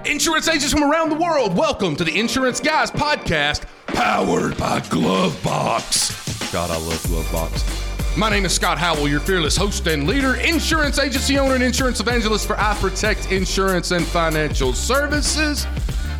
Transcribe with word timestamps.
Insurance 0.00 0.48
agents 0.48 0.72
from 0.72 0.82
around 0.82 1.10
the 1.10 1.14
world, 1.14 1.56
welcome 1.56 1.94
to 1.94 2.02
the 2.02 2.18
Insurance 2.18 2.58
Guys 2.58 2.90
podcast, 2.90 3.66
powered 3.86 4.56
by 4.56 4.80
Glovebox. 4.80 6.52
God, 6.52 6.70
I 6.70 6.76
love 6.76 7.00
Glovebox. 7.04 8.18
My 8.18 8.28
name 8.28 8.44
is 8.44 8.52
Scott 8.52 8.78
Howell, 8.78 9.06
your 9.06 9.20
fearless 9.20 9.56
host 9.56 9.86
and 9.86 10.08
leader, 10.08 10.34
insurance 10.34 10.98
agency 10.98 11.38
owner, 11.38 11.54
and 11.54 11.62
insurance 11.62 12.00
evangelist 12.00 12.48
for 12.48 12.58
I 12.58 12.74
Protect 12.80 13.30
Insurance 13.30 13.92
and 13.92 14.04
Financial 14.04 14.72
Services, 14.72 15.68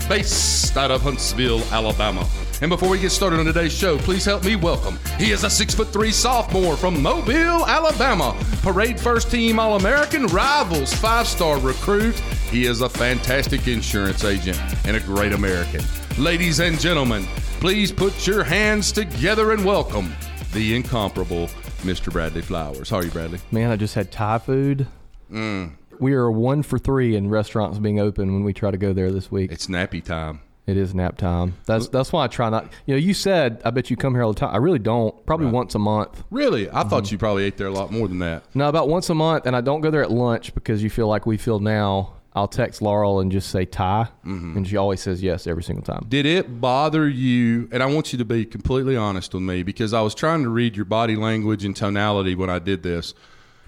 based 0.09 0.77
out 0.77 0.93
of 0.93 1.02
Huntsville, 1.02 1.61
Alabama. 1.73 2.25
And 2.61 2.68
before 2.68 2.89
we 2.89 3.00
get 3.00 3.11
started 3.11 3.41
on 3.41 3.46
today's 3.46 3.73
show, 3.73 3.98
please 3.98 4.25
help 4.25 4.45
me 4.45 4.54
welcome. 4.54 4.96
He 5.18 5.32
is 5.32 5.43
a 5.43 5.50
six 5.50 5.75
foot 5.75 5.93
three 5.93 6.12
sophomore 6.12 6.77
from 6.77 7.02
Mobile, 7.02 7.66
Alabama. 7.66 8.36
Parade 8.62 9.00
first 9.00 9.32
team 9.32 9.59
All 9.59 9.75
American, 9.77 10.27
rivals 10.29 10.95
five 10.95 11.27
star 11.27 11.59
recruit. 11.59 12.23
He 12.52 12.66
is 12.66 12.82
a 12.82 12.88
fantastic 12.90 13.66
insurance 13.66 14.24
agent 14.24 14.60
and 14.84 14.94
a 14.94 15.00
great 15.00 15.32
American. 15.32 15.80
Ladies 16.18 16.60
and 16.60 16.79
gentlemen, 16.79 17.24
please 17.60 17.90
put 17.90 18.26
your 18.26 18.44
hands 18.44 18.93
together 18.93 19.52
and 19.52 19.64
welcome 19.64 20.12
the 20.52 20.76
incomparable 20.76 21.46
Mr. 21.79 22.12
Bradley 22.12 22.43
Flowers. 22.43 22.90
How 22.90 22.98
are 22.98 23.04
you, 23.04 23.10
Bradley? 23.10 23.38
Man, 23.52 23.70
I 23.70 23.76
just 23.76 23.94
had 23.94 24.12
Thai 24.12 24.36
food. 24.36 24.86
Mm. 25.32 25.76
We 25.98 26.12
are 26.12 26.30
one 26.30 26.62
for 26.62 26.79
three 26.79 27.16
in 27.16 27.30
restaurants 27.30 27.79
being 27.79 27.98
open 27.98 28.34
when 28.34 28.44
we 28.44 28.52
try 28.52 28.71
to 28.71 28.76
go 28.76 28.93
there 28.93 29.10
this 29.10 29.30
week. 29.30 29.50
It's 29.50 29.68
nappy 29.68 30.04
time. 30.04 30.43
It 30.66 30.76
is 30.76 30.94
nap 30.94 31.16
time. 31.16 31.54
That's 31.64 31.88
that's 31.88 32.12
why 32.12 32.24
I 32.24 32.28
try 32.28 32.50
not. 32.50 32.70
You 32.84 32.94
know, 32.94 32.98
you 32.98 33.14
said 33.14 33.62
I 33.64 33.70
bet 33.70 33.88
you 33.88 33.96
come 33.96 34.12
here 34.12 34.22
all 34.24 34.34
the 34.34 34.41
time. 34.41 34.55
I 34.55 34.58
really 34.58 34.78
don't. 34.78 35.24
Probably 35.24 35.46
once 35.46 35.74
a 35.74 35.78
month. 35.78 36.22
Really? 36.30 36.69
I 36.69 36.84
thought 36.84 37.05
mm-hmm. 37.05 37.14
you 37.14 37.19
probably 37.19 37.44
ate 37.44 37.56
there 37.56 37.66
a 37.66 37.72
lot 37.72 37.91
more 37.91 38.06
than 38.08 38.19
that. 38.19 38.44
No, 38.55 38.69
about 38.69 38.88
once 38.88 39.08
a 39.08 39.14
month, 39.14 39.46
and 39.46 39.56
I 39.56 39.62
don't 39.62 39.80
go 39.80 39.91
there 39.91 40.02
at 40.02 40.10
lunch 40.10 40.55
because 40.55 40.82
you 40.82 40.91
feel 40.91 41.08
like 41.08 41.24
we 41.24 41.38
feel 41.38 41.58
now. 41.58 42.12
I'll 42.34 42.48
text 42.48 42.81
Laurel 42.81 43.20
and 43.20 43.31
just 43.31 43.50
say 43.50 43.67
Thai, 43.67 44.09
and 44.25 44.66
she 44.66 44.78
always 44.78 45.02
says 45.02 45.22
yes 45.22 45.47
every 45.47 45.62
single 45.62 45.84
time. 45.84 46.06
Did 46.08 46.25
it 46.25 46.61
bother 46.62 47.06
you? 47.06 47.69
And 47.70 47.83
I 47.83 47.86
want 47.86 48.12
you 48.12 48.19
to 48.19 48.24
be 48.24 48.47
completely 48.47 48.97
honest 48.97 49.34
with 49.34 49.42
me 49.42 49.62
because 49.62 49.92
I 49.92 50.00
was 50.00 50.14
trying 50.14 50.42
to 50.44 50.48
read 50.48 50.74
your 50.74 50.86
body 50.86 51.14
language 51.14 51.62
and 51.64 51.77
tonality 51.77 52.34
when 52.34 52.48
I 52.48 52.58
did 52.58 52.83
this. 52.83 53.12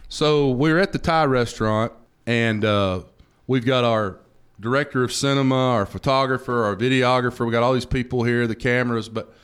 So 0.09 0.51
we're 0.51 0.79
at 0.79 0.93
the 0.93 0.98
Thai 0.98 1.25
restaurant, 1.25 1.93
and 2.27 2.65
uh, 2.65 3.03
we've 3.47 3.67
got 3.67 3.84
our 3.84 4.19
director 4.59 5.05
of 5.05 5.12
cinema, 5.12 5.73
our 5.73 5.84
photographer, 5.84 6.65
our 6.65 6.77
videographer. 6.77 7.45
We 7.45 7.53
got 7.53 7.62
all 7.62 7.75
these 7.75 7.84
people 7.84 8.25
here, 8.25 8.47
the 8.47 8.55
cameras. 8.55 9.11
But 9.11 9.34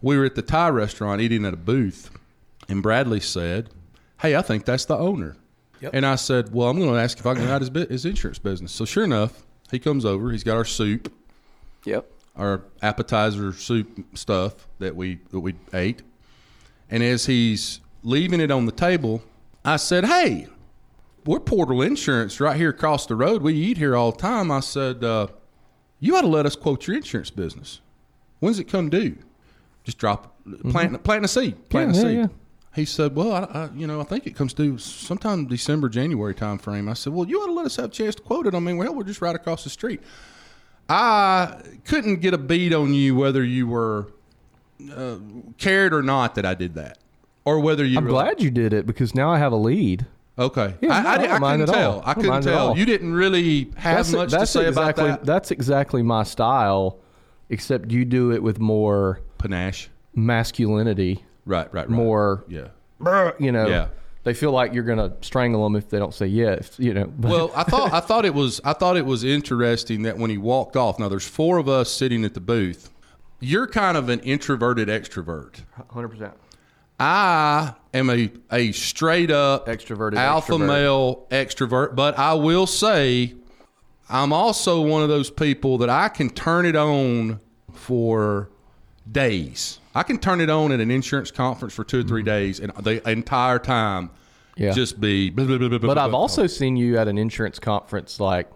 we 0.00 0.16
were 0.16 0.24
at 0.24 0.36
the 0.36 0.42
Thai 0.42 0.70
restaurant 0.70 1.20
eating 1.20 1.44
at 1.44 1.52
a 1.52 1.58
booth, 1.58 2.10
and 2.66 2.82
Bradley 2.82 3.20
said, 3.20 3.68
"Hey, 4.22 4.34
I 4.34 4.40
think 4.40 4.64
that's 4.64 4.86
the 4.86 4.96
owner." 4.96 5.36
And 5.92 6.04
I 6.04 6.16
said, 6.16 6.52
"Well, 6.52 6.68
I'm 6.68 6.78
going 6.78 6.90
to 6.92 6.98
ask 7.00 7.18
if 7.18 7.26
I 7.26 7.34
can 7.34 7.48
out 7.48 7.60
his, 7.62 7.70
his 7.88 8.04
insurance 8.04 8.38
business." 8.38 8.72
So 8.72 8.84
sure 8.84 9.04
enough, 9.04 9.44
he 9.70 9.78
comes 9.78 10.04
over. 10.04 10.30
He's 10.30 10.44
got 10.44 10.56
our 10.56 10.64
soup 10.64 11.12
Yep. 11.84 12.06
our 12.36 12.62
appetizer 12.82 13.52
soup 13.52 14.04
stuff 14.14 14.68
that 14.78 14.94
we 14.94 15.20
that 15.30 15.40
we 15.40 15.54
ate. 15.72 16.02
And 16.90 17.02
as 17.02 17.26
he's 17.26 17.80
leaving 18.02 18.40
it 18.40 18.50
on 18.50 18.66
the 18.66 18.72
table, 18.72 19.22
I 19.64 19.76
said, 19.76 20.04
"Hey, 20.04 20.48
we're 21.24 21.40
Portal 21.40 21.80
Insurance 21.82 22.40
right 22.40 22.56
here 22.56 22.70
across 22.70 23.06
the 23.06 23.14
road. 23.16 23.42
We 23.42 23.54
eat 23.54 23.78
here 23.78 23.96
all 23.96 24.12
the 24.12 24.18
time." 24.18 24.50
I 24.50 24.60
said, 24.60 25.02
uh, 25.02 25.28
"You 26.00 26.16
ought 26.16 26.22
to 26.22 26.26
let 26.26 26.44
us 26.46 26.56
quote 26.56 26.86
your 26.86 26.96
insurance 26.96 27.30
business. 27.30 27.80
When's 28.40 28.58
it 28.58 28.64
come 28.64 28.90
due? 28.90 29.16
Just 29.84 29.96
drop 29.98 30.36
plant 30.70 31.02
planting 31.04 31.24
a 31.24 31.28
seed, 31.28 31.68
planting 31.70 31.94
Yeah, 31.94 32.00
a 32.00 32.04
yeah, 32.12 32.22
seed." 32.24 32.30
yeah. 32.30 32.36
He 32.74 32.84
said, 32.84 33.16
"Well, 33.16 33.32
I, 33.32 33.40
I, 33.58 33.68
you 33.74 33.86
know, 33.86 34.00
I 34.00 34.04
think 34.04 34.26
it 34.26 34.36
comes 34.36 34.52
due 34.54 34.78
sometime 34.78 35.46
December, 35.46 35.88
January 35.88 36.34
time 36.34 36.58
frame." 36.58 36.88
I 36.88 36.94
said, 36.94 37.12
"Well, 37.12 37.28
you 37.28 37.42
ought 37.42 37.46
to 37.46 37.52
let 37.52 37.66
us 37.66 37.76
have 37.76 37.86
a 37.86 37.88
chance 37.88 38.14
to 38.16 38.22
quote 38.22 38.46
it. 38.46 38.54
I 38.54 38.60
mean, 38.60 38.76
well, 38.76 38.94
we're 38.94 39.04
just 39.04 39.20
right 39.20 39.34
across 39.34 39.64
the 39.64 39.70
street." 39.70 40.00
I 40.88 41.62
couldn't 41.84 42.20
get 42.20 42.34
a 42.34 42.38
beat 42.38 42.72
on 42.74 42.92
you 42.94 43.14
whether 43.14 43.44
you 43.44 43.68
were 43.68 44.08
uh, 44.92 45.16
cared 45.56 45.94
or 45.94 46.02
not 46.02 46.34
that 46.34 46.44
I 46.44 46.54
did 46.54 46.74
that, 46.74 46.98
or 47.44 47.60
whether 47.60 47.84
you. 47.84 47.98
I'm 47.98 48.06
glad 48.06 48.42
you 48.42 48.50
did 48.50 48.72
it 48.72 48.86
because 48.86 49.14
now 49.14 49.30
I 49.30 49.38
have 49.38 49.52
a 49.52 49.56
lead. 49.56 50.06
Okay, 50.38 50.74
Yeah, 50.80 50.92
I, 50.92 51.00
I, 51.00 51.02
I 51.02 51.34
I 51.34 51.38
couldn't 51.38 51.66
tell. 51.66 52.02
I 52.04 52.14
couldn't 52.14 52.42
tell. 52.42 52.76
You 52.76 52.86
didn't 52.86 53.12
really 53.12 53.70
have 53.76 54.10
much 54.12 54.30
to 54.30 54.46
say 54.46 54.68
exactly, 54.68 55.04
about 55.04 55.20
that. 55.20 55.26
That's 55.26 55.50
exactly 55.50 56.02
my 56.02 56.22
style, 56.22 56.98
except 57.50 57.90
you 57.90 58.06
do 58.06 58.32
it 58.32 58.42
with 58.42 58.58
more 58.58 59.20
Panache. 59.38 59.90
masculinity, 60.14 61.24
Right, 61.50 61.66
right, 61.74 61.88
right. 61.88 61.88
more 61.90 62.44
Yeah. 62.48 62.68
you 63.38 63.50
know, 63.52 63.66
Yeah. 63.68 63.88
they 64.24 64.32
feel 64.34 64.52
like 64.52 64.72
you're 64.72 64.84
going 64.84 64.98
to 64.98 65.12
strangle 65.20 65.64
them 65.64 65.76
if 65.76 65.88
they 65.90 65.98
don't 65.98 66.14
say 66.14 66.26
yes, 66.26 66.78
you 66.78 66.94
know. 66.94 67.06
But 67.18 67.30
Well, 67.30 67.50
I 67.56 67.64
thought 67.64 67.92
I 67.92 68.00
thought 68.08 68.24
it 68.24 68.34
was 68.34 68.60
I 68.64 68.72
thought 68.72 68.96
it 68.96 69.04
was 69.06 69.24
interesting 69.24 70.02
that 70.02 70.16
when 70.18 70.30
he 70.30 70.38
walked 70.38 70.76
off. 70.76 70.98
Now 70.98 71.08
there's 71.08 71.26
four 71.28 71.58
of 71.58 71.68
us 71.68 71.90
sitting 71.90 72.24
at 72.24 72.34
the 72.34 72.40
booth. 72.40 72.90
You're 73.40 73.66
kind 73.66 73.96
of 73.96 74.08
an 74.10 74.20
introverted 74.20 74.88
extrovert. 74.88 75.62
100%. 75.92 76.32
I 76.98 77.72
am 77.94 78.10
a, 78.10 78.30
a 78.52 78.72
straight 78.72 79.30
up 79.30 79.66
Extroverted 79.66 80.16
alpha 80.16 80.52
extrovert. 80.52 80.66
male 80.66 81.26
extrovert, 81.30 81.94
but 81.96 82.18
I 82.18 82.34
will 82.34 82.66
say 82.66 83.34
I'm 84.10 84.32
also 84.34 84.82
one 84.82 85.02
of 85.02 85.08
those 85.08 85.30
people 85.30 85.78
that 85.78 85.88
I 85.88 86.08
can 86.10 86.28
turn 86.28 86.66
it 86.66 86.76
on 86.76 87.40
for 87.72 88.50
days. 89.10 89.79
I 89.94 90.02
can 90.04 90.18
turn 90.18 90.40
it 90.40 90.50
on 90.50 90.72
at 90.72 90.80
an 90.80 90.90
insurance 90.90 91.30
conference 91.30 91.74
for 91.74 91.84
two 91.84 92.00
or 92.00 92.02
3 92.04 92.22
days 92.22 92.60
and 92.60 92.72
the 92.76 93.06
entire 93.10 93.58
time 93.58 94.10
Mm-hmm. 94.56 94.62
Yeah. 94.64 94.72
just 94.72 95.00
be. 95.00 95.30
blah, 95.30 95.44
blah, 95.46 95.56
blah, 95.68 95.78
But 95.78 95.96
I've 95.96 96.12
also 96.12 96.46
seen 96.48 96.76
you 96.76 96.98
at 96.98 97.06
an 97.08 97.16
insurance 97.16 97.58
conference, 97.60 98.18
like 98.20 98.48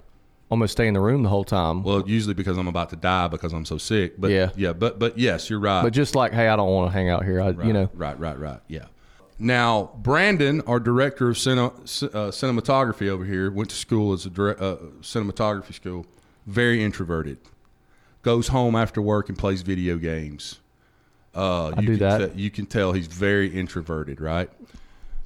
almost 0.51 0.73
stay 0.73 0.87
in 0.89 0.93
the 0.93 1.01
room 1.01 1.23
the 1.23 1.29
whole 1.31 1.45
time. 1.45 1.83
well, 1.85 2.03
usually 2.07 2.35
because 2.35 2.59
I'm 2.59 2.67
about 2.67 2.91
to 2.91 2.97
die 2.97 3.29
because 3.29 3.53
I'm 3.53 3.65
so 3.65 3.79
sick. 3.79 4.21
But 4.21 4.31
Yeah. 4.33 4.51
yeah, 4.57 4.73
but 4.75 4.99
but 4.99 5.17
yes, 5.17 5.49
you're 5.49 5.61
right. 5.61 5.83
but 5.83 5.93
just 5.93 6.15
like, 6.17 6.33
hey, 6.33 6.49
I 6.49 6.57
don't 6.57 6.69
want 6.69 6.91
to 6.91 6.93
hang 6.93 7.09
out 7.09 7.25
here. 7.25 7.41
I, 7.41 7.51
you 7.65 7.73
know, 7.73 7.89
Right, 7.95 8.19
right, 8.19 8.39
right. 8.39 8.59
Yeah. 8.69 8.87
Now, 9.39 9.93
Brandon, 9.97 10.61
our 10.67 10.81
director 10.81 11.29
of 11.31 11.37
cine, 11.37 11.59
uh, 11.59 12.31
cinematography 12.31 13.09
over 13.09 13.25
here, 13.25 13.51
went 13.51 13.71
to 13.71 13.77
school 13.77 14.13
as 14.13 14.27
a 14.27 14.31
direct, 14.31 14.61
uh, 14.61 14.77
cinematography 15.01 15.73
school. 15.75 16.07
Very 16.47 16.83
introverted. 16.85 17.39
Goes 18.23 18.49
home 18.49 18.75
after 18.75 19.01
work 19.01 19.29
and 19.29 19.39
plays 19.39 19.63
video 19.63 19.97
games. 19.97 20.59
Uh, 21.35 21.71
I 21.77 21.81
you 21.81 21.87
do 21.87 21.99
can 21.99 21.99
that. 21.99 22.35
te- 22.35 22.41
you 22.41 22.51
can 22.51 22.67
tell 22.67 22.93
he's 22.93 23.07
very 23.07 23.49
introverted, 23.49 24.21
right? 24.21 24.51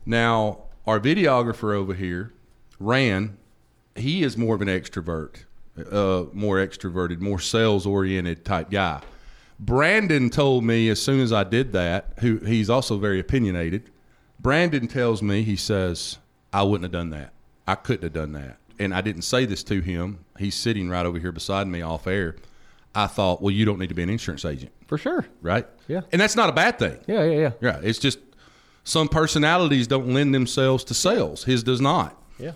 Now, 0.06 0.60
our 0.86 0.98
videographer 0.98 1.74
over 1.74 1.92
here, 1.94 2.32
Ran, 2.80 3.36
he 3.94 4.22
is 4.22 4.36
more 4.36 4.54
of 4.54 4.62
an 4.62 4.68
extrovert, 4.68 5.44
uh, 5.90 6.24
more 6.32 6.56
extroverted, 6.56 7.20
more 7.20 7.38
sales 7.40 7.84
oriented 7.86 8.44
type 8.44 8.70
guy. 8.70 9.02
Brandon 9.60 10.30
told 10.30 10.64
me 10.64 10.88
as 10.88 11.02
soon 11.02 11.20
as 11.20 11.32
I 11.32 11.44
did 11.44 11.72
that, 11.72 12.12
who 12.20 12.38
he's 12.38 12.70
also 12.70 12.96
very 12.96 13.18
opinionated. 13.18 13.90
Brandon 14.40 14.86
tells 14.86 15.20
me 15.20 15.42
he 15.42 15.56
says 15.56 16.18
I 16.52 16.62
wouldn't 16.62 16.84
have 16.84 16.92
done 16.92 17.10
that. 17.10 17.32
I 17.66 17.74
couldn't 17.74 18.04
have 18.04 18.12
done 18.12 18.32
that, 18.32 18.56
and 18.78 18.94
I 18.94 19.00
didn't 19.00 19.22
say 19.22 19.44
this 19.44 19.62
to 19.64 19.80
him. 19.80 20.24
He's 20.38 20.54
sitting 20.54 20.88
right 20.88 21.04
over 21.04 21.18
here 21.18 21.32
beside 21.32 21.66
me 21.66 21.82
off 21.82 22.06
air. 22.06 22.36
I 22.94 23.08
thought, 23.08 23.42
well, 23.42 23.50
you 23.50 23.64
don't 23.64 23.78
need 23.78 23.88
to 23.88 23.94
be 23.94 24.02
an 24.04 24.08
insurance 24.10 24.44
agent, 24.44 24.72
for 24.88 24.98
sure. 24.98 25.24
right? 25.42 25.66
Yeah. 25.86 26.00
and 26.10 26.20
that's 26.20 26.34
not 26.34 26.48
a 26.48 26.52
bad 26.52 26.78
thing. 26.80 26.98
Yeah, 27.06 27.22
yeah, 27.22 27.38
yeah. 27.38 27.50
Yeah, 27.60 27.80
it's 27.82 28.00
just 28.00 28.18
some 28.84 29.06
personalities 29.08 29.86
don't 29.86 30.12
lend 30.12 30.34
themselves 30.34 30.82
to 30.84 30.94
sales. 30.94 31.44
His 31.44 31.62
does 31.62 31.80
not. 31.80 32.20
Yeah. 32.38 32.52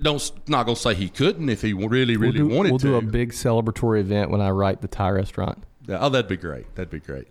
Don't 0.00 0.30
not 0.48 0.64
gonna 0.66 0.76
say 0.76 0.94
he 0.94 1.08
couldn't 1.08 1.48
if 1.50 1.60
he 1.62 1.72
really 1.74 2.16
really 2.16 2.40
we'll 2.40 2.48
do, 2.48 2.54
wanted 2.56 2.70
we'll 2.72 2.78
to. 2.78 2.86
do 2.86 2.94
a 2.96 3.02
big 3.02 3.32
celebratory 3.32 4.00
event 4.00 4.30
when 4.30 4.40
I 4.40 4.50
write 4.50 4.80
the 4.80 4.88
Thai 4.88 5.10
restaurant. 5.10 5.62
Yeah, 5.88 5.98
oh, 6.00 6.08
that'd 6.08 6.28
be 6.28 6.36
great. 6.38 6.74
That'd 6.76 6.90
be 6.90 7.00
great, 7.00 7.28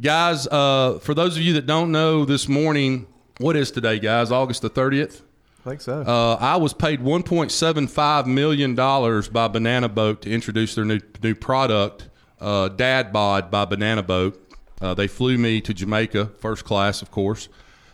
guys. 0.00 0.46
Uh, 0.46 0.98
for 1.02 1.12
those 1.12 1.36
of 1.36 1.42
you 1.42 1.52
that 1.54 1.66
don't 1.66 1.90
know, 1.92 2.24
this 2.24 2.48
morning, 2.48 3.06
what 3.38 3.54
is 3.56 3.70
today, 3.70 3.98
guys? 3.98 4.30
August 4.30 4.62
the 4.62 4.68
thirtieth. 4.70 5.22
I 5.66 5.70
think 5.70 5.80
so. 5.80 6.02
Uh, 6.02 6.36
I 6.40 6.56
was 6.56 6.72
paid 6.72 7.00
1.75 7.00 8.26
million 8.26 8.74
dollars 8.76 9.28
by 9.28 9.48
Banana 9.48 9.88
Boat 9.88 10.22
to 10.22 10.30
introduce 10.30 10.74
their 10.74 10.84
new 10.84 11.00
new 11.22 11.34
product, 11.34 12.08
uh, 12.40 12.68
Dad 12.68 13.12
Bod 13.12 13.50
by 13.50 13.64
Banana 13.64 14.02
Boat. 14.02 14.42
Uh, 14.80 14.94
they 14.94 15.06
flew 15.06 15.38
me 15.38 15.60
to 15.62 15.72
Jamaica, 15.72 16.32
first 16.38 16.64
class, 16.64 17.02
of 17.02 17.10
course. 17.10 17.48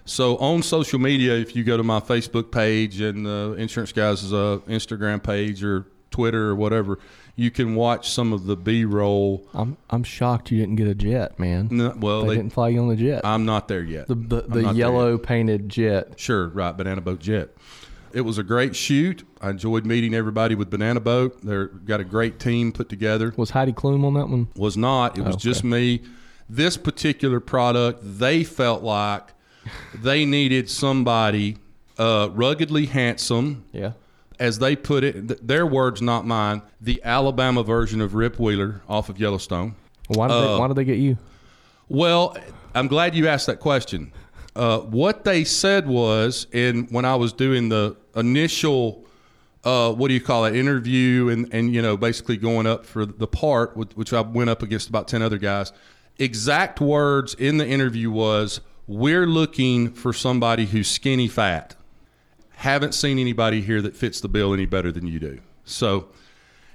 So 0.05 0.37
on 0.39 0.63
social 0.63 0.99
media, 0.99 1.35
if 1.35 1.55
you 1.55 1.63
go 1.63 1.77
to 1.77 1.85
my 1.85 2.01
Facebook 2.01 2.51
page 2.51 3.01
and 3.01 3.25
the 3.25 3.55
Insurance 3.57 3.93
Guys' 3.93 4.33
uh, 4.33 4.59
Instagram 4.67 5.23
page 5.23 5.63
or 5.63 5.87
Twitter 6.11 6.49
or 6.49 6.57
whatever, 6.57 6.99
you 7.37 7.51
can 7.51 7.75
watch 7.75 8.11
some 8.11 8.33
of 8.33 8.45
the 8.45 8.57
B-roll. 8.57 9.47
I'm 9.55 9.77
I'm 9.91 10.03
shocked 10.03 10.51
you 10.51 10.59
didn't 10.59 10.77
get 10.77 10.89
a 10.89 10.95
jet, 10.95 11.39
man. 11.39 11.69
No, 11.71 11.95
well, 11.97 12.23
they, 12.23 12.29
they, 12.29 12.37
didn't 12.37 12.53
fly 12.53 12.69
you 12.69 12.81
on 12.81 12.89
the 12.89 12.97
jet. 12.97 13.25
I'm 13.25 13.45
not 13.45 13.69
there 13.69 13.83
yet. 13.83 14.09
the 14.09 14.15
the, 14.15 14.43
the 14.43 14.73
yellow 14.75 15.19
painted 15.19 15.69
jet. 15.69 16.19
Sure, 16.19 16.49
right. 16.49 16.77
Banana 16.77 17.01
Boat 17.01 17.21
Jet. 17.21 17.51
It 18.13 18.23
was 18.23 18.39
a 18.39 18.43
great 18.43 18.77
shoot. 18.77 19.27
I 19.41 19.51
enjoyed 19.51 19.87
meeting 19.87 20.15
everybody 20.15 20.55
with 20.55 20.71
Banana 20.71 21.01
Boat. 21.01 21.41
They're 21.43 21.67
got 21.67 22.01
a 22.01 22.05
great 22.05 22.39
team 22.39 22.73
put 22.73 22.89
together. 22.89 23.33
Was 23.37 23.51
Heidi 23.51 23.73
Klum 23.73 24.05
on 24.05 24.15
that 24.15 24.29
one? 24.29 24.49
Was 24.57 24.77
not. 24.77 25.17
It 25.19 25.23
was 25.23 25.35
Okay. 25.37 25.43
just 25.43 25.65
me. 25.65 26.03
This 26.49 26.77
particular 26.77 27.41
product, 27.41 28.01
they 28.03 28.45
felt 28.45 28.83
like 28.83 29.29
they 29.95 30.25
needed 30.27 30.69
somebody 30.69 31.57
uh, 31.99 32.29
ruggedly 32.33 32.87
handsome, 32.87 33.65
Yeah. 33.73 33.93
as 34.39 34.59
they 34.59 34.75
put 34.77 35.05
it, 35.05 35.29
th- 35.29 35.41
their 35.43 35.65
words, 35.67 36.03
not 36.03 36.27
mine, 36.27 36.63
the 36.81 37.01
Alabama 37.05 37.63
version 37.63 38.01
of 38.01 38.15
Rip 38.15 38.39
Wheeler 38.41 38.83
off 38.89 39.09
of 39.09 39.19
Yellowstone. 39.21 39.75
Why 40.09 40.29
did, 40.29 40.35
they, 40.35 40.59
why 40.59 40.67
did 40.69 40.77
they 40.77 40.85
get 40.85 40.99
you? 40.99 41.17
Well, 41.89 42.37
I'm 42.75 42.89
glad 42.89 43.15
you 43.15 43.29
asked 43.29 43.47
that 43.47 43.61
question. 43.61 44.13
Uh, 44.55 44.81
what 44.81 45.25
they 45.25 45.45
said 45.45 45.87
was, 45.87 46.47
in 46.53 46.85
when 46.91 47.05
I 47.05 47.17
was 47.17 47.33
doing 47.33 47.71
the 47.71 47.97
initial, 48.15 49.05
uh, 49.65 49.93
what 49.93 50.09
do 50.09 50.15
you 50.15 50.21
call 50.21 50.45
it, 50.45 50.55
interview, 50.55 51.29
and 51.29 51.53
and 51.55 51.75
you 51.75 51.81
know, 51.81 51.97
basically 51.97 52.37
going 52.37 52.67
up 52.67 52.85
for 52.85 53.07
the 53.07 53.27
part, 53.27 53.77
which 53.77 53.93
which 53.95 54.13
I 54.13 54.21
went 54.21 54.51
up 54.51 54.63
against 54.63 54.89
about 54.89 55.09
ten 55.09 55.23
other 55.23 55.39
guys. 55.39 55.73
Exact 56.19 56.81
words 56.81 57.35
in 57.35 57.57
the 57.57 57.67
interview 57.67 58.11
was, 58.11 58.61
"We're 58.87 59.27
looking 59.27 59.93
for 59.93 60.13
somebody 60.13 60.67
who's 60.67 60.89
skinny 60.89 61.29
fat." 61.29 61.75
Haven't 62.57 62.93
seen 62.93 63.19
anybody 63.19 63.63
here 63.63 63.81
that 63.83 63.97
fits 63.97 64.21
the 64.21 64.29
bill 64.29 64.53
any 64.53 64.67
better 64.67 64.93
than 64.93 65.07
you 65.07 65.19
do. 65.19 65.41
So, 65.65 66.09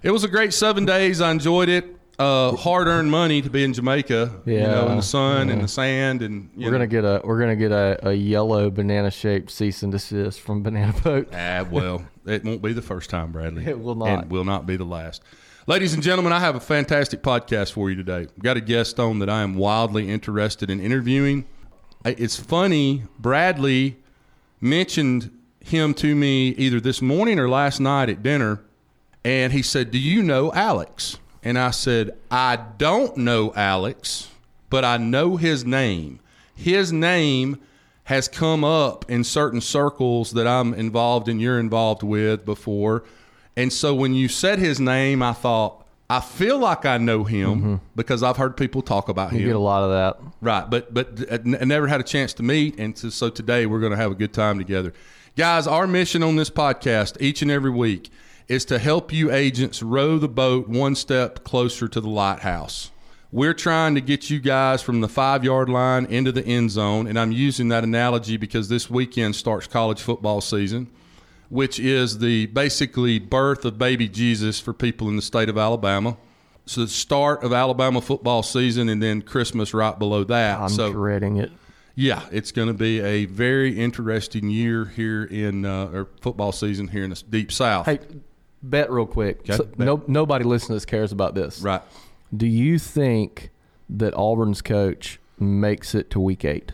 it 0.02 0.12
was 0.12 0.24
a 0.24 0.28
great 0.28 0.54
seven 0.54 0.84
days. 0.84 1.22
I 1.22 1.32
enjoyed 1.32 1.70
it 1.70 1.97
uh, 2.20 2.56
hard 2.56 2.88
earned 2.88 3.12
money 3.12 3.42
to 3.42 3.50
be 3.50 3.64
in 3.64 3.74
Jamaica, 3.74 4.42
you 4.46 4.60
know, 4.62 4.88
in 4.90 4.98
the 4.98 5.04
sun 5.04 5.50
and 5.50 5.62
the 5.64 5.68
sand, 5.68 6.22
and 6.24 6.50
you 6.56 6.66
We're 6.66 6.72
know. 6.72 6.78
gonna 6.80 6.88
get 6.88 7.04
a 7.06 7.22
we're 7.24 7.40
gonna 7.40 7.56
get 7.56 7.72
a, 7.72 8.10
a 8.10 8.14
yellow 8.14 8.70
banana 8.72 9.12
shaped 9.12 9.52
cease 9.52 9.84
and 9.84 9.92
desist 9.92 10.42
from 10.42 10.64
Banana 10.64 10.94
Boat. 11.04 11.30
Ah, 11.34 11.66
well, 11.70 12.06
it 12.26 12.44
won't 12.44 12.62
be 12.62 12.74
the 12.74 12.82
first 12.82 13.10
time, 13.10 13.32
Bradley. 13.32 13.66
It 13.66 13.80
will 13.80 13.96
not. 13.96 14.08
and 14.24 14.32
will 14.32 14.46
not 14.46 14.66
be 14.66 14.78
the 14.78 14.84
last. 14.86 15.22
Ladies 15.68 15.94
and 15.94 16.02
gentlemen, 16.02 16.32
I 16.34 16.40
have 16.40 16.56
a 16.56 16.60
fantastic 16.62 17.22
podcast 17.22 17.74
for 17.74 17.90
you 17.90 17.96
today. 17.98 18.22
I've 18.22 18.40
got 18.44 18.56
a 18.58 18.62
guest 18.62 19.00
on 19.02 19.20
that 19.20 19.30
I 19.30 19.42
am 19.42 19.54
wildly 19.56 20.10
interested 20.10 20.70
in 20.72 20.80
interviewing. 20.80 21.46
I- 22.06 22.16
It's 22.18 22.38
funny, 22.40 23.04
Bradley 23.20 23.98
mentioned 24.62 25.30
him 25.60 25.94
to 25.96 26.16
me 26.16 26.50
either 26.52 26.80
this 26.80 27.02
morning 27.02 27.38
or 27.38 27.50
last 27.50 27.80
night 27.82 28.10
at 28.10 28.24
dinner, 28.24 28.62
and 29.26 29.52
he 29.54 29.62
said, 29.62 29.92
"Do 29.92 30.00
you 30.00 30.24
know 30.24 30.52
Alex?" 30.54 31.18
And 31.44 31.58
I 31.58 31.72
said, 31.72 32.18
"I 32.30 32.58
don't 32.78 33.18
know 33.18 33.54
Alex, 33.56 34.30
but 34.70 34.84
I 34.84 34.98
know 34.98 35.38
his 35.38 35.66
name. 35.66 36.20
His 36.56 36.92
name 36.92 37.60
has 38.06 38.30
come 38.30 38.64
up 38.64 39.04
in 39.10 39.22
certain 39.22 39.60
circles 39.60 40.32
that 40.32 40.48
I'm 40.48 40.74
involved 40.74 41.28
in, 41.28 41.42
you're 41.42 41.60
involved 41.60 42.04
with 42.04 42.46
before. 42.46 43.04
And 43.58 43.72
so 43.72 43.94
when 43.94 44.14
you 44.14 44.30
said 44.30 44.60
his 44.60 44.80
name, 44.80 45.22
I 45.22 45.34
thought, 45.34 45.86
I 46.10 46.22
feel 46.22 46.58
like 46.58 46.86
I 46.86 47.00
know 47.00 47.26
him 47.26 47.50
mm-hmm. 47.50 47.76
because 47.98 48.24
I've 48.24 48.38
heard 48.38 48.56
people 48.56 48.82
talk 48.82 49.10
about 49.10 49.34
You 49.34 49.40
him. 49.40 49.46
get 49.48 49.56
a 49.58 49.60
lot 49.60 49.84
of 49.84 49.90
that. 49.90 50.34
Right, 50.40 50.70
but 50.70 50.94
but 50.94 51.30
I 51.30 51.66
never 51.66 51.88
had 51.88 52.00
a 52.00 52.04
chance 52.04 52.34
to 52.36 52.44
meet, 52.44 52.80
and 52.80 52.98
so, 52.98 53.10
so 53.10 53.30
today 53.30 53.66
we're 53.66 53.82
going 53.82 53.92
to 53.92 53.98
have 53.98 54.12
a 54.12 54.16
good 54.16 54.32
time 54.32 54.58
together, 54.58 54.94
guys. 55.36 55.68
Our 55.68 55.86
mission 55.86 56.24
on 56.24 56.38
this 56.38 56.50
podcast 56.50 57.18
each 57.20 57.42
and 57.42 57.52
every 57.52 57.72
week 57.72 58.10
is 58.48 58.66
to 58.66 58.80
help 58.80 59.12
you 59.12 59.32
agents 59.32 59.84
row 59.84 60.18
the 60.18 60.28
boat 60.28 60.68
one 60.68 60.96
step 60.96 61.44
closer 61.44 61.88
to 61.88 62.02
the 62.02 62.10
lighthouse. 62.10 62.92
We're 63.32 63.54
trying 63.54 63.96
to 63.96 64.02
get 64.02 64.30
you 64.30 64.40
guys 64.40 64.82
from 64.82 65.02
the 65.02 65.10
five 65.10 65.44
yard 65.44 65.68
line 65.68 66.06
into 66.06 66.32
the 66.32 66.46
end 66.46 66.72
zone, 66.72 67.08
and 67.08 67.20
I'm 67.20 67.32
using 67.32 67.68
that 67.70 67.84
analogy 67.84 68.38
because 68.38 68.70
this 68.70 68.90
weekend 68.90 69.36
starts 69.36 69.68
college 69.68 70.02
football 70.02 70.42
season 70.42 70.90
which 71.50 71.80
is 71.80 72.20
the 72.20 72.48
basically 72.48 73.20
birth 73.20 73.66
of 73.66 73.78
baby 73.78 74.08
Jesus 74.08 74.60
for 74.60 74.74
people 74.74 75.10
in 75.10 75.16
the 75.16 75.22
state 75.22 75.50
of 75.50 75.58
Alabama. 75.58 76.18
So 76.66 76.82
the 76.82 76.88
start 76.88 77.44
of 77.44 77.54
Alabama 77.54 78.02
football 78.02 78.44
season, 78.44 78.90
and 78.90 79.02
then 79.02 79.22
Christmas 79.22 79.74
right 79.74 79.98
below 79.98 80.24
that. 80.26 80.60
I'm 80.60 80.70
so 80.70 80.92
dreading 80.92 81.38
it. 81.38 81.52
yeah, 81.96 82.26
it's 82.32 82.52
going 82.52 82.68
to 82.68 82.74
be 82.74 83.00
a 83.00 83.26
very 83.26 83.80
interesting 83.80 84.50
year 84.50 84.86
here 84.86 85.24
in 85.24 85.66
uh, 85.66 85.90
or 85.94 86.10
football 86.20 86.52
season 86.52 86.90
here 86.90 87.06
in 87.06 87.12
the 87.12 87.24
deep 87.30 87.54
South. 87.54 87.86
Hey, 87.86 88.00
bet 88.64 88.92
real 88.92 89.06
quick. 89.06 89.40
Okay, 89.42 89.56
So, 89.58 89.64
bet. 89.66 89.80
no, 89.80 90.04
nobody 90.08 90.44
listening 90.46 90.70
to 90.70 90.74
this 90.76 90.86
cares 90.86 91.12
about 91.12 91.36
this. 91.36 91.62
Right. 91.62 91.82
Do 92.36 92.46
you 92.48 92.78
think 92.80 93.52
that 93.90 94.14
Auburn's 94.16 94.62
coach 94.62 95.20
makes 95.40 95.96
it 95.96 96.10
to 96.12 96.20
week 96.20 96.44
eight? 96.44 96.72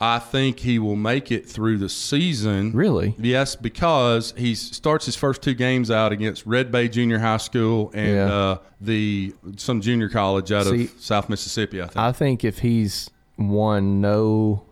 I 0.00 0.18
think 0.18 0.60
he 0.60 0.80
will 0.80 0.96
make 0.96 1.30
it 1.30 1.48
through 1.48 1.78
the 1.78 1.88
season. 1.88 2.72
Really? 2.72 3.14
Yes, 3.18 3.54
because 3.54 4.34
he 4.36 4.56
starts 4.56 5.06
his 5.06 5.14
first 5.14 5.42
two 5.42 5.54
games 5.54 5.92
out 5.92 6.10
against 6.10 6.44
Red 6.44 6.72
Bay 6.72 6.88
Junior 6.88 7.20
High 7.20 7.36
School 7.36 7.92
and 7.94 8.08
Yeah. 8.16 8.34
uh, 8.34 8.58
the 8.80 9.32
some 9.56 9.80
junior 9.80 10.08
college 10.08 10.50
out 10.50 10.66
See, 10.66 10.84
of 10.86 10.90
South 10.98 11.28
Mississippi. 11.28 11.80
I 11.80 11.84
think. 11.86 11.96
I 11.96 12.10
think 12.12 12.42
if 12.44 12.58
he's 12.58 13.10
won 13.38 14.00
no 14.00 14.64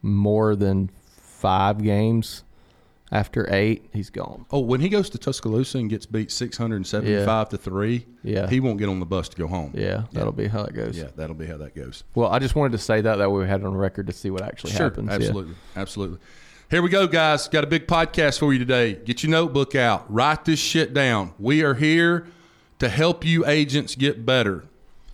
more 0.00 0.56
than 0.56 0.88
five 1.20 1.82
games 1.82 2.42
after 3.10 3.52
eight, 3.52 3.88
he's 3.92 4.10
gone. 4.10 4.44
Oh, 4.50 4.60
when 4.60 4.80
he 4.80 4.88
goes 4.88 5.08
to 5.10 5.18
Tuscaloosa 5.18 5.78
and 5.78 5.88
gets 5.88 6.04
beat 6.06 6.30
six 6.30 6.56
hundred 6.56 6.76
and 6.76 6.86
seventy-five 6.86 7.48
to 7.50 7.56
three, 7.58 8.06
Yeah. 8.22 8.48
he 8.48 8.60
won't 8.60 8.78
get 8.78 8.88
on 8.88 9.00
the 9.00 9.06
bus 9.06 9.28
to 9.30 9.36
go 9.36 9.46
home. 9.46 9.72
Yeah, 9.74 10.04
that'll 10.12 10.32
be 10.32 10.46
how 10.48 10.62
it 10.64 10.74
goes. 10.74 10.96
yeah, 10.98 11.08
that'll 11.16 11.34
be 11.36 11.46
how 11.46 11.56
that 11.58 11.74
goes. 11.74 12.04
Well, 12.14 12.28
I 12.30 12.38
just 12.38 12.54
wanted 12.54 12.72
to 12.72 12.78
say 12.78 13.00
that 13.00 13.16
that 13.16 13.30
way 13.30 13.40
we 13.42 13.48
had 13.48 13.60
it 13.60 13.66
on 13.66 13.74
record 13.74 14.06
to 14.08 14.12
see 14.12 14.30
what 14.30 14.42
actually 14.42 14.72
Sure, 14.72 14.84
happens. 14.90 15.08
Yeah. 15.08 15.14
absolutely, 15.14 15.54
absolutely. 15.76 16.18
Here 16.70 16.82
we 16.82 16.90
go, 16.90 17.06
guys. 17.06 17.48
Got 17.48 17.64
a 17.64 17.66
big 17.66 17.86
podcast 17.86 18.38
for 18.40 18.52
you 18.52 18.58
today. 18.58 18.94
Get 18.94 19.22
your 19.22 19.30
notebook 19.30 19.74
out. 19.74 20.04
Write 20.12 20.44
this 20.44 20.58
shit 20.58 20.92
down. 20.92 21.32
We 21.38 21.62
are 21.64 21.72
here 21.74 22.26
to 22.78 22.90
help 22.90 23.24
you 23.24 23.46
agents 23.46 23.94
get 23.94 24.26
better. 24.26 24.64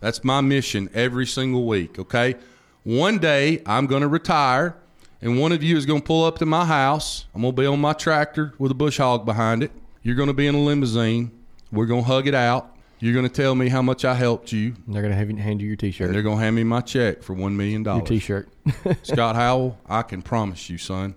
That's 0.00 0.24
my 0.24 0.40
mission 0.40 0.90
every 0.92 1.26
single 1.26 1.64
week. 1.66 1.96
Okay. 1.98 2.34
One 2.82 3.18
day 3.18 3.62
I'm 3.66 3.86
going 3.86 4.02
to 4.02 4.08
retire, 4.08 4.76
and 5.24 5.40
one 5.40 5.52
of 5.52 5.62
you 5.62 5.76
is 5.76 5.86
going 5.86 6.00
to 6.00 6.06
pull 6.06 6.24
up 6.24 6.38
to 6.38 6.46
my 6.46 6.66
house. 6.66 7.24
I'm 7.34 7.40
going 7.40 7.56
to 7.56 7.62
be 7.62 7.66
on 7.66 7.80
my 7.80 7.94
tractor 7.94 8.52
with 8.58 8.70
a 8.70 8.74
bush 8.74 8.98
hog 8.98 9.24
behind 9.24 9.62
it. 9.62 9.72
You're 10.02 10.16
going 10.16 10.28
to 10.28 10.34
be 10.34 10.46
in 10.46 10.54
a 10.54 10.60
limousine. 10.60 11.32
We're 11.72 11.86
going 11.86 12.02
to 12.02 12.06
hug 12.06 12.28
it 12.28 12.34
out. 12.34 12.76
You're 13.00 13.14
going 13.14 13.26
to 13.26 13.32
tell 13.32 13.54
me 13.54 13.70
how 13.70 13.80
much 13.80 14.04
I 14.04 14.14
helped 14.14 14.52
you. 14.52 14.74
They're 14.86 15.02
gonna 15.02 15.14
have 15.14 15.30
you 15.30 15.36
hand 15.36 15.60
you 15.60 15.66
your 15.66 15.76
T-shirt. 15.76 16.12
They're 16.12 16.22
going 16.22 16.36
to 16.36 16.42
hand 16.42 16.54
me 16.54 16.62
my 16.62 16.82
check 16.82 17.22
for 17.22 17.34
$1 17.34 17.52
million. 17.54 17.84
your 17.84 18.02
T-shirt. 18.02 18.48
Scott 19.02 19.34
Howell, 19.34 19.78
I 19.86 20.02
can 20.02 20.20
promise 20.22 20.68
you, 20.68 20.76
son, 20.78 21.14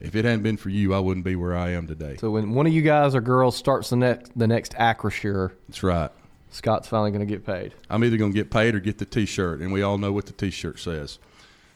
if 0.00 0.14
it 0.14 0.26
hadn't 0.26 0.42
been 0.42 0.58
for 0.58 0.68
you, 0.68 0.92
I 0.92 0.98
wouldn't 0.98 1.24
be 1.24 1.34
where 1.34 1.56
I 1.56 1.70
am 1.70 1.86
today. 1.86 2.16
so 2.18 2.30
when 2.30 2.52
one 2.52 2.66
of 2.66 2.72
you 2.74 2.82
guys 2.82 3.14
or 3.14 3.22
girls 3.22 3.56
starts 3.56 3.90
the 3.90 3.96
next 3.96 4.38
the 4.38 4.46
next 4.46 4.72
Acrisure, 4.74 5.52
That's 5.68 5.82
right. 5.82 6.10
Scott's 6.50 6.88
finally 6.88 7.10
gonna 7.10 7.26
get 7.26 7.44
paid. 7.44 7.74
I'm 7.90 8.04
either 8.04 8.16
going 8.18 8.32
to 8.32 8.36
get 8.36 8.50
paid 8.50 8.74
or 8.74 8.80
get 8.80 8.98
the 8.98 9.06
T-shirt, 9.06 9.60
and 9.60 9.72
we 9.72 9.82
all 9.82 9.96
know 9.98 10.12
what 10.12 10.26
the 10.26 10.32
T-shirt 10.32 10.78
says. 10.78 11.18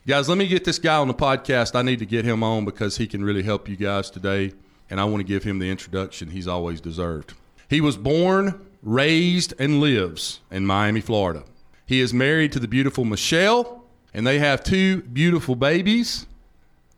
Guys, 0.07 0.31
let 0.31 0.39
me 0.39 0.47
get 0.47 0.65
this 0.65 0.79
guy 0.79 0.97
on 0.97 1.09
the 1.09 1.15
podcast. 1.15 1.75
I 1.75 1.83
need 1.83 1.99
to 1.99 2.07
get 2.07 2.25
him 2.25 2.43
on 2.43 2.65
because 2.65 2.97
he 2.97 3.07
can 3.07 3.23
really 3.23 3.43
help 3.43 3.69
you 3.69 3.77
guys 3.77 4.11
today, 4.11 4.53
and 4.89 4.99
I 4.99 5.05
want 5.05 5.19
to 5.19 5.25
give 5.25 5.45
him 5.45 5.59
the 5.59 5.71
introduction 5.71 6.31
he's 6.31 6.49
always 6.49 6.81
deserved. 6.81 7.35
He 7.69 7.83
was 7.83 7.99
born, 7.99 8.67
raised, 8.83 9.53
and 9.59 9.79
lives 9.79 10.41
in 10.51 10.65
Miami, 10.65 11.03
Florida. 11.03 11.45
He 11.85 12.01
is 12.01 12.15
married 12.15 12.51
to 12.53 12.59
the 12.59 12.67
beautiful 12.67 13.05
Michelle, 13.05 13.85
and 14.15 14.27
they 14.27 14.39
have 14.39 14.65
two 14.65 15.03
beautiful 15.03 15.55
babies. 15.55 16.27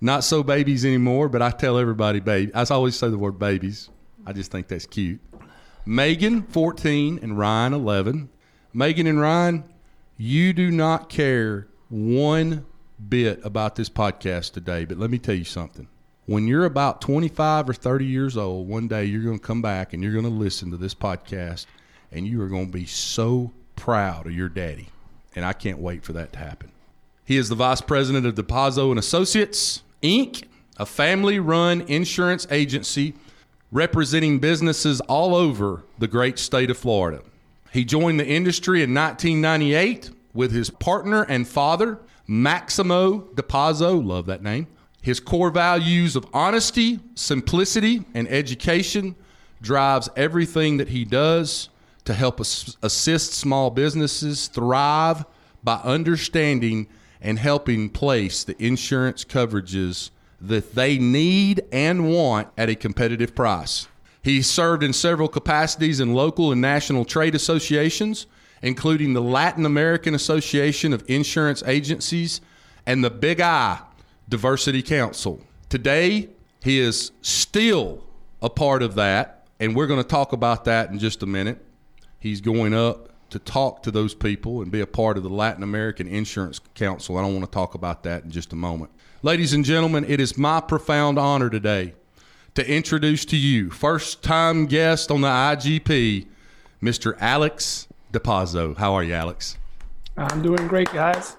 Not 0.01 0.23
so 0.23 0.45
babies 0.45 0.85
anymore, 0.85 1.29
but 1.29 1.43
I 1.43 1.51
tell 1.51 1.79
everybody 1.79 2.21
baby. 2.21 2.55
I 2.55 2.65
always 2.71 2.95
say 2.95 3.09
the 3.09 3.19
word 3.19 3.37
babies. 3.37 3.91
I 4.25 4.33
just 4.33 4.53
think 4.53 4.69
that's 4.69 4.87
cute. 4.87 5.21
Megan, 5.85 6.43
14, 6.45 7.19
and 7.21 7.37
Ryan, 7.37 7.75
11. 7.75 8.29
Megan 8.73 9.09
and 9.09 9.21
Ryan, 9.21 9.65
you 10.17 10.53
do 10.53 10.71
not 10.71 11.09
care 11.09 11.67
one 11.89 12.65
bit 13.09 13.41
about 13.45 13.77
this 13.77 13.89
podcast 13.89 14.53
today, 14.53 14.85
but 14.85 14.99
let 14.99 15.11
me 15.11 15.19
tell 15.19 15.35
you 15.35 15.45
something. 15.45 15.89
When 16.27 16.47
you're 16.47 16.65
about 16.65 17.01
25 17.01 17.69
or 17.69 17.75
30 17.75 18.05
years 18.05 18.37
old, 18.37 18.69
one 18.69 18.89
day 18.89 19.05
you're 19.05 19.23
going 19.23 19.39
to 19.39 19.45
come 19.45 19.63
back 19.63 19.93
and 19.93 20.03
you're 20.03 20.13
going 20.13 20.25
to 20.25 20.31
listen 20.31 20.71
to 20.71 20.77
this 20.77 20.95
podcast 20.95 21.67
and 22.13 22.27
you 22.27 22.41
are 22.43 22.49
going 22.49 22.67
to 22.67 22.73
be 22.73 22.87
so 22.87 23.53
proud 23.77 24.27
of 24.27 24.33
your 24.33 24.49
daddy. 24.49 24.89
And 25.35 25.45
I 25.45 25.53
can't 25.53 25.79
wait 25.79 26.05
for 26.05 26.13
that 26.13 26.33
to 26.35 26.39
happen. 26.39 26.71
He 27.25 27.37
is 27.37 27.49
the 27.49 27.55
vice 27.55 27.81
president 27.81 28.27
of 28.27 28.35
Dopazo 28.35 28.91
and 28.91 28.99
Associates, 28.99 29.83
Inc., 30.03 30.45
a 30.77 30.87
family-run 30.87 31.83
insurance 31.83 32.47
agency 32.51 33.15
representing 33.71 34.39
businesses 34.39 35.01
all 35.03 35.35
over 35.35 35.83
the 35.99 36.09
great 36.09 36.39
state 36.39 36.71
of 36.71 36.77
Florida. 36.77 37.23
He 37.73 37.85
joined 37.85 38.21
the 38.21 38.27
industry 38.27 38.83
in 38.83 38.93
1998 38.95 40.11
with 40.35 40.53
his 40.53 40.71
partner 40.71 41.23
and 41.23 41.49
father, 41.49 41.99
Maximo 42.33 43.29
Dopazo, 43.35 44.03
love 44.03 44.25
that 44.25 44.43
name. 44.43 44.67
His 45.03 45.21
core 45.21 45.51
values 45.51 46.17
of 46.17 46.27
honesty, 46.33 46.99
simplicity, 47.15 48.07
and 48.15 48.27
education 48.27 49.17
drives 49.61 50.09
everything 50.17 50.79
that 50.79 50.89
he 50.89 51.05
does 51.05 51.69
to 52.07 52.15
help 52.15 52.41
assist 52.41 53.35
small 53.35 53.69
businesses 53.69 54.49
thrive 54.49 55.27
by 55.63 55.75
understanding 55.85 56.87
and 57.21 57.39
helping 57.39 57.91
place 57.91 58.45
the 58.45 58.57
insurance 58.65 59.27
coverages 59.27 60.09
that 60.41 60.75
they 60.75 60.97
need 60.97 61.61
and 61.71 62.11
want 62.11 62.49
at 62.57 62.71
a 62.71 62.75
competitive 62.75 63.35
price. 63.35 63.89
He 64.23 64.41
served 64.41 64.83
in 64.83 64.95
several 64.95 65.29
capacities 65.29 66.01
in 66.01 66.15
local 66.15 66.51
and 66.51 66.63
national 66.63 67.05
trade 67.05 67.35
associations, 67.35 68.27
including 68.63 69.13
the 69.13 69.23
Latin 69.23 69.67
American 69.67 70.15
Association 70.15 70.93
of 70.93 71.05
Insurance 71.09 71.63
Agencies 71.67 72.41
and 72.87 73.05
the 73.05 73.11
Big 73.11 73.41
I 73.41 73.81
Diversity 74.29 74.83
Council. 74.83 75.41
Today, 75.69 76.31
he 76.63 76.79
is 76.79 77.13
still 77.21 78.05
a 78.41 78.49
part 78.49 78.83
of 78.83 78.95
that 78.95 79.43
And 79.63 79.77
we're 79.77 79.87
going 79.87 80.03
to 80.03 80.09
talk 80.09 80.33
about 80.33 80.65
that 80.65 80.91
in 80.91 80.99
just 80.99 81.23
a 81.23 81.27
minute. 81.27 81.65
He's 82.19 82.41
going 82.41 82.75
up 82.75 83.11
to 83.31 83.39
talk 83.39 83.85
to 83.85 83.93
those 83.93 84.13
people 84.13 84.61
and 84.61 84.73
be 84.73 84.81
a 84.81 84.87
part 84.89 85.17
of 85.17 85.23
the 85.23 85.29
Latin 85.29 85.63
American 85.63 86.09
Insurance 86.09 86.59
Council. 86.75 87.17
I 87.17 87.23
don't 87.23 87.33
want 87.33 87.45
to 87.45 87.55
talk 87.55 87.77
about 87.77 88.03
that 88.03 88.25
in 88.25 88.31
just 88.33 88.53
a 88.53 88.57
moment. 88.57 88.91
Ladies 89.23 89.53
and 89.53 89.65
gentlemen, 89.65 90.05
it 90.09 90.19
is 90.19 90.37
my 90.37 90.61
profound 90.61 91.17
honor 91.17 91.49
today 91.49 91.95
to 92.57 92.69
introduce 92.69 93.25
to 93.27 93.37
you 93.37 93.71
first 93.71 94.25
time 94.25 94.67
guest 94.67 95.13
on 95.13 95.21
the 95.21 95.29
IGP, 95.29 96.27
Mr. 96.83 97.17
Alex 97.21 97.87
Dopazo. 98.13 98.77
How 98.77 98.95
are 98.95 99.03
you, 99.03 99.15
Alex? 99.15 99.59
I'm 100.17 100.43
doing 100.43 100.69
great, 100.69 100.93
guys. 100.93 101.37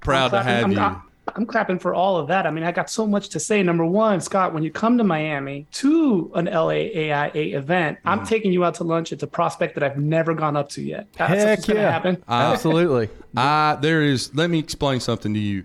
Proud 0.00 0.28
to 0.30 0.42
have 0.42 0.64
I'm, 0.64 0.72
you. 0.72 0.78
I'm, 0.78 1.02
I'm 1.34 1.46
clapping 1.46 1.78
for 1.78 1.94
all 1.94 2.16
of 2.16 2.28
that. 2.28 2.46
I 2.46 2.50
mean, 2.50 2.64
I 2.64 2.72
got 2.72 2.88
so 2.88 3.06
much 3.06 3.28
to 3.30 3.40
say. 3.40 3.62
Number 3.62 3.84
one, 3.84 4.20
Scott, 4.20 4.54
when 4.54 4.62
you 4.62 4.70
come 4.70 4.96
to 4.98 5.04
Miami 5.04 5.66
to 5.72 6.30
an 6.34 6.46
LAAIA 6.46 7.54
event, 7.54 7.98
I'm 8.04 8.20
Mm. 8.20 8.28
taking 8.28 8.52
you 8.52 8.64
out 8.64 8.74
to 8.76 8.84
lunch. 8.84 9.12
It's 9.12 9.22
a 9.22 9.26
prospect 9.26 9.74
that 9.74 9.82
I've 9.82 9.98
never 9.98 10.32
gone 10.34 10.56
up 10.56 10.68
to 10.70 10.82
yet. 10.82 11.08
That's 11.18 11.32
Heck 11.34 11.58
what's 11.58 11.68
yeah. 11.68 11.90
happen. 11.90 12.22
Absolutely. 12.28 13.10
I 13.36 13.76
there 13.80 14.02
is. 14.02 14.34
Let 14.34 14.48
me 14.50 14.58
explain 14.58 15.00
something 15.00 15.34
to 15.34 15.40
you. 15.40 15.64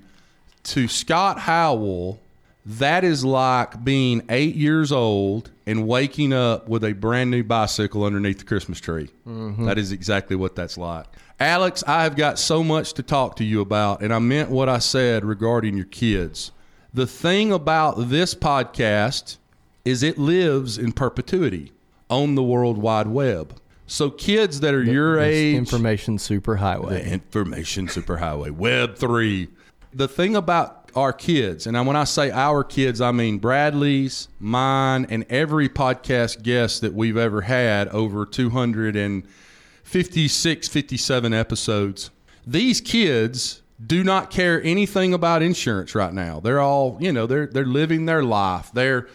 To 0.64 0.88
Scott 0.88 1.40
Howell, 1.40 2.20
that 2.66 3.04
is 3.04 3.26
like 3.26 3.84
being 3.84 4.22
eight 4.30 4.56
years 4.56 4.92
old 4.92 5.50
and 5.66 5.88
waking 5.88 6.32
up 6.34 6.68
with 6.70 6.84
a 6.84 6.94
brand 6.94 7.32
new 7.32 7.44
bicycle 7.44 8.04
underneath 8.04 8.40
the 8.40 8.46
Christmas 8.46 8.80
tree. 8.80 9.10
Mm-hmm. 9.28 9.66
That 9.66 9.78
is 9.78 9.92
exactly 9.92 10.36
what 10.36 10.56
that's 10.56 10.78
like. 10.78 11.06
Alex, 11.40 11.84
I 11.88 12.04
have 12.04 12.16
got 12.16 12.38
so 12.38 12.64
much 12.64 12.94
to 12.94 13.04
talk 13.04 13.36
to 13.38 13.44
you 13.44 13.62
about, 13.62 14.02
and 14.02 14.14
I 14.14 14.20
meant 14.20 14.50
what 14.52 14.70
I 14.70 14.78
said 14.78 15.26
regarding 15.26 15.76
your 15.76 15.88
kids. 15.88 16.52
The 16.94 17.08
thing 17.08 17.52
about 17.52 18.10
this 18.10 18.36
podcast 18.36 19.38
is 19.84 20.04
it 20.04 20.20
lives 20.20 20.78
in 20.78 20.92
perpetuity 20.92 21.72
on 22.12 22.36
the 22.36 22.44
World 22.44 22.78
Wide 22.78 23.08
Web. 23.08 23.60
So 23.88 24.10
kids 24.12 24.60
that 24.60 24.74
are 24.76 24.84
your 24.84 25.16
This 25.18 25.36
age, 25.36 25.56
Information 25.58 26.18
superhighway. 26.18 26.90
the 26.90 27.06
information 27.12 27.88
superhighway, 27.88 28.52
Web 28.52 28.96
3. 28.98 29.48
The 29.94 30.08
thing 30.08 30.36
about 30.36 30.81
our 30.96 31.14
kids, 31.14 31.68
and 31.68 31.88
when 31.88 31.96
I 31.96 32.04
say 32.04 32.30
our 32.32 32.64
kids, 32.64 33.02
I 33.02 33.12
mean 33.12 33.40
Bradley's, 33.40 34.28
mine, 34.40 35.08
and 35.10 35.26
every 35.30 35.70
podcast 35.70 36.44
guest 36.44 36.82
that 36.82 36.94
we've 36.94 37.18
ever 37.18 37.42
had 37.42 37.88
over 37.90 38.26
256, 38.26 40.68
57 40.68 41.34
episodes. 41.34 42.12
These 42.46 42.82
kids 42.82 43.62
do 43.86 44.04
not 44.04 44.30
care 44.30 44.62
anything 44.64 45.14
about 45.14 45.42
insurance 45.42 45.96
right 45.96 46.14
now. 46.14 46.40
They're 46.40 46.60
all, 46.60 46.98
you 47.00 47.12
know, 47.12 47.26
they're 47.26 47.48
they're 47.48 47.66
living 47.66 48.06
their 48.06 48.24
life. 48.24 48.72
They're 48.74 49.08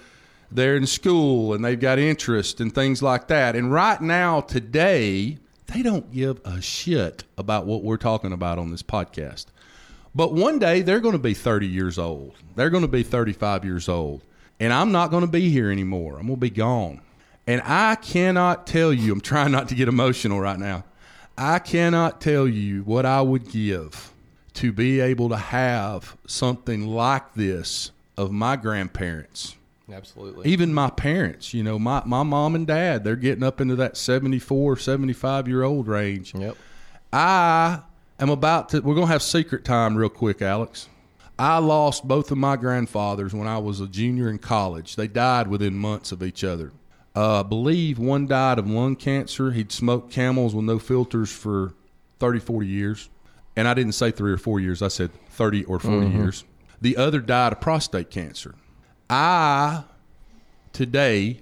they're 0.50 0.76
in 0.76 0.86
school 0.86 1.54
and 1.54 1.64
they've 1.64 1.78
got 1.78 1.98
interest 1.98 2.60
and 2.60 2.74
things 2.74 3.02
like 3.02 3.28
that. 3.28 3.56
And 3.56 3.72
right 3.72 4.00
now, 4.00 4.40
today, 4.40 5.38
they 5.66 5.82
don't 5.82 6.12
give 6.12 6.40
a 6.44 6.60
shit 6.60 7.24
about 7.36 7.66
what 7.66 7.82
we're 7.82 7.96
talking 7.96 8.32
about 8.32 8.58
on 8.58 8.70
this 8.70 8.82
podcast. 8.82 9.46
But 10.16 10.32
one 10.32 10.58
day 10.58 10.80
they're 10.80 11.00
going 11.00 11.12
to 11.12 11.18
be 11.18 11.34
30 11.34 11.66
years 11.66 11.98
old. 11.98 12.34
They're 12.54 12.70
going 12.70 12.82
to 12.82 12.88
be 12.88 13.02
35 13.02 13.66
years 13.66 13.86
old. 13.86 14.22
And 14.58 14.72
I'm 14.72 14.90
not 14.90 15.10
going 15.10 15.20
to 15.20 15.30
be 15.30 15.50
here 15.50 15.70
anymore. 15.70 16.14
I'm 16.14 16.26
going 16.26 16.36
to 16.36 16.40
be 16.40 16.48
gone. 16.48 17.02
And 17.46 17.60
I 17.62 17.96
cannot 17.96 18.66
tell 18.66 18.94
you, 18.94 19.12
I'm 19.12 19.20
trying 19.20 19.52
not 19.52 19.68
to 19.68 19.74
get 19.74 19.88
emotional 19.88 20.40
right 20.40 20.58
now. 20.58 20.84
I 21.36 21.58
cannot 21.58 22.22
tell 22.22 22.48
you 22.48 22.80
what 22.84 23.04
I 23.04 23.20
would 23.20 23.50
give 23.50 24.10
to 24.54 24.72
be 24.72 25.00
able 25.00 25.28
to 25.28 25.36
have 25.36 26.16
something 26.26 26.86
like 26.86 27.34
this 27.34 27.90
of 28.16 28.32
my 28.32 28.56
grandparents 28.56 29.54
Absolutely. 29.92 30.50
even 30.50 30.72
my 30.72 30.88
parents, 30.88 31.52
you 31.52 31.62
know, 31.62 31.78
my, 31.78 32.02
my 32.06 32.22
mom 32.22 32.54
and 32.54 32.66
dad, 32.66 33.04
they're 33.04 33.16
getting 33.16 33.44
up 33.44 33.60
into 33.60 33.76
that 33.76 33.98
74, 33.98 34.78
75 34.78 35.46
year 35.46 35.62
old 35.62 35.86
range. 35.86 36.34
Yep. 36.34 36.56
I 37.12 37.82
am 38.18 38.30
about 38.30 38.70
to, 38.70 38.80
we're 38.80 38.94
going 38.94 39.06
to 39.06 39.12
have 39.12 39.22
secret 39.22 39.64
time 39.64 39.96
real 39.96 40.08
quick, 40.08 40.42
Alex. 40.42 40.88
I 41.38 41.58
lost 41.58 42.08
both 42.08 42.30
of 42.30 42.38
my 42.38 42.56
grandfathers 42.56 43.34
when 43.34 43.46
I 43.46 43.58
was 43.58 43.80
a 43.80 43.86
junior 43.86 44.30
in 44.30 44.38
college. 44.38 44.96
They 44.96 45.06
died 45.06 45.48
within 45.48 45.74
months 45.74 46.12
of 46.12 46.22
each 46.22 46.44
other. 46.44 46.72
Uh, 47.14 47.40
I 47.40 47.42
believe 47.42 47.98
one 47.98 48.26
died 48.26 48.58
of 48.58 48.68
lung 48.68 48.96
cancer. 48.96 49.50
He'd 49.50 49.72
smoked 49.72 50.10
camels 50.10 50.54
with 50.54 50.64
no 50.64 50.78
filters 50.78 51.30
for 51.30 51.74
30, 52.20 52.40
40 52.40 52.66
years. 52.66 53.08
And 53.54 53.66
I 53.66 53.74
didn't 53.74 53.92
say 53.92 54.10
three 54.10 54.32
or 54.32 54.38
four 54.38 54.60
years, 54.60 54.82
I 54.82 54.88
said 54.88 55.10
30 55.30 55.64
or 55.64 55.78
40 55.78 56.08
years. 56.08 56.44
The 56.80 56.96
other 56.96 57.20
died 57.20 57.52
of 57.52 57.60
prostate 57.60 58.10
cancer. 58.10 58.54
I, 59.08 59.84
today, 60.72 61.40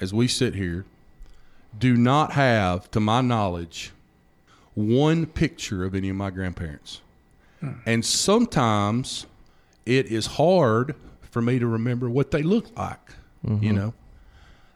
as 0.00 0.12
we 0.12 0.26
sit 0.26 0.54
here, 0.54 0.84
do 1.78 1.96
not 1.96 2.32
have, 2.32 2.90
to 2.92 3.00
my 3.00 3.20
knowledge, 3.20 3.92
one 4.74 5.26
picture 5.26 5.84
of 5.84 5.94
any 5.94 6.08
of 6.08 6.16
my 6.16 6.30
grandparents. 6.30 7.00
And 7.86 8.04
sometimes 8.04 9.24
it 9.86 10.06
is 10.06 10.26
hard 10.26 10.94
for 11.22 11.40
me 11.40 11.58
to 11.58 11.66
remember 11.66 12.10
what 12.10 12.30
they 12.30 12.42
look 12.42 12.66
like, 12.76 12.98
you 13.42 13.50
mm-hmm. 13.50 13.74
know? 13.74 13.94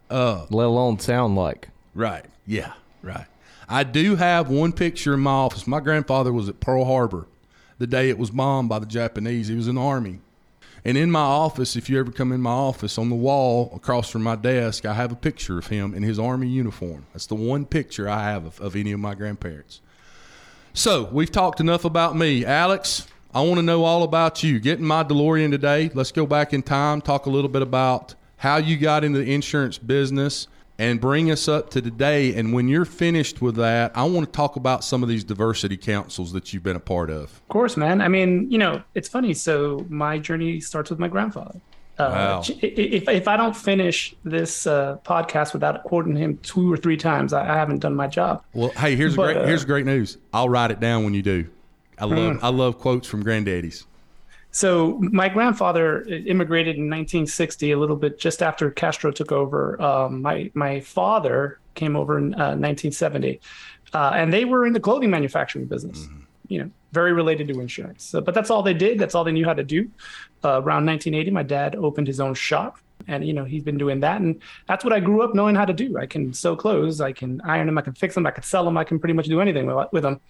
Uh, 0.09 0.47
Let 0.49 0.65
alone 0.69 0.99
sound 0.99 1.37
like. 1.37 1.69
Right. 1.95 2.25
Yeah. 2.47 2.73
Right. 3.03 3.27
I 3.69 3.85
do 3.85 4.17
have 4.17 4.49
one 4.49 4.73
picture 4.73 5.13
in 5.13 5.21
my 5.21 5.33
office. 5.33 5.67
My 5.67 5.81
grandfather 5.81 6.33
was 6.33 6.49
at 6.49 6.61
Pearl 6.61 6.87
Harbor 6.87 7.27
the 7.79 7.87
day 7.87 8.11
it 8.11 8.19
was 8.19 8.31
bombed 8.31 8.69
by 8.69 8.79
the 8.79 8.87
Japanese. 8.87 9.49
He 9.49 9.55
was 9.55 9.69
in 9.69 9.77
the 9.77 9.81
army. 9.81 10.19
And 10.85 10.97
in 10.97 11.11
my 11.11 11.21
office, 11.21 11.77
if 11.77 11.89
you 11.89 11.99
ever 11.99 12.13
come 12.13 12.33
in 12.33 12.41
my 12.41 12.51
office, 12.51 12.99
on 12.99 13.09
the 13.09 13.17
wall 13.17 13.73
across 13.75 14.11
from 14.11 14.23
my 14.23 14.37
desk, 14.37 14.87
I 14.87 14.95
have 14.95 15.13
a 15.13 15.17
picture 15.17 15.59
of 15.59 15.69
him 15.69 15.95
in 15.95 16.03
his 16.03 16.19
army 16.19 16.49
uniform. 16.49 17.07
That's 17.13 17.27
the 17.27 17.35
one 17.35 17.67
picture 17.67 18.09
I 18.09 18.25
have 18.25 18.45
of, 18.45 18.61
of 18.61 18.77
any 18.77 18.93
of 18.93 19.01
my 19.01 19.15
grandparents. 19.15 19.81
So 20.79 21.09
we've 21.11 21.33
talked 21.33 21.59
enough 21.59 21.85
about 21.85 22.15
me. 22.15 22.45
Alex, 22.45 23.09
I 23.35 23.41
want 23.41 23.57
to 23.57 23.63
know 23.63 23.83
all 23.83 24.05
about 24.05 24.45
you. 24.45 24.61
Getting 24.61 24.85
my 24.85 25.03
DeLorean 25.03 25.51
today. 25.51 25.91
Let's 25.93 26.13
go 26.13 26.25
back 26.25 26.53
in 26.53 26.63
time, 26.63 27.01
talk 27.01 27.27
a 27.27 27.31
little 27.31 27.49
bit 27.49 27.63
about 27.63 28.15
how 28.37 28.59
you 28.59 28.77
got 28.77 29.03
into 29.03 29.19
the 29.19 29.35
insurance 29.35 29.77
business 29.77 30.47
and 30.79 31.01
bring 31.01 31.33
us 31.33 31.49
up 31.49 31.71
to 31.71 31.83
today. 31.83 32.33
And 32.37 32.53
when 32.53 32.69
you're 32.69 32.85
finished 32.85 33.43
with 33.43 33.57
that, 33.57 33.91
I 33.97 34.05
want 34.05 34.27
to 34.27 34.31
talk 34.33 34.55
about 34.55 34.85
some 34.85 35.03
of 35.03 35.09
these 35.09 35.25
diversity 35.25 35.77
councils 35.77 36.31
that 36.33 36.53
you've 36.53 36.63
been 36.63 36.77
a 36.77 36.81
part 36.81 37.11
of. 37.11 37.25
Of 37.25 37.49
course, 37.49 37.77
man. 37.77 38.01
I 38.01 38.07
mean, 38.07 38.49
you 38.49 38.59
know, 38.59 38.81
it's 38.95 39.09
funny. 39.09 39.35
So 39.35 39.85
my 39.89 40.21
journey 40.21 40.61
starts 40.61 40.91
with 40.91 41.01
my 41.01 41.09
grandfather. 41.09 41.61
Uh, 41.99 42.11
Wow. 42.11 42.43
If, 42.63 43.09
if 43.09 43.29
I 43.29 43.37
don't 43.37 43.57
finish 43.57 44.15
this 44.25 44.67
uh, 44.67 44.99
podcast 45.05 45.53
without 45.53 45.83
quoting 45.85 46.15
him 46.15 46.39
two 46.39 46.73
or 46.73 46.77
three 46.77 46.97
times, 46.97 47.33
I, 47.33 47.43
I 47.43 47.57
haven't 47.57 47.81
done 47.81 47.97
my 47.97 48.07
job. 48.07 48.45
Well, 48.53 48.71
hey, 48.71 48.95
here's 48.95 49.17
But, 49.17 49.25
great 49.25 49.37
uh, 49.39 49.47
here's 49.47 49.65
great 49.65 49.85
news. 49.85 50.19
I'll 50.33 50.49
write 50.49 50.71
it 50.71 50.81
down 50.81 51.05
when 51.05 51.15
you 51.15 51.23
do. 51.23 51.49
I 51.99 52.05
love 52.05 52.39
I 52.43 52.49
love 52.49 52.79
quotes 52.79 53.09
from 53.09 53.25
granddaddies. 53.25 53.85
So 54.51 54.99
my 55.01 55.29
grandfather 55.29 56.03
immigrated 56.03 56.77
in 56.77 56.85
1960, 56.85 57.73
a 57.73 57.79
little 57.79 57.97
bit 57.97 58.19
just 58.19 58.43
after 58.43 58.71
Castro 58.71 59.11
took 59.11 59.33
over. 59.33 59.81
Um, 59.83 60.23
my 60.23 60.51
my 60.55 60.81
father 60.81 61.59
came 61.75 61.97
over 61.97 62.19
in 62.19 62.35
uh, 62.35 62.57
1970, 62.57 63.41
uh, 63.93 64.13
and 64.15 64.33
they 64.33 64.45
were 64.45 64.67
in 64.67 64.73
the 64.73 64.81
clothing 64.81 65.11
manufacturing 65.11 65.67
business. 65.67 66.09
You 66.49 66.63
know, 66.63 66.71
very 66.93 67.13
related 67.13 67.49
to 67.49 67.61
insurance. 67.61 68.05
So, 68.05 68.21
but 68.21 68.35
that's 68.35 68.49
all 68.49 68.63
they 68.63 68.75
did. 68.75 68.99
That's 68.99 69.15
all 69.15 69.23
they 69.23 69.33
knew 69.33 69.45
how 69.45 69.55
to 69.55 69.65
do. 69.65 69.91
Uh, 70.45 70.61
around 70.63 70.87
1980, 70.87 71.31
my 71.31 71.43
dad 71.43 71.75
opened 71.77 72.07
his 72.07 72.21
own 72.21 72.35
shop, 72.35 72.79
and 73.09 73.27
you 73.27 73.33
know 73.33 73.45
he's 73.45 73.63
been 73.63 73.79
doing 73.79 74.01
that, 74.01 74.21
and 74.21 74.41
that's 74.69 74.85
what 74.85 74.93
I 74.93 75.01
grew 75.01 75.23
up 75.23 75.35
knowing 75.35 75.55
how 75.57 75.65
to 75.65 75.73
do. 75.73 75.99
I 75.99 76.07
can 76.07 76.33
sew 76.33 76.55
clothes, 76.57 77.01
I 77.01 77.13
can 77.13 77.41
iron 77.43 77.67
them, 77.67 77.77
I 77.79 77.83
can 77.83 77.93
fix 77.95 78.15
them, 78.15 78.27
I 78.27 78.31
can 78.31 78.43
sell 78.45 78.65
them, 78.65 78.77
I 78.77 78.85
can 78.85 78.99
pretty 78.99 79.15
much 79.15 79.27
do 79.27 79.41
anything 79.41 79.67
with, 79.67 79.93
with 79.93 80.03
them. 80.05 80.21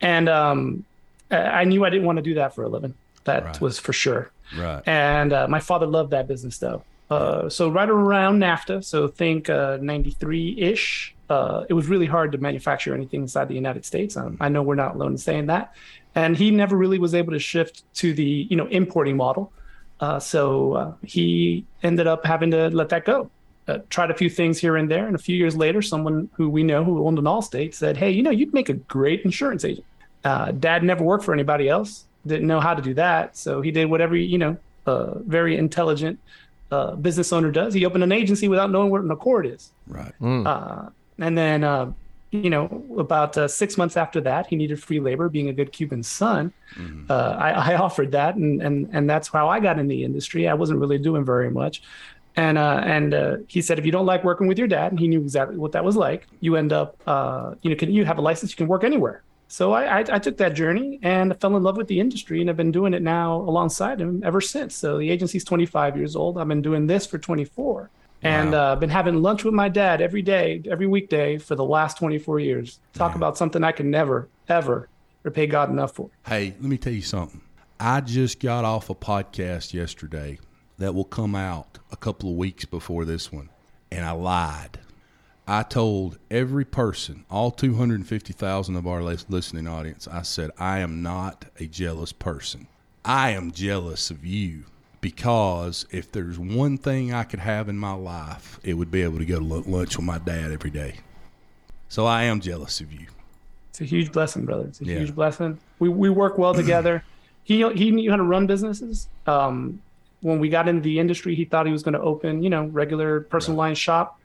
And 0.00 0.28
um, 0.28 0.84
I 1.30 1.64
knew 1.64 1.84
I 1.84 1.90
didn't 1.90 2.06
want 2.06 2.16
to 2.16 2.22
do 2.22 2.34
that 2.34 2.54
for 2.54 2.64
a 2.64 2.68
living. 2.68 2.94
That 3.24 3.44
Right. 3.44 3.60
was 3.60 3.78
for 3.78 3.92
sure. 3.92 4.30
Right. 4.56 4.82
And 4.86 5.32
uh, 5.32 5.48
my 5.48 5.58
father 5.60 5.86
loved 5.86 6.10
that 6.12 6.28
business 6.28 6.58
though. 6.58 6.82
Uh, 7.10 7.48
so 7.48 7.68
right 7.68 7.88
around 7.88 8.40
NAFTA, 8.40 8.84
so 8.84 9.08
think 9.08 9.48
uh, 9.48 9.78
93 9.80 10.56
ish, 10.58 11.14
uh, 11.30 11.64
it 11.68 11.72
was 11.72 11.86
really 11.86 12.06
hard 12.06 12.32
to 12.32 12.38
manufacture 12.38 12.94
anything 12.94 13.22
inside 13.22 13.48
the 13.48 13.54
United 13.54 13.84
States. 13.84 14.16
Um, 14.16 14.36
I 14.40 14.48
know 14.48 14.62
we're 14.62 14.74
not 14.76 14.94
alone 14.96 15.12
in 15.12 15.18
saying 15.18 15.46
that. 15.46 15.74
And 16.16 16.36
he 16.36 16.50
never 16.50 16.76
really 16.76 16.98
was 16.98 17.14
able 17.14 17.32
to 17.32 17.38
shift 17.38 17.84
to 17.96 18.12
the 18.12 18.48
you 18.50 18.56
know 18.56 18.66
importing 18.66 19.16
model. 19.16 19.52
Uh, 20.00 20.18
so 20.18 20.72
uh, 20.72 20.92
he 21.04 21.64
ended 21.82 22.06
up 22.06 22.26
having 22.26 22.50
to 22.50 22.68
let 22.70 22.88
that 22.88 23.04
go. 23.04 23.30
Uh, 23.68 23.78
tried 23.90 24.10
a 24.10 24.14
few 24.14 24.30
things 24.30 24.58
here 24.58 24.76
and 24.76 24.90
there, 24.90 25.06
and 25.06 25.14
a 25.16 25.18
few 25.18 25.36
years 25.36 25.56
later, 25.56 25.82
someone 25.82 26.28
who 26.34 26.48
we 26.48 26.62
know 26.62 26.84
who 26.84 27.06
owned 27.06 27.18
an 27.18 27.24
Allstate 27.24 27.74
said, 27.74 27.96
"Hey, 27.96 28.10
you 28.10 28.22
know, 28.22 28.30
you'd 28.30 28.54
make 28.54 28.68
a 28.68 28.74
great 28.74 29.22
insurance 29.22 29.64
agent." 29.64 29.86
Uh, 30.24 30.52
Dad 30.52 30.82
never 30.82 31.04
worked 31.04 31.24
for 31.24 31.32
anybody 31.32 31.68
else, 31.68 32.04
didn't 32.26 32.46
know 32.46 32.60
how 32.60 32.74
to 32.74 32.82
do 32.82 32.94
that, 32.94 33.36
so 33.36 33.60
he 33.60 33.70
did 33.70 33.86
whatever 33.86 34.16
you 34.16 34.38
know, 34.38 34.56
uh, 34.86 35.18
very 35.20 35.56
intelligent 35.56 36.18
uh, 36.70 36.94
business 36.96 37.32
owner 37.32 37.50
does. 37.50 37.74
He 37.74 37.84
opened 37.84 38.04
an 38.04 38.12
agency 38.12 38.48
without 38.48 38.70
knowing 38.70 38.90
what 38.90 39.02
an 39.02 39.10
ACORD 39.10 39.46
is. 39.54 39.70
Right. 39.86 40.12
Uh, 40.20 40.90
and 41.18 41.36
then, 41.36 41.64
uh, 41.64 41.92
you 42.42 42.50
know, 42.50 42.84
about 42.98 43.36
uh, 43.36 43.48
six 43.48 43.76
months 43.76 43.96
after 43.96 44.20
that, 44.22 44.46
he 44.48 44.56
needed 44.56 44.82
free 44.82 45.00
labor. 45.00 45.28
Being 45.28 45.48
a 45.48 45.52
good 45.52 45.72
Cuban 45.72 46.02
son, 46.02 46.52
Mm-hmm. 46.78 47.06
uh, 47.08 47.14
I, 47.38 47.72
I 47.72 47.76
offered 47.76 48.12
that, 48.12 48.36
and 48.36 48.60
and 48.62 48.88
and 48.92 49.08
that's 49.08 49.28
how 49.32 49.48
I 49.48 49.60
got 49.60 49.78
in 49.78 49.88
the 49.88 50.04
industry. 50.04 50.48
I 50.48 50.54
wasn't 50.54 50.80
really 50.80 50.98
doing 50.98 51.24
very 51.24 51.50
much, 51.50 51.80
And 52.36 52.58
uh, 52.58 52.82
and 52.84 53.14
uh, 53.14 53.36
he 53.48 53.62
said, 53.62 53.78
if 53.78 53.86
you 53.86 53.92
don't 53.92 54.06
like 54.06 54.22
working 54.24 54.46
with 54.46 54.58
your 54.58 54.68
dad, 54.68 54.92
and 54.92 55.00
he 55.00 55.08
knew 55.08 55.20
exactly 55.22 55.56
what 55.58 55.72
that 55.72 55.84
was 55.84 55.96
like, 55.96 56.28
you 56.40 56.56
end 56.56 56.72
up, 56.72 56.96
uh, 57.06 57.54
you 57.62 57.70
know, 57.70 57.76
can 57.76 57.90
you 57.92 58.04
have 58.04 58.18
a 58.18 58.22
license, 58.22 58.52
you 58.52 58.56
can 58.56 58.68
work 58.68 58.84
anywhere. 58.84 59.22
So 59.48 59.72
I, 59.72 60.00
I, 60.00 60.04
I 60.16 60.18
took 60.18 60.36
that 60.38 60.54
journey 60.54 60.98
and 61.02 61.38
fell 61.40 61.56
in 61.56 61.62
love 61.62 61.76
with 61.78 61.86
the 61.88 62.00
industry, 62.00 62.40
and 62.40 62.50
I've 62.50 62.56
been 62.56 62.72
doing 62.72 62.92
it 62.94 63.02
now 63.02 63.36
alongside 63.36 64.00
him 64.00 64.22
ever 64.24 64.40
since. 64.40 64.76
So 64.76 64.98
the 64.98 65.08
agency's 65.10 65.44
25 65.44 65.96
years 65.96 66.16
old. 66.16 66.36
I've 66.38 66.48
been 66.48 66.62
doing 66.62 66.86
this 66.86 67.06
for 67.06 67.18
24, 67.18 67.90
and 68.22 68.54
uh, 68.54 68.76
been 68.76 68.90
having 68.90 69.22
lunch 69.22 69.44
with 69.44 69.54
my 69.54 69.68
dad 69.68 70.00
every 70.00 70.22
day, 70.22 70.62
every 70.70 70.86
weekday 70.86 71.38
for 71.38 71.54
the 71.54 71.64
last 71.64 71.98
24 71.98 72.40
years. 72.40 72.80
Talk 72.94 73.14
about 73.14 73.36
something 73.36 73.62
I 73.62 73.72
can 73.72 73.90
never, 73.90 74.28
ever 74.48 74.88
repay 75.22 75.46
God 75.46 75.70
enough 75.70 75.94
for. 75.94 76.10
Hey, 76.26 76.54
let 76.60 76.68
me 76.68 76.78
tell 76.78 76.92
you 76.92 77.02
something. 77.02 77.40
I 77.78 78.00
just 78.00 78.40
got 78.40 78.64
off 78.64 78.88
a 78.88 78.94
podcast 78.94 79.74
yesterday 79.74 80.38
that 80.78 80.94
will 80.94 81.04
come 81.04 81.34
out 81.34 81.78
a 81.90 81.96
couple 81.96 82.30
of 82.30 82.36
weeks 82.36 82.64
before 82.64 83.04
this 83.04 83.30
one, 83.30 83.50
and 83.90 84.04
I 84.04 84.12
lied. 84.12 84.78
I 85.48 85.62
told 85.62 86.18
every 86.30 86.64
person, 86.64 87.24
all 87.30 87.50
250,000 87.50 88.76
of 88.76 88.86
our 88.86 89.02
listening 89.02 89.68
audience, 89.68 90.08
I 90.08 90.22
said, 90.22 90.50
I 90.58 90.80
am 90.80 91.02
not 91.02 91.44
a 91.60 91.66
jealous 91.66 92.12
person. 92.12 92.66
I 93.04 93.30
am 93.30 93.52
jealous 93.52 94.10
of 94.10 94.24
you 94.24 94.64
because 95.10 95.86
if 95.92 96.10
there's 96.10 96.36
one 96.36 96.76
thing 96.76 97.14
I 97.14 97.22
could 97.22 97.38
have 97.38 97.68
in 97.68 97.78
my 97.78 97.92
life, 97.92 98.58
it 98.64 98.74
would 98.74 98.90
be 98.90 99.02
able 99.02 99.18
to 99.18 99.24
go 99.24 99.38
to 99.38 99.44
lunch 99.44 99.96
with 99.96 100.04
my 100.04 100.18
dad 100.18 100.50
every 100.50 100.70
day. 100.70 100.94
So 101.88 102.06
I 102.06 102.24
am 102.24 102.40
jealous 102.40 102.80
of 102.80 102.92
you. 102.92 103.06
It's 103.70 103.80
a 103.80 103.84
huge 103.84 104.10
blessing, 104.10 104.44
brother. 104.46 104.64
It's 104.64 104.80
a 104.80 104.84
Yeah. 104.84 104.98
huge 104.98 105.14
blessing. 105.14 105.60
We 105.78 105.88
we 105.88 106.10
work 106.10 106.38
well 106.38 106.54
together. 106.54 107.04
he 107.44 107.56
he 107.74 107.92
knew 107.92 108.10
how 108.10 108.16
to 108.16 108.24
run 108.24 108.48
businesses. 108.48 109.06
Um, 109.28 109.78
when 110.22 110.40
we 110.40 110.48
got 110.48 110.66
into 110.68 110.80
the 110.82 110.98
industry, 110.98 111.36
he 111.36 111.44
thought 111.44 111.66
he 111.66 111.72
was 111.78 111.84
going 111.84 111.94
to 111.94 112.00
open, 112.00 112.42
you 112.42 112.50
know, 112.50 112.64
regular 112.64 113.20
personal 113.20 113.56
lines 113.56 113.78
shop, 113.78 114.18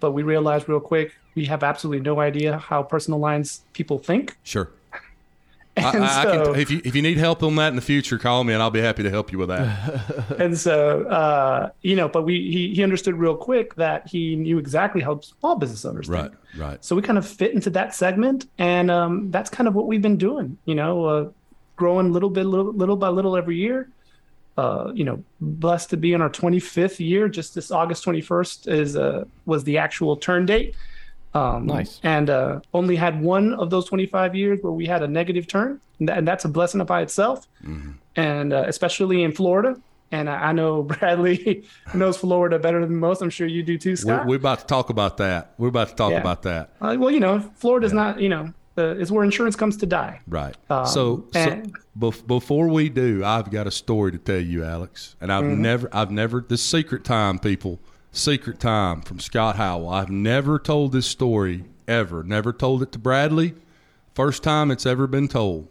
but 0.00 0.10
we 0.10 0.24
realized 0.24 0.68
real 0.68 0.80
quick 0.80 1.12
we 1.36 1.44
have 1.44 1.62
absolutely 1.62 2.00
no 2.02 2.18
idea 2.18 2.58
how 2.58 2.82
personal 2.82 3.20
lines 3.20 3.60
people 3.72 3.98
think. 4.00 4.36
Sure. 4.42 4.68
I, 5.78 6.20
I, 6.20 6.22
so- 6.22 6.52
can, 6.52 6.60
if 6.60 6.70
you 6.70 6.80
if 6.84 6.94
you 6.94 7.02
need 7.02 7.18
help 7.18 7.42
on 7.42 7.56
that 7.56 7.68
in 7.68 7.76
the 7.76 7.82
future, 7.82 8.18
call 8.18 8.44
me 8.44 8.54
and 8.54 8.62
I'll 8.62 8.70
be 8.70 8.80
happy 8.80 9.02
to 9.02 9.10
help 9.10 9.32
you 9.32 9.38
with 9.38 9.48
that. 9.48 10.36
and 10.38 10.58
so 10.58 11.02
uh, 11.04 11.70
you 11.82 11.96
know, 11.96 12.08
but 12.08 12.22
we 12.22 12.50
he 12.50 12.74
he 12.74 12.82
understood 12.82 13.14
real 13.14 13.36
quick 13.36 13.74
that 13.76 14.08
he 14.08 14.36
knew 14.36 14.58
exactly 14.58 15.00
how 15.00 15.20
small 15.20 15.56
business 15.56 15.84
owners 15.84 16.08
right, 16.08 16.30
think. 16.30 16.34
right. 16.56 16.84
So 16.84 16.96
we 16.96 17.02
kind 17.02 17.18
of 17.18 17.26
fit 17.26 17.52
into 17.52 17.70
that 17.70 17.94
segment, 17.94 18.46
and 18.58 18.90
um, 18.90 19.30
that's 19.30 19.50
kind 19.50 19.68
of 19.68 19.74
what 19.74 19.86
we've 19.86 20.02
been 20.02 20.18
doing. 20.18 20.58
You 20.64 20.74
know, 20.74 21.04
uh, 21.04 21.30
growing 21.76 22.12
little 22.12 22.30
bit, 22.30 22.44
little, 22.44 22.72
little 22.72 22.96
by 22.96 23.08
little 23.08 23.36
every 23.36 23.56
year. 23.56 23.88
Uh, 24.58 24.90
you 24.92 25.04
know, 25.04 25.22
blessed 25.40 25.90
to 25.90 25.96
be 25.96 26.12
in 26.12 26.20
our 26.20 26.28
25th 26.28 26.98
year. 26.98 27.28
Just 27.28 27.54
this 27.54 27.70
August 27.70 28.04
21st 28.04 28.66
is 28.66 28.96
uh, 28.96 29.24
was 29.46 29.62
the 29.62 29.78
actual 29.78 30.16
turn 30.16 30.46
date. 30.46 30.74
Um, 31.34 31.66
Nice. 31.66 32.00
And 32.02 32.30
uh, 32.30 32.60
only 32.74 32.96
had 32.96 33.20
one 33.20 33.54
of 33.54 33.70
those 33.70 33.84
25 33.86 34.34
years 34.34 34.60
where 34.62 34.72
we 34.72 34.86
had 34.86 35.02
a 35.02 35.08
negative 35.08 35.46
turn, 35.46 35.80
and, 35.98 36.08
that, 36.08 36.18
and 36.18 36.26
that's 36.28 36.44
a 36.44 36.48
blessing 36.48 36.82
by 36.84 37.02
itself. 37.02 37.46
And 38.16 38.52
uh, 38.52 38.64
especially 38.66 39.22
in 39.22 39.32
Florida. 39.32 39.80
And 40.10 40.28
I, 40.30 40.48
I 40.48 40.52
know 40.52 40.82
Bradley 40.92 41.64
knows 41.94 42.16
Florida 42.16 42.58
better 42.58 42.80
than 42.80 42.96
most. 42.96 43.20
I'm 43.20 43.28
sure 43.30 43.46
you 43.46 43.62
do 43.62 43.76
too, 43.76 43.90
We're, 43.90 43.96
Scott. 43.96 44.26
we're 44.26 44.36
about 44.36 44.60
to 44.60 44.66
talk 44.66 44.88
about 44.90 45.18
that. 45.18 45.52
We're 45.58 45.68
about 45.68 45.88
to 45.90 45.94
talk 45.94 46.12
Yeah. 46.12 46.20
about 46.20 46.42
that. 46.44 46.70
Uh, 46.80 46.96
well, 46.98 47.10
you 47.10 47.20
know, 47.20 47.40
Florida's 47.56 47.92
not, 47.92 48.18
you 48.18 48.30
know, 48.30 48.52
uh, 48.78 48.94
is 48.96 49.12
where 49.12 49.22
insurance 49.22 49.54
comes 49.54 49.76
to 49.76 49.86
die. 49.86 50.20
Right. 50.26 50.56
Um, 50.70 50.86
so, 50.86 51.26
so 51.32 51.40
and- 51.40 51.74
bef- 51.98 52.26
before 52.26 52.68
we 52.68 52.88
do, 52.88 53.22
I've 53.22 53.50
got 53.50 53.66
a 53.66 53.70
story 53.70 54.12
to 54.12 54.18
tell 54.18 54.40
you, 54.40 54.64
Alex. 54.64 55.14
And 55.20 55.30
I've 55.32 55.44
Mm-hmm. 55.44 55.62
never, 55.62 55.88
I've 55.92 56.10
never, 56.10 56.40
this 56.40 56.62
secret 56.62 57.04
time, 57.04 57.38
people, 57.38 57.78
secret 58.12 58.60
time 58.60 59.02
from 59.02 59.20
Scott 59.20 59.56
Howell. 59.56 59.88
I've 59.88 60.10
never 60.10 60.58
told 60.58 60.92
this 60.92 61.06
story 61.06 61.64
ever. 61.86 62.22
Never 62.22 62.52
told 62.52 62.82
it 62.82 62.92
to 62.92 62.98
Bradley. 62.98 63.54
First 64.14 64.42
time 64.42 64.70
it's 64.70 64.86
ever 64.86 65.06
been 65.06 65.28
told. 65.28 65.68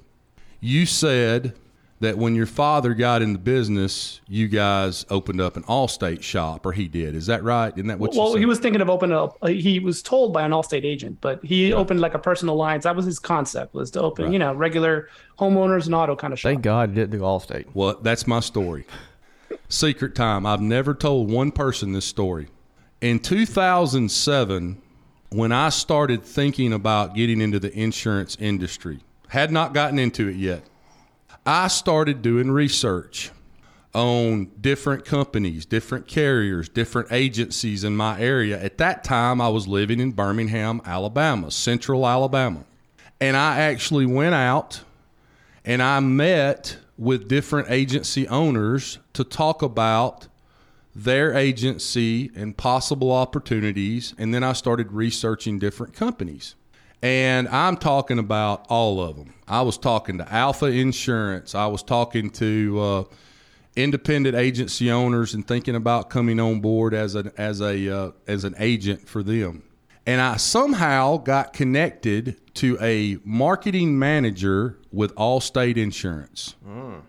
You 0.60 0.86
said 0.86 1.54
that 2.00 2.18
when 2.18 2.36
your 2.36 2.46
father 2.46 2.94
got 2.94 3.22
in 3.22 3.34
the 3.34 3.40
business, 3.40 4.22
you 4.28 4.48
guys 4.48 5.06
opened 5.10 5.42
up 5.42 5.58
an 5.58 5.64
Allstate 5.64 6.22
shop, 6.22 6.66
or 6.66 6.72
he 6.72 6.88
did. 6.88 7.16
Is 7.16 7.26
that 7.26 7.44
right? 7.44 7.74
Isn't 7.74 7.88
that 7.88 8.00
what 8.00 8.14
you 8.14 8.20
well, 8.20 8.34
said? 8.34 8.40
he 8.40 8.46
was 8.46 8.60
thinking 8.60 8.82
of 8.82 8.90
opening 8.90 9.18
up. 9.18 9.38
Uh, 9.42 9.48
he 9.48 9.80
was 9.80 10.04
told 10.04 10.32
by 10.32 10.44
an 10.44 10.52
Allstate 10.52 10.86
agent, 10.86 11.18
but 11.22 11.44
he 11.44 11.74
opened 11.74 12.00
like 12.00 12.14
a 12.14 12.20
personal 12.20 12.56
lines. 12.56 12.84
That 12.84 12.96
was 12.96 13.06
his 13.06 13.20
concept 13.20 13.74
was 13.74 13.92
to 13.92 14.02
open, 14.02 14.32
you 14.32 14.40
know, 14.40 14.54
regular 14.54 15.10
homeowners 15.40 15.86
and 15.86 15.96
auto 15.96 16.16
kind 16.16 16.34
of 16.34 16.40
shop. 16.40 16.50
Thank 16.50 16.62
God 16.62 16.90
he 16.90 16.96
didn't 16.96 17.12
do 17.12 17.20
Allstate. 17.20 17.66
Well, 17.74 17.98
that's 18.02 18.28
my 18.28 18.42
story. 18.42 18.86
Secret 19.70 20.16
time. 20.16 20.46
I've 20.46 20.62
never 20.62 20.94
told 20.94 21.30
one 21.30 21.52
person 21.52 21.92
this 21.92 22.06
story. 22.06 22.48
In 23.02 23.20
2007, 23.20 24.82
when 25.30 25.52
I 25.52 25.70
started 25.70 26.24
thinking 26.24 26.72
about 26.72 27.16
getting 27.16 27.42
into 27.42 27.60
the 27.60 27.78
insurance 27.78 28.38
industry, 28.40 29.00
had 29.28 29.52
not 29.52 29.74
gotten 29.74 30.00
into 30.00 30.30
it 30.30 30.38
yet, 30.38 30.64
I 31.46 31.68
started 31.68 32.22
doing 32.22 32.50
research 32.50 33.32
on 33.94 34.52
different 34.62 35.06
companies, 35.06 35.66
different 35.66 36.08
carriers, 36.08 36.70
different 36.70 37.12
agencies 37.12 37.84
in 37.84 37.96
my 37.96 38.20
area. 38.20 38.62
At 38.62 38.78
that 38.78 39.04
time, 39.04 39.42
I 39.42 39.50
was 39.50 39.68
living 39.68 40.00
in 40.00 40.12
Birmingham, 40.12 40.82
Alabama, 40.86 41.52
central 41.52 42.08
Alabama. 42.08 42.64
And 43.20 43.36
I 43.36 43.62
actually 43.62 44.06
went 44.06 44.36
out 44.36 44.82
and 45.66 45.82
I 45.82 46.00
met 46.00 46.78
with 46.98 47.28
different 47.28 47.70
agency 47.70 48.28
owners 48.28 49.00
to 49.14 49.24
talk 49.24 49.62
about 49.62 50.28
their 50.96 51.34
agency 51.34 52.32
and 52.36 52.58
possible 52.58 53.12
opportunities. 53.12 54.16
And 54.18 54.34
then 54.34 54.44
I 54.44 54.54
started 54.54 54.92
researching 54.92 55.60
different 55.60 55.94
companies. 55.94 56.56
And 57.04 57.48
I'm 57.50 57.78
talking 57.78 58.18
about 58.18 58.66
all 58.70 59.00
of 59.00 59.16
them. 59.16 59.36
I 59.48 59.62
was 59.62 59.78
talking 59.78 60.18
to 60.18 60.34
Alfa 60.34 60.66
Insurance, 60.66 61.54
I 61.54 61.68
was 61.68 61.84
talking 61.84 62.32
to 62.32 62.80
uh, 62.80 63.04
independent 63.76 64.36
agency 64.36 64.92
owners 64.92 65.36
and 65.36 65.48
thinking 65.48 65.76
about 65.76 66.10
coming 66.10 66.40
on 66.40 66.60
board 66.60 66.96
as 66.96 67.14
an 67.14 67.32
as 67.38 67.62
a 67.62 67.96
uh, 67.96 68.12
as 68.26 68.44
an 68.44 68.56
agent 68.58 69.08
for 69.08 69.22
them. 69.22 69.62
And 70.08 70.22
I 70.22 70.38
somehow 70.38 71.18
got 71.18 71.52
connected 71.52 72.38
to 72.56 72.78
a 72.82 73.18
marketing 73.26 74.00
manager 74.00 74.80
with 74.92 75.14
Allstate 75.16 75.76
Insurance. 75.76 76.56
Hmm. 76.64 77.00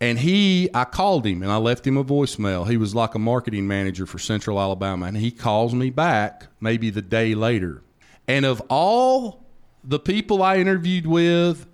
And 0.00 0.18
he, 0.18 0.68
I 0.74 0.84
called 0.84 1.24
him 1.24 1.44
and 1.44 1.52
I 1.52 1.56
left 1.58 1.86
him 1.86 1.96
a 1.96 2.04
voicemail. 2.04 2.68
He 2.68 2.76
was 2.76 2.92
like 2.92 3.14
a 3.14 3.20
marketing 3.20 3.68
manager 3.68 4.04
for 4.04 4.18
Central 4.18 4.60
Alabama. 4.60 5.06
And 5.06 5.16
he 5.16 5.30
calls 5.30 5.74
me 5.74 5.90
back 5.90 6.48
maybe 6.60 6.90
the 6.90 7.00
day 7.00 7.36
later. 7.36 7.82
And 8.26 8.44
of 8.44 8.60
all 8.68 9.44
the 9.84 10.00
people 10.00 10.42
I 10.42 10.56
interviewed 10.56 11.06
with 11.06 11.66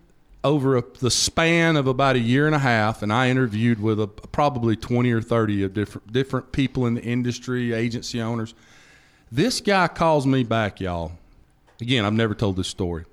over 0.45 0.77
a, 0.77 0.85
the 1.01 1.11
span 1.11 1.77
of 1.77 1.87
about 1.87 2.17
a 2.17 2.21
year 2.21 2.45
and 2.47 2.55
a 2.55 2.61
half, 2.61 3.03
and 3.03 3.11
I 3.11 3.31
interviewed 3.31 3.81
with 3.81 3.99
a, 3.99 4.07
probably 4.07 4.77
20 4.77 5.11
or 5.11 5.23
30 5.23 5.65
of 5.65 5.73
different, 5.73 6.13
different 6.13 6.53
people 6.53 6.87
in 6.87 6.95
the 6.95 7.03
industry, 7.03 7.73
agency 7.73 8.21
owners, 8.21 8.55
this 9.31 9.61
guy 9.61 9.89
calls 9.89 10.27
me 10.27 10.43
back, 10.43 10.81
y'all. 10.81 11.13
Again, 11.81 12.05
I've 12.05 12.13
never 12.13 12.35
told 12.35 12.57
this 12.57 12.69
story. 12.69 13.05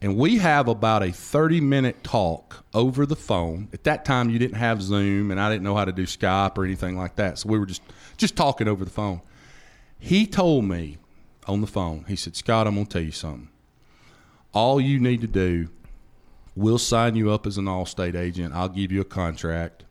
And 0.00 0.16
we 0.16 0.38
have 0.38 0.68
about 0.68 1.02
a 1.02 1.12
30 1.12 1.60
minute 1.60 2.04
talk 2.04 2.64
over 2.74 3.06
the 3.06 3.16
phone. 3.16 3.68
At 3.72 3.84
that 3.84 4.04
time, 4.04 4.28
you 4.28 4.38
didn't 4.38 4.56
have 4.56 4.82
Zoom, 4.82 5.30
and 5.30 5.40
I 5.40 5.50
didn't 5.50 5.62
know 5.62 5.74
how 5.74 5.84
to 5.84 5.92
do 5.92 6.04
Skype 6.04 6.58
or 6.58 6.64
anything 6.64 6.96
like 6.96 7.16
that. 7.16 7.38
So 7.38 7.48
we 7.48 7.58
were 7.58 7.66
just, 7.66 7.82
just 8.16 8.36
talking 8.36 8.68
over 8.68 8.84
the 8.84 8.90
phone. 8.90 9.22
He 9.98 10.26
told 10.26 10.66
me 10.66 10.98
on 11.46 11.60
the 11.60 11.66
phone, 11.66 12.04
he 12.06 12.16
said, 12.16 12.36
Scott, 12.36 12.66
I'm 12.66 12.74
going 12.74 12.86
to 12.86 12.92
tell 12.92 13.02
you 13.02 13.12
something. 13.12 13.48
All 14.52 14.80
you 14.80 15.00
need 15.00 15.22
to 15.22 15.26
do, 15.26 15.68
we'll 16.54 16.78
sign 16.78 17.16
you 17.16 17.30
up 17.30 17.46
as 17.46 17.56
an 17.56 17.64
Allstate 17.64 18.14
agent. 18.14 18.54
I'll 18.54 18.68
give 18.68 18.92
you 18.92 19.00
a 19.00 19.06
contract. 19.06 19.84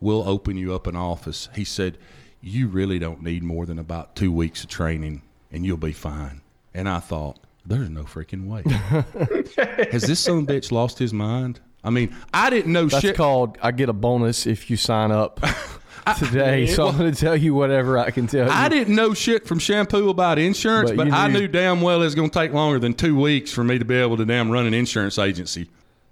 We'll 0.00 0.28
open 0.28 0.56
you 0.56 0.74
up 0.74 0.86
an 0.86 0.94
office. 0.94 1.48
He 1.54 1.64
said, 1.64 1.98
You 2.40 2.68
really 2.68 2.98
don't 2.98 3.22
need 3.22 3.42
more 3.42 3.66
than 3.66 3.78
about 3.78 4.14
two 4.16 4.30
weeks 4.32 4.62
of 4.62 4.70
training, 4.70 5.22
and 5.50 5.66
you'll 5.66 5.76
be 5.76 5.92
fine. 5.92 6.40
And 6.74 6.88
I 6.88 7.00
thought, 7.00 7.38
There's 7.66 7.90
no 7.90 8.04
freaking 8.04 8.46
way. 8.46 8.62
Has 9.92 10.02
this 10.02 10.20
son 10.20 10.38
of 10.38 10.44
a 10.44 10.52
bitch 10.52 10.70
lost 10.72 10.98
his 10.98 11.12
mind? 11.12 11.60
I 11.84 11.90
mean, 11.90 12.14
I 12.32 12.50
didn't 12.50 12.72
know 12.72 12.86
That's 12.86 13.02
shit. 13.02 13.16
called 13.16 13.56
I 13.62 13.70
get 13.72 13.88
a 13.88 13.92
bonus 13.92 14.46
if 14.46 14.68
you 14.70 14.76
sign 14.76 15.10
up 15.12 15.40
today. 16.18 16.66
so 16.66 16.88
I'm 16.88 16.96
going 16.98 17.12
to 17.12 17.18
tell 17.20 17.36
you 17.36 17.54
whatever 17.54 17.98
I 17.98 18.10
can 18.10 18.26
tell 18.26 18.46
you. 18.46 18.52
I 18.52 18.68
didn't 18.68 18.94
know 18.94 19.14
shit 19.14 19.46
from 19.46 19.58
shampoo 19.58 20.08
about 20.08 20.38
insurance, 20.38 20.90
But 20.90 20.96
but, 20.96 21.06
you 21.08 21.12
I 21.12 21.28
knew- 21.28 21.40
knew 21.40 21.48
damn 21.48 21.80
well 21.80 22.02
it's 22.02 22.14
going 22.14 22.30
to 22.30 22.38
take 22.38 22.52
longer 22.52 22.78
than 22.78 22.94
two 22.94 23.18
weeks 23.18 23.52
for 23.52 23.62
me 23.64 23.78
to 23.78 23.84
be 23.84 23.94
able 23.96 24.16
to 24.16 24.24
damn 24.24 24.50
run 24.50 24.66
an 24.66 24.74
insurance 24.74 25.18
agency. 25.18 25.68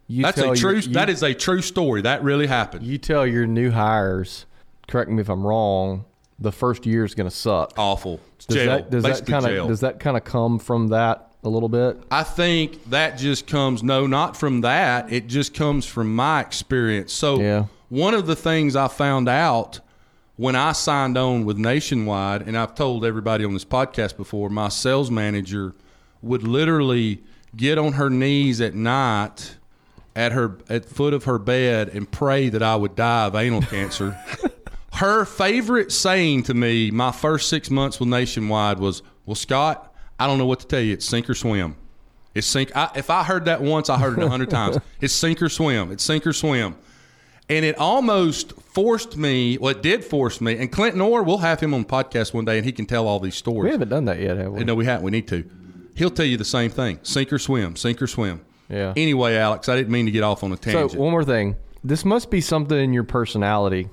You 0.08 0.22
That's 0.22 0.36
tell 0.40 0.52
a 0.52 0.56
true. 0.56 0.72
your- 0.72 0.80
you- 0.80 0.92
that 0.94 1.08
is 1.10 1.22
a 1.22 1.34
true 1.34 1.62
story. 1.62 2.02
That 2.02 2.22
really 2.22 2.46
happened. 2.46 2.84
You 2.86 2.98
tell 2.98 3.26
your 3.26 3.46
new 3.46 3.70
hires. 3.70 4.46
Correct 4.88 5.10
me 5.10 5.20
if 5.20 5.28
I'm 5.28 5.44
wrong. 5.44 6.04
The 6.38 6.52
first 6.52 6.84
year 6.84 7.04
is 7.04 7.14
going 7.14 7.28
to 7.28 7.34
suck. 7.34 7.72
Awful. 7.78 8.20
Does 8.46 8.56
jail. 8.56 8.66
that 8.66 8.90
does 8.90 9.02
that 9.04 9.26
kind 9.26 9.46
of 9.46 9.68
does 9.68 9.80
that 9.80 10.00
kind 10.00 10.16
of 10.16 10.24
come 10.24 10.58
from 10.58 10.88
that 10.88 11.32
a 11.42 11.48
little 11.48 11.68
bit? 11.68 11.98
I 12.10 12.22
think 12.24 12.90
that 12.90 13.16
just 13.16 13.46
comes 13.46 13.82
no, 13.82 14.06
not 14.06 14.36
from 14.36 14.60
that. 14.60 15.10
It 15.12 15.28
just 15.28 15.54
comes 15.54 15.86
from 15.86 16.14
my 16.14 16.40
experience. 16.40 17.12
So 17.12 17.40
Yeah. 17.40 17.64
one 17.88 18.12
of 18.14 18.26
the 18.26 18.36
things 18.36 18.76
I 18.76 18.88
found 18.88 19.28
out 19.28 19.80
when 20.36 20.54
I 20.54 20.72
signed 20.72 21.16
on 21.16 21.46
with 21.46 21.56
Nationwide, 21.56 22.42
and 22.42 22.58
I've 22.58 22.74
told 22.74 23.06
everybody 23.06 23.42
on 23.44 23.54
this 23.54 23.64
podcast 23.64 24.18
before, 24.18 24.50
my 24.50 24.68
sales 24.68 25.10
manager 25.10 25.74
would 26.20 26.42
literally 26.42 27.22
get 27.56 27.78
on 27.78 27.94
her 27.94 28.10
knees 28.10 28.60
at 28.60 28.74
night 28.74 29.56
at 30.14 30.32
her 30.32 30.58
at 30.68 30.84
foot 30.84 31.14
of 31.14 31.24
her 31.24 31.38
bed 31.38 31.88
and 31.88 32.10
pray 32.10 32.50
that 32.50 32.62
I 32.62 32.76
would 32.76 32.94
die 32.96 33.24
of 33.24 33.34
anal 33.34 33.62
cancer. 33.62 34.18
her 34.96 35.24
favorite 35.24 35.92
saying 35.92 36.44
to 36.44 36.54
me 36.54 36.90
my 36.90 37.12
first 37.12 37.48
six 37.48 37.70
months 37.70 38.00
with 38.00 38.08
Nationwide 38.08 38.78
was, 38.78 39.02
"Well, 39.26 39.34
Scott, 39.34 39.94
I 40.18 40.26
don't 40.26 40.38
know 40.38 40.46
what 40.46 40.60
to 40.60 40.66
tell 40.66 40.80
you. 40.80 40.94
It's 40.94 41.04
sink 41.06 41.28
or 41.28 41.34
swim. 41.34 41.76
It's 42.34 42.46
sink. 42.46 42.74
I, 42.76 42.90
if 42.96 43.10
I 43.10 43.22
heard 43.22 43.44
that 43.46 43.60
once, 43.62 43.90
I 43.90 43.98
heard 43.98 44.18
it 44.18 44.24
a 44.24 44.28
hundred 44.28 44.50
times. 44.60 44.78
It's 45.00 45.12
sink 45.12 45.42
or 45.42 45.48
swim. 45.48 45.92
It's 45.92 46.02
sink 46.02 46.26
or 46.26 46.32
swim." 46.32 46.76
And 47.48 47.64
it 47.64 47.78
almost 47.78 48.54
forced 48.60 49.16
me. 49.16 49.56
Well, 49.58 49.70
it 49.70 49.80
did 49.80 50.04
force 50.04 50.40
me. 50.40 50.58
And 50.58 50.72
Clinton 50.72 51.00
Orr, 51.00 51.22
we'll 51.22 51.38
have 51.38 51.60
him 51.60 51.74
on 51.74 51.82
the 51.82 51.86
podcast 51.86 52.34
one 52.34 52.44
day, 52.44 52.56
and 52.56 52.66
he 52.66 52.72
can 52.72 52.86
tell 52.86 53.06
all 53.06 53.20
these 53.20 53.36
stories. 53.36 53.64
We 53.64 53.70
haven't 53.70 53.90
done 53.90 54.06
that 54.06 54.18
yet, 54.18 54.36
have 54.36 54.50
we? 54.52 54.64
No, 54.64 54.74
we 54.74 54.84
haven't. 54.84 55.04
We 55.04 55.12
need 55.12 55.28
to. 55.28 55.48
He'll 55.94 56.10
tell 56.10 56.26
you 56.26 56.36
the 56.38 56.44
same 56.44 56.70
thing: 56.70 56.98
sink 57.02 57.32
or 57.32 57.38
swim. 57.38 57.76
Sink 57.76 58.00
or 58.02 58.06
swim. 58.06 58.40
Yeah. 58.68 58.94
Anyway, 58.96 59.36
Alex, 59.36 59.68
I 59.68 59.76
didn't 59.76 59.92
mean 59.92 60.06
to 60.06 60.12
get 60.12 60.24
off 60.24 60.42
on 60.42 60.52
a 60.52 60.56
tangent. 60.56 60.92
So 60.92 60.98
one 60.98 61.12
more 61.12 61.24
thing. 61.24 61.56
This 61.84 62.04
must 62.04 62.30
be 62.30 62.40
something 62.40 62.76
in 62.76 62.92
your 62.92 63.04
personality 63.04 63.88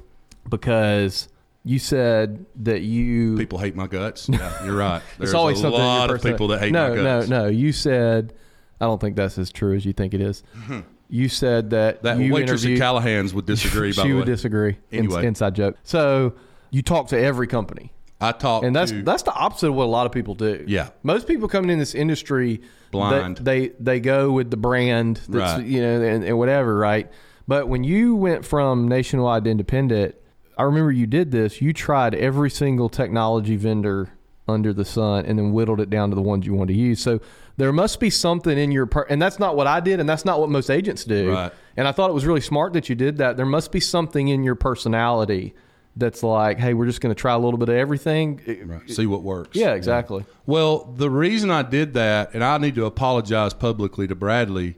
because 0.49 1.29
you 1.63 1.79
said 1.79 2.45
that 2.58 2.82
you. 2.82 3.38
people 3.38 3.60
hate 3.60 3.75
my 3.75 3.88
guts. 3.88 4.29
Yeah, 4.34 4.65
you're 4.65 4.75
right. 4.75 5.01
There's 5.17 5.34
always 5.34 5.60
a 5.60 5.63
something 5.63 5.79
in 5.79 5.86
lot 5.86 6.12
of 6.12 6.21
people 6.21 6.47
that 6.49 6.60
hate 6.60 6.71
no, 6.71 6.89
my 6.89 6.95
guts. 6.95 7.29
No, 7.29 7.38
no, 7.38 7.43
no. 7.45 7.49
You 7.49 7.71
said, 7.71 8.34
I 8.82 8.86
don't 8.86 8.99
think 8.99 9.15
that's 9.15 9.38
as 9.38 9.51
true 9.51 9.75
as 9.75 9.86
you 9.86 9.93
think 9.93 10.13
it 10.13 10.21
is. 10.21 10.43
Hmm. 10.65 10.82
You 11.10 11.29
said 11.29 11.69
that. 11.71 12.03
That 12.03 12.19
you 12.19 12.34
waitress 12.34 12.65
at 12.65 12.77
Callahan's 12.77 13.34
would 13.34 13.45
disagree. 13.45 13.93
by 13.95 14.03
she 14.03 14.10
the 14.10 14.15
would 14.15 14.25
disagree. 14.25 14.77
In- 14.91 15.06
Anyway. 15.06 15.25
inside 15.25 15.56
joke. 15.56 15.77
So 15.84 16.34
you 16.71 16.82
talk 16.82 17.10
to 17.10 17.19
every 17.19 17.47
company. 17.47 17.91
I 18.19 18.32
talk 18.32 18.63
And 18.63 18.73
that's 18.75 18.91
to, 18.91 19.03
that's 19.03 19.23
the 19.23 19.34
opposite 19.34 19.67
of 19.67 19.75
what 19.75 19.84
a 19.84 19.91
lot 19.91 20.06
of 20.06 20.12
people 20.13 20.34
do. 20.34 20.63
Yeah. 20.65 20.89
most 21.03 21.27
people 21.27 21.49
coming 21.49 21.69
in 21.69 21.77
this 21.79 21.93
industry 21.93 22.62
Blind. 22.89 23.38
They 23.38 23.69
they, 23.69 23.73
they 23.79 23.99
go 23.99 24.32
with 24.32 24.49
the 24.49 24.56
brand, 24.58 25.17
that's, 25.27 25.60
Right. 25.60 25.65
you 25.65 25.82
know, 25.82 26.01
and, 26.01 26.23
and 26.23 26.38
whatever, 26.38 26.77
right? 26.77 27.12
But 27.47 27.67
when 27.67 27.84
you 27.84 28.15
went 28.15 28.45
from 28.45 28.88
nationwide 28.88 29.43
to 29.45 29.49
independent, 29.49 30.15
I 30.57 30.63
remember 30.63 30.91
you 30.91 31.07
did 31.07 31.31
this. 31.31 31.61
You 31.61 31.73
tried 31.73 32.15
every 32.15 32.49
single 32.49 32.89
technology 32.89 33.55
vendor 33.55 34.09
under 34.47 34.73
the 34.73 34.85
sun, 34.85 35.25
and 35.25 35.39
then 35.39 35.53
whittled 35.53 35.79
it 35.79 35.89
down 35.89 36.09
to 36.09 36.15
the 36.15 36.21
ones 36.21 36.45
you 36.45 36.53
wanted 36.53 36.73
to 36.73 36.79
use. 36.79 37.01
So 37.01 37.21
there 37.57 37.71
must 37.71 37.99
be 37.99 38.09
something 38.09 38.57
in 38.57 38.71
your, 38.71 38.85
per- 38.85 39.07
and 39.09 39.21
that's 39.21 39.39
not 39.39 39.55
what 39.55 39.67
I 39.67 39.79
did, 39.79 39.99
and 39.99 40.09
that's 40.09 40.25
not 40.25 40.39
what 40.39 40.49
most 40.49 40.69
agents 40.69 41.05
do. 41.05 41.31
Right. 41.31 41.51
And 41.77 41.87
I 41.87 41.91
thought 41.91 42.09
it 42.09 42.13
was 42.13 42.25
really 42.25 42.41
smart 42.41 42.73
that 42.73 42.89
you 42.89 42.95
did 42.95 43.17
that. 43.17 43.37
There 43.37 43.45
must 43.45 43.71
be 43.71 43.79
something 43.79 44.27
in 44.27 44.43
your 44.43 44.55
personality 44.55 45.53
that's 45.95 46.23
like, 46.23 46.59
hey, 46.59 46.73
we're 46.73 46.87
just 46.87 47.01
going 47.01 47.13
to 47.13 47.19
try 47.19 47.33
a 47.33 47.37
little 47.37 47.57
bit 47.57 47.69
of 47.69 47.75
everything. 47.75 48.41
Right. 48.65 48.89
see 48.89 49.05
what 49.05 49.21
works. 49.21 49.55
Yeah, 49.55 49.73
exactly. 49.73 50.25
Well, 50.45 50.85
the 50.85 51.09
reason 51.09 51.51
I 51.51 51.61
did 51.61 51.93
that, 51.93 52.33
and 52.33 52.43
I 52.43 52.57
need 52.57 52.75
to 52.75 52.85
apologize 52.85 53.53
publicly 53.53 54.07
to 54.07 54.15
Bradley, 54.15 54.75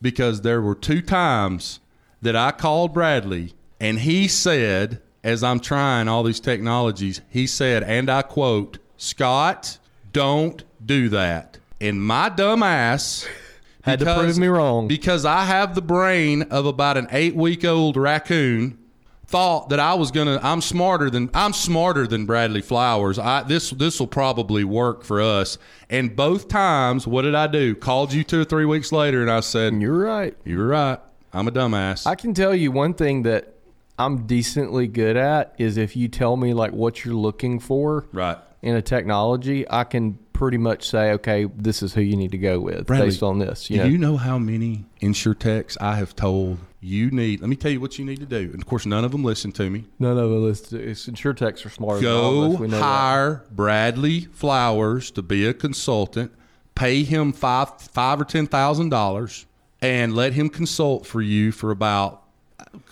because 0.00 0.42
there 0.42 0.60
were 0.60 0.74
two 0.74 1.00
times 1.00 1.80
that 2.20 2.36
I 2.36 2.52
called 2.52 2.92
Bradley 2.92 3.54
and 3.84 3.98
he 3.98 4.28
said, 4.28 5.02
as 5.22 5.42
I'm 5.42 5.60
trying 5.60 6.08
all 6.08 6.22
these 6.22 6.40
technologies, 6.40 7.20
he 7.28 7.46
said, 7.46 7.82
and 7.82 8.08
I 8.08 8.22
quote, 8.22 8.78
Scott, 8.96 9.78
don't 10.10 10.64
do 10.84 11.10
that. 11.10 11.58
And 11.80 12.02
my 12.02 12.30
dumb 12.30 12.62
ass 12.62 13.28
Had 13.82 13.98
to 13.98 14.06
prove 14.06 14.38
me 14.38 14.46
wrong. 14.46 14.88
Because 14.88 15.26
I 15.26 15.44
have 15.44 15.74
the 15.74 15.82
brain 15.82 16.42
of 16.44 16.64
about 16.64 16.96
an 16.96 17.08
eight 17.10 17.36
week 17.36 17.66
old 17.66 17.98
raccoon 17.98 18.78
thought 19.26 19.68
that 19.68 19.78
I 19.78 19.92
was 19.92 20.10
gonna. 20.10 20.40
I'm 20.42 20.62
smarter 20.62 21.10
than 21.10 21.28
I'm 21.34 21.52
smarter 21.52 22.06
than 22.06 22.24
Bradley 22.24 22.62
Flowers. 22.62 23.18
I 23.18 23.42
this 23.42 23.68
this 23.70 24.00
will 24.00 24.06
probably 24.06 24.64
work 24.64 25.04
for 25.04 25.20
us. 25.20 25.58
And 25.90 26.16
both 26.16 26.48
times, 26.48 27.06
what 27.06 27.22
did 27.22 27.34
I 27.34 27.46
do? 27.46 27.74
Called 27.74 28.14
you 28.14 28.24
two 28.24 28.40
or 28.40 28.44
three 28.44 28.64
weeks 28.64 28.90
later, 28.90 29.20
and 29.20 29.30
I 29.30 29.40
said, 29.40 29.74
You're 29.74 29.98
right. 29.98 30.34
You're 30.46 30.66
right. 30.66 30.98
I'm 31.34 31.46
a 31.46 31.52
dumbass." 31.52 32.06
I 32.06 32.14
can 32.14 32.32
tell 32.32 32.54
you 32.54 32.72
one 32.72 32.94
thing 32.94 33.24
that 33.24 33.53
I'm 33.98 34.26
decently 34.26 34.86
good 34.88 35.16
at 35.16 35.54
is 35.58 35.76
if 35.76 35.96
you 35.96 36.08
tell 36.08 36.36
me 36.36 36.52
like 36.54 36.72
what 36.72 37.04
you're 37.04 37.14
looking 37.14 37.60
for 37.60 38.06
right. 38.12 38.38
in 38.62 38.74
a 38.74 38.82
technology, 38.82 39.64
I 39.70 39.84
can 39.84 40.18
pretty 40.32 40.58
much 40.58 40.88
say, 40.88 41.12
okay, 41.12 41.44
this 41.56 41.80
is 41.82 41.94
who 41.94 42.00
you 42.00 42.16
need 42.16 42.32
to 42.32 42.38
go 42.38 42.58
with 42.58 42.86
Bradley, 42.86 43.06
based 43.06 43.22
on 43.22 43.38
this. 43.38 43.70
You 43.70 43.76
Do 43.76 43.82
know, 43.84 43.88
you 43.88 43.98
know 43.98 44.16
how 44.16 44.36
many 44.38 44.84
insurtechs 45.00 45.76
I 45.80 45.94
have 45.96 46.16
told 46.16 46.58
you 46.80 47.10
need? 47.12 47.40
Let 47.40 47.48
me 47.48 47.54
tell 47.56 47.70
you 47.70 47.80
what 47.80 47.98
you 47.98 48.04
need 48.04 48.18
to 48.18 48.26
do. 48.26 48.50
And 48.52 48.60
of 48.60 48.66
course, 48.66 48.84
none 48.84 49.04
of 49.04 49.12
them 49.12 49.22
listen 49.22 49.52
to 49.52 49.70
me. 49.70 49.84
none 50.00 50.18
of 50.18 50.32
us. 50.32 50.72
It's 50.72 51.06
insurtechs 51.06 51.64
are 51.64 51.70
smarter. 51.70 52.00
than 52.00 52.10
all 52.10 52.42
of 52.42 52.50
Go 52.50 52.54
us. 52.54 52.60
We 52.60 52.66
know 52.66 52.76
that. 52.78 52.82
hire 52.82 53.44
Bradley 53.52 54.22
Flowers 54.22 55.12
to 55.12 55.22
be 55.22 55.46
a 55.46 55.54
consultant. 55.54 56.32
Pay 56.74 57.04
him 57.04 57.32
five 57.32 57.80
five 57.80 58.20
or 58.20 58.24
ten 58.24 58.48
thousand 58.48 58.88
dollars, 58.88 59.46
and 59.80 60.16
let 60.16 60.32
him 60.32 60.48
consult 60.48 61.06
for 61.06 61.22
you 61.22 61.52
for 61.52 61.70
about 61.70 62.23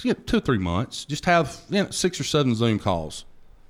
yeah, 0.03 0.15
two 0.27 0.39
or 0.39 0.41
three 0.41 0.59
months. 0.59 1.05
Just 1.05 1.25
have 1.27 1.61
you 1.69 1.85
know, 1.85 1.91
six 1.91 2.21
or 2.21 2.25
seven 2.25 2.55
Zoom 2.55 2.79
calls. 2.79 3.25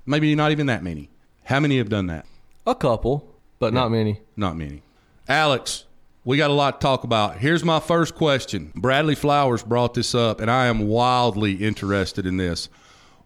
Maybe 0.05 0.33
not 0.35 0.51
even 0.51 0.67
that 0.67 0.83
many. 0.83 1.09
How 1.45 1.59
many 1.59 1.77
have 1.77 1.89
done 1.89 2.07
that? 2.07 2.25
A 2.65 2.75
couple, 2.75 3.35
but 3.59 3.73
not 3.73 3.91
many. 3.91 4.21
Not 4.35 4.55
many. 4.55 4.81
Alex, 5.27 5.85
we 6.25 6.37
got 6.37 6.49
a 6.49 6.53
lot 6.53 6.79
to 6.79 6.85
talk 6.85 7.03
about. 7.03 7.37
Here's 7.37 7.63
my 7.63 7.79
first 7.79 8.15
question. 8.15 8.71
Bradley 8.75 9.15
Flowers 9.15 9.63
brought 9.63 9.93
this 9.93 10.15
up, 10.15 10.39
and 10.39 10.49
I 10.49 10.67
am 10.67 10.87
wildly 10.87 11.55
interested 11.55 12.25
in 12.25 12.37
this. 12.37 12.69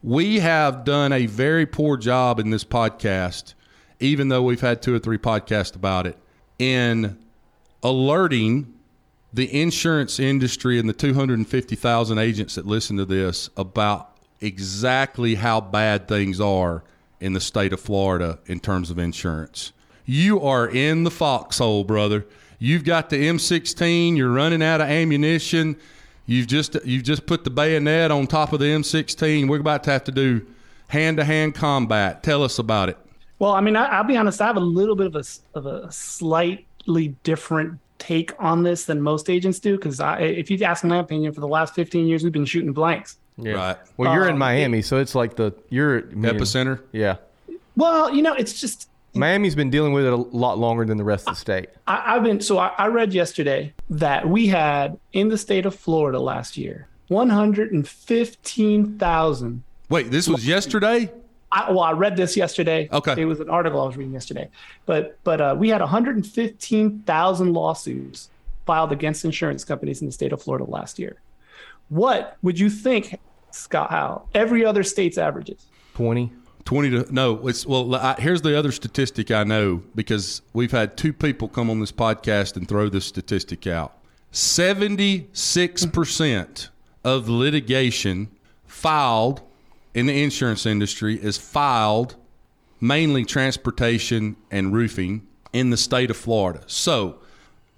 We 0.04 0.40
have 0.40 0.84
done 0.84 1.12
a 1.12 1.26
very 1.26 1.66
poor 1.66 1.98
job 1.98 2.40
in 2.40 2.50
this 2.50 2.64
podcast, 2.64 3.54
even 4.00 4.30
though 4.30 4.44
we've 4.44 4.62
had 4.62 4.82
two 4.82 4.96
or 4.96 5.00
three 5.00 5.18
podcasts 5.18 5.76
about 5.76 6.08
it, 6.08 6.18
in 6.60 7.18
alerting 7.84 8.74
the 9.34 9.62
insurance 9.62 10.20
industry 10.20 10.80
and 10.80 10.88
the 10.88 10.94
250,000 10.94 12.18
agents 12.18 12.56
that 12.56 12.66
listen 12.66 12.98
to 12.98 13.06
this 13.06 13.50
about 13.58 14.18
exactly 14.40 15.36
how 15.36 15.60
bad 15.60 16.08
things 16.08 16.40
are 16.40 16.84
in 17.20 17.34
the 17.34 17.42
state 17.42 17.74
of 17.74 17.80
Florida 17.80 18.40
in 18.46 18.60
terms 18.60 18.90
of 18.90 19.00
insurance. 19.00 19.74
You 20.06 20.42
are 20.42 20.68
in 20.68 21.04
the 21.04 21.12
foxhole, 21.12 21.84
brother. 21.84 22.26
You've 22.60 22.86
got 22.86 23.10
the 23.10 23.18
M16, 23.18 24.16
you're 24.16 24.32
running 24.32 24.64
out 24.64 24.82
of 24.82 24.88
ammunition. 24.88 25.78
You've 26.26 26.48
just 26.48 26.76
you've 26.86 27.04
just 27.04 27.26
put 27.26 27.44
the 27.44 27.50
bayonet 27.50 28.12
on 28.12 28.28
top 28.28 28.52
of 28.52 28.60
the 28.60 28.66
M16. 28.66 29.48
We're 29.48 29.60
about 29.60 29.84
to 29.86 29.92
have 29.92 30.04
to 30.06 30.12
do 30.12 30.46
hand-to-hand 30.90 31.56
combat. 31.56 32.24
Tell 32.24 32.44
us 32.44 32.60
about 32.60 32.90
it. 32.90 32.98
Well, 33.40 33.54
I 33.54 33.62
mean, 33.62 33.76
I, 33.76 33.86
I'll 33.86 34.04
be 34.04 34.18
honest. 34.18 34.42
I 34.42 34.48
have 34.48 34.58
a 34.58 34.62
little 34.62 34.96
bit 34.96 35.08
of 35.08 35.16
a 35.16 35.24
of 35.58 35.66
a 35.66 35.92
slightly 35.92 37.10
different 37.24 37.80
take 38.00 38.34
on 38.40 38.64
this 38.64 38.86
than 38.86 39.02
most 39.02 39.30
agents 39.30 39.60
do. 39.60 39.76
Because 39.76 40.00
if 40.02 40.50
you 40.52 40.62
ask 40.64 40.84
my 40.84 40.98
opinion, 40.98 41.34
for 41.34 41.42
the 41.42 41.48
last 41.48 41.76
15 41.76 42.08
years, 42.08 42.24
we've 42.24 42.34
been 42.34 42.46
shooting 42.46 42.74
blanks. 42.74 43.18
Yeah. 43.38 43.52
Right. 43.54 43.78
Well, 43.98 44.14
you're 44.14 44.26
in 44.26 44.34
Um, 44.34 44.40
Miami, 44.40 44.82
so 44.82 44.98
it's 44.98 45.14
like 45.14 45.36
the 45.36 45.54
you're 45.70 46.00
I 46.00 46.04
mean, 46.14 46.24
Epicenter. 46.34 46.82
Yeah. 46.92 47.18
Well, 47.76 48.12
you 48.14 48.24
know, 48.24 48.34
it's 48.34 48.60
just 48.60 48.90
Miami's 49.14 49.54
been 49.56 49.70
dealing 49.70 49.94
with 49.94 50.06
it 50.06 50.14
a 50.14 50.16
lot 50.16 50.58
longer 50.58 50.86
than 50.86 50.98
the 50.98 51.04
rest 51.04 51.28
of 51.28 51.36
the 51.36 51.40
state. 51.40 51.70
I, 51.88 52.16
I've 52.16 52.24
been 52.24 52.42
so 52.42 52.58
I, 52.58 52.72
I 52.78 52.88
read 52.88 53.14
yesterday 53.14 53.74
that 53.92 54.28
we 54.28 54.48
had 54.48 54.98
in 55.14 55.28
the 55.30 55.38
state 55.38 55.66
of 55.68 55.76
Florida 55.76 56.20
last 56.20 56.58
year 56.58 56.88
115,000. 57.10 59.64
Wait, 59.90 60.12
this 60.12 60.28
was 60.28 60.46
yesterday? 60.48 61.10
I, 61.52 61.72
well, 61.72 61.82
I 61.82 61.92
read 61.94 62.18
this 62.18 62.36
yesterday. 62.36 62.90
Okay. 62.92 63.22
it 63.22 63.26
was 63.26 63.40
an 63.40 63.50
article 63.50 63.80
I 63.82 63.86
was 63.86 63.96
reading 63.96 64.14
yesterday, 64.14 64.50
but 64.86 65.18
but 65.24 65.40
uh, 65.40 65.56
we 65.58 65.70
had 65.70 65.80
115,000 65.82 67.54
lawsuits 67.54 68.30
filed 68.66 68.92
against 68.92 69.24
insurance 69.24 69.64
companies 69.64 70.02
in 70.02 70.08
the 70.08 70.12
state 70.12 70.34
of 70.34 70.42
Florida 70.42 70.66
last 70.66 71.00
year. 71.00 71.22
What 71.90 72.36
would 72.42 72.60
you 72.60 72.70
think, 72.70 73.18
Scott 73.52 73.92
Howe? 73.92 74.28
Every 74.34 74.66
other 74.66 74.84
state's 74.84 75.18
averages. 75.18 75.68
Twenty. 75.94 76.34
20 76.66 76.90
to 76.90 77.14
no 77.14 77.48
it's 77.48 77.66
well 77.66 77.96
I, 77.96 78.16
here's 78.20 78.42
the 78.42 78.60
other 78.60 78.74
statistic 78.74 79.32
i 79.32 79.46
know 79.46 79.82
because 79.96 80.42
we've 80.52 80.74
had 80.74 80.98
two 80.98 81.14
people 81.14 81.48
come 81.48 81.70
on 81.70 81.80
this 81.80 81.94
podcast 81.94 82.58
and 82.58 82.68
throw 82.68 82.90
this 82.90 83.06
statistic 83.06 83.66
out 83.66 83.98
76% 84.34 86.68
of 87.06 87.30
litigation 87.30 88.28
filed 88.66 89.42
in 89.94 90.06
the 90.06 90.24
insurance 90.24 90.66
industry 90.66 91.16
is 91.22 91.38
filed 91.38 92.16
mainly 92.80 93.26
transportation 93.26 94.36
and 94.52 94.74
roofing 94.74 95.26
in 95.54 95.70
the 95.70 95.78
state 95.78 96.10
of 96.12 96.18
florida 96.18 96.62
so 96.68 97.18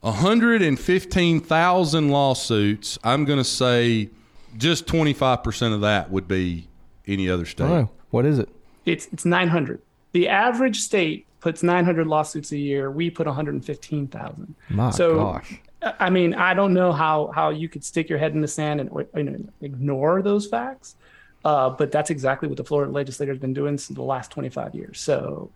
115,000 0.02 2.10
lawsuits 2.10 2.98
i'm 3.04 3.26
going 3.26 3.38
to 3.40 3.44
say 3.44 4.10
just 4.58 4.88
25% 4.88 5.74
of 5.74 5.82
that 5.82 6.10
would 6.10 6.28
be 6.28 6.68
any 7.08 7.30
other 7.30 7.46
state 7.46 7.70
Oh, 7.70 7.90
what 8.10 8.26
is 8.26 8.40
it? 8.40 8.50
It's 8.86 9.08
it's 9.14 9.24
900. 9.26 9.80
The 10.14 10.28
average 10.28 10.80
state 10.80 11.28
puts 11.42 11.62
900 11.62 12.08
lawsuits 12.08 12.52
a 12.52 12.58
year. 12.58 12.90
We 12.90 13.12
put 13.12 13.28
115,000. 13.28 14.56
My 14.70 14.90
So, 14.90 15.16
gosh. 15.16 15.60
I 15.84 16.10
mean, 16.10 16.34
I 16.34 16.56
don't 16.56 16.74
know 16.74 16.92
how 16.92 17.32
how 17.36 17.50
you 17.50 17.70
could 17.70 17.84
stick 17.84 18.10
your 18.10 18.18
head 18.18 18.34
in 18.34 18.42
the 18.42 18.48
sand 18.48 18.82
and 18.82 18.90
you 19.16 19.24
know, 19.24 19.38
ignore 19.62 20.24
those 20.24 20.48
facts, 20.48 20.96
Uh, 21.46 21.70
but 21.70 21.92
that's 21.92 22.10
exactly 22.10 22.48
what 22.50 22.58
the 22.58 22.64
Florida 22.64 22.92
legislature 22.92 23.32
has 23.32 23.40
been 23.40 23.54
doing 23.54 23.78
since 23.78 23.96
the 23.96 24.02
last 24.04 24.30
25 24.32 24.76
years. 24.76 25.00
So 25.00 25.52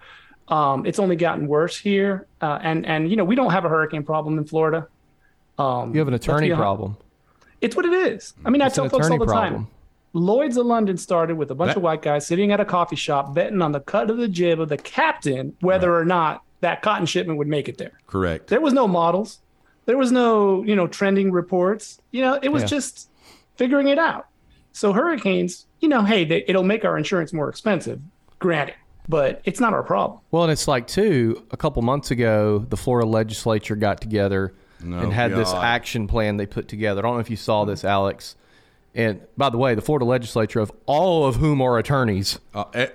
um, 0.47 0.85
it's 0.85 0.99
only 0.99 1.15
gotten 1.15 1.47
worse 1.47 1.77
here. 1.77 2.27
Uh, 2.41 2.59
and 2.61 2.85
and 2.85 3.09
you 3.09 3.15
know 3.17 3.23
we 3.25 3.35
don't 3.35 3.51
have 3.51 3.65
a 3.65 3.69
hurricane 3.69 4.03
problem 4.03 4.37
in 4.37 4.45
Florida. 4.45 4.87
Um, 5.57 5.93
You 5.93 5.99
have 5.99 6.07
an 6.07 6.13
attorney 6.13 6.49
hon- 6.49 6.57
problem. 6.57 6.97
It's 7.61 7.75
what 7.75 7.85
it 7.85 7.93
is. 7.93 8.33
I 8.45 8.49
mean, 8.49 8.61
I 8.61 8.69
tell 8.69 8.89
folks 8.89 9.09
all 9.09 9.17
the 9.17 9.25
problem. 9.25 9.65
time. 9.65 9.67
Lloyd's 10.13 10.57
of 10.57 10.65
London 10.65 10.95
started 10.97 11.37
with 11.37 11.49
a 11.51 11.55
bunch 11.55 11.69
That- 11.69 11.77
of 11.77 11.83
white 11.83 12.01
guys 12.01 12.27
sitting 12.27 12.51
at 12.51 12.59
a 12.59 12.65
coffee 12.65 12.95
shop 12.95 13.33
betting 13.33 13.61
on 13.61 13.71
the 13.71 13.79
cut 13.79 14.09
of 14.09 14.17
the 14.17 14.27
jib 14.27 14.59
of 14.59 14.69
the 14.69 14.77
captain 14.77 15.55
whether 15.61 15.95
or 15.95 16.05
not 16.05 16.43
that 16.61 16.81
cotton 16.81 17.05
shipment 17.05 17.37
would 17.39 17.47
make 17.47 17.67
it 17.67 17.77
there. 17.77 17.99
Correct. 18.07 18.47
There 18.47 18.61
was 18.61 18.73
no 18.73 18.87
models. 18.87 19.39
There 19.85 19.97
was 19.97 20.11
no, 20.13 20.63
you 20.63 20.75
know, 20.75 20.87
trending 20.87 21.31
reports. 21.31 21.99
You 22.11 22.21
know, 22.21 22.39
it 22.41 22.49
was 22.49 22.63
Yeah. 22.63 22.67
just 22.67 23.09
figuring 23.55 23.87
it 23.89 23.97
out. 23.99 24.27
So 24.71 24.93
hurricanes, 24.93 25.65
you 25.83 25.89
know, 25.89 26.01
hey, 26.03 26.23
they, 26.25 26.43
it'll 26.47 26.63
make 26.63 26.85
our 26.85 26.97
insurance 26.97 27.33
more 27.33 27.49
expensive, 27.49 27.99
granted, 28.39 28.75
but 29.07 29.41
it's 29.43 29.59
not 29.59 29.73
our 29.73 29.83
problem. 29.83 30.19
Well, 30.31 30.43
and 30.43 30.51
it's 30.51 30.67
like 30.67 30.87
too. 30.87 31.45
A 31.51 31.57
couple 31.57 31.81
months 31.81 32.09
ago, 32.09 32.59
the 32.69 32.77
Florida 32.77 33.07
legislature 33.07 33.75
got 33.75 33.99
together 33.99 34.53
No, 34.81 34.99
and 34.99 35.11
had 35.13 35.31
this 35.35 35.53
action 35.53 36.07
plan 36.07 36.37
they 36.37 36.45
put 36.45 36.67
together. 36.69 37.01
I 37.01 37.03
don't 37.03 37.15
know 37.15 37.19
if 37.19 37.29
you 37.29 37.35
saw 37.35 37.65
this, 37.65 37.83
Alex. 37.83 38.35
And 38.95 39.21
by 39.35 39.49
the 39.49 39.57
way, 39.57 39.75
the 39.75 39.81
Florida 39.81 40.05
legislature, 40.05 40.59
of 40.61 40.71
all 40.85 41.25
of 41.25 41.35
whom 41.35 41.61
are 41.61 41.77
attorneys, 41.77 42.39
Uh, 42.53 42.63
e- 42.75 42.85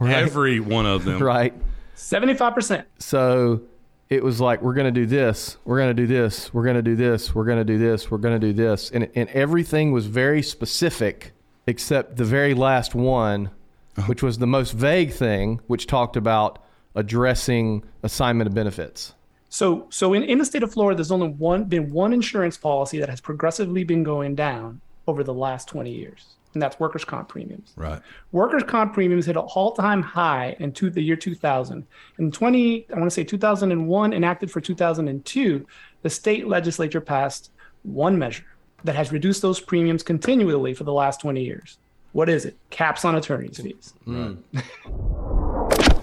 Every 0.00 0.58
one 0.60 0.86
of 0.86 1.04
them. 1.04 1.22
right? 1.34 1.52
75%. 1.96 2.84
So 2.98 3.60
it 4.08 4.22
was 4.24 4.40
like 4.40 4.62
we're 4.62 4.74
going 4.74 4.86
to 4.92 5.00
do 5.00 5.04
this, 5.04 5.58
we're 5.66 5.76
going 5.78 5.94
to 5.94 6.02
do 6.02 6.06
this, 6.06 6.54
we're 6.54 6.64
going 6.64 6.76
to 6.76 6.82
do 6.82 6.96
this, 6.96 7.34
we're 7.34 7.44
going 7.44 7.58
to 7.58 7.64
do 7.64 7.76
this, 7.76 8.10
we're 8.10 8.18
going 8.18 8.40
to 8.40 8.46
do 8.46 8.52
this, 8.54 8.90
and 8.90 9.08
and 9.14 9.28
everything 9.30 9.92
was 9.92 10.06
very 10.06 10.42
specific 10.42 11.32
except 11.68 12.16
the 12.16 12.24
very 12.24 12.54
last 12.54 12.94
one, 12.94 13.50
uh-huh. 13.96 14.06
which 14.06 14.22
was 14.22 14.38
the 14.38 14.46
most 14.46 14.72
vague 14.72 15.12
thing, 15.12 15.60
which 15.66 15.86
talked 15.86 16.16
about 16.16 16.64
addressing 16.94 17.84
assignment 18.02 18.48
of 18.48 18.54
benefits. 18.54 19.14
So, 19.50 19.86
so 19.90 20.14
in, 20.14 20.22
in 20.22 20.38
the 20.38 20.46
state 20.46 20.62
of 20.62 20.72
Florida, 20.72 20.96
there's 20.96 21.10
only 21.10 21.28
one 21.28 21.64
been 21.64 21.92
one 21.92 22.14
insurance 22.14 22.56
policy 22.56 22.98
that 23.00 23.10
has 23.10 23.20
progressively 23.20 23.84
been 23.84 24.02
going 24.02 24.34
down 24.34 24.80
over 25.06 25.22
the 25.22 25.34
last 25.34 25.68
20 25.68 25.90
years, 25.90 26.36
and 26.54 26.62
that's 26.62 26.80
workers' 26.80 27.04
comp 27.04 27.28
premiums. 27.28 27.72
Right. 27.76 28.00
Workers' 28.32 28.62
comp 28.62 28.94
premiums 28.94 29.26
hit 29.26 29.36
a 29.36 29.40
all-time 29.40 30.02
high 30.02 30.56
in 30.58 30.72
two, 30.72 30.88
the 30.88 31.02
year 31.02 31.16
2000. 31.16 31.86
In 32.18 32.32
20, 32.32 32.86
I 32.90 32.98
want 32.98 33.04
to 33.06 33.10
say 33.10 33.24
2001, 33.24 34.12
enacted 34.14 34.50
for 34.50 34.60
2002, 34.62 35.66
the 36.00 36.10
state 36.10 36.48
legislature 36.48 37.00
passed 37.02 37.50
one 37.82 38.18
measure 38.18 38.46
that 38.84 38.94
has 38.94 39.12
reduced 39.12 39.42
those 39.42 39.60
premiums 39.60 40.02
continually 40.02 40.74
for 40.74 40.84
the 40.84 40.92
last 40.92 41.20
20 41.20 41.42
years. 41.42 41.78
What 42.12 42.28
is 42.28 42.44
it? 42.44 42.56
Caps 42.70 43.04
on 43.04 43.14
attorneys' 43.16 43.60
fees. 43.60 43.94
Mm. 44.06 44.38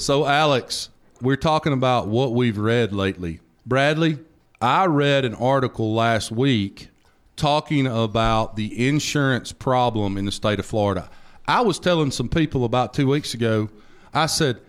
So, 0.00 0.24
Alex, 0.24 0.88
we're 1.20 1.36
talking 1.36 1.74
about 1.74 2.08
what 2.08 2.32
we've 2.32 2.56
read 2.56 2.94
lately. 2.94 3.40
Bradley, 3.66 4.18
I 4.58 4.86
read 4.86 5.26
an 5.26 5.34
article 5.34 5.92
last 5.92 6.32
week 6.32 6.88
talking 7.36 7.86
about 7.86 8.56
the 8.56 8.88
insurance 8.88 9.52
problem 9.52 10.16
in 10.16 10.24
the 10.24 10.32
state 10.32 10.58
of 10.58 10.64
Florida. 10.64 11.10
I 11.46 11.60
was 11.60 11.78
telling 11.78 12.12
some 12.12 12.30
people 12.30 12.64
about 12.64 12.94
two 12.94 13.08
weeks 13.08 13.34
ago, 13.34 13.68
I 14.14 14.24
said, 14.24 14.60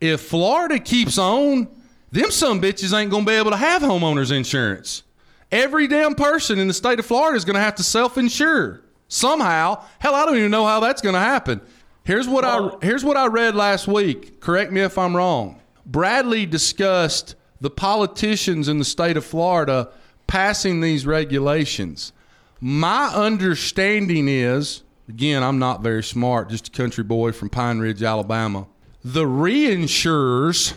if 0.00 0.22
Florida 0.22 0.78
keeps 0.78 1.18
on, 1.18 1.68
them 2.10 2.30
some 2.30 2.58
bitches 2.58 2.98
ain't 2.98 3.10
going 3.10 3.26
to 3.26 3.30
be 3.30 3.36
able 3.36 3.50
to 3.50 3.58
have 3.58 3.82
homeowners 3.82 4.34
insurance. 4.34 5.02
Every 5.52 5.88
damn 5.88 6.14
person 6.14 6.58
in 6.58 6.68
the 6.68 6.74
state 6.74 6.98
of 6.98 7.06
Florida 7.06 7.36
is 7.36 7.44
going 7.44 7.54
to 7.54 7.60
have 7.60 7.74
to 7.76 7.82
self 7.82 8.16
insure 8.16 8.82
somehow. 9.08 9.84
Hell, 9.98 10.14
I 10.14 10.24
don't 10.24 10.38
even 10.38 10.50
know 10.50 10.66
how 10.66 10.80
that's 10.80 11.02
going 11.02 11.14
to 11.14 11.20
happen. 11.20 11.60
Here's 12.04 12.28
what 12.28 12.44
I 12.44 12.70
here's 12.82 13.04
what 13.04 13.16
I 13.16 13.26
read 13.26 13.54
last 13.54 13.86
week. 13.86 14.40
Correct 14.40 14.72
me 14.72 14.80
if 14.80 14.96
I'm 14.96 15.14
wrong. 15.16 15.60
Bradley 15.84 16.46
discussed 16.46 17.34
the 17.60 17.70
politicians 17.70 18.68
in 18.68 18.78
the 18.78 18.84
state 18.84 19.16
of 19.16 19.24
Florida 19.24 19.90
passing 20.26 20.80
these 20.80 21.06
regulations. 21.06 22.12
My 22.60 23.06
understanding 23.08 24.28
is, 24.28 24.82
again, 25.08 25.42
I'm 25.42 25.58
not 25.58 25.82
very 25.82 26.02
smart, 26.02 26.50
just 26.50 26.68
a 26.68 26.70
country 26.70 27.04
boy 27.04 27.32
from 27.32 27.50
Pine 27.50 27.78
Ridge, 27.78 28.02
Alabama. 28.02 28.66
The 29.02 29.24
reinsurers 29.24 30.74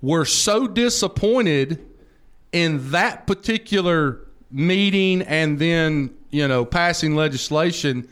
were 0.00 0.24
so 0.24 0.66
disappointed 0.66 1.84
in 2.54 2.90
that 2.92 3.26
particular 3.26 4.20
meeting 4.50 5.22
and 5.22 5.58
then, 5.58 6.10
you 6.30 6.46
know, 6.46 6.64
passing 6.64 7.16
legislation 7.16 8.08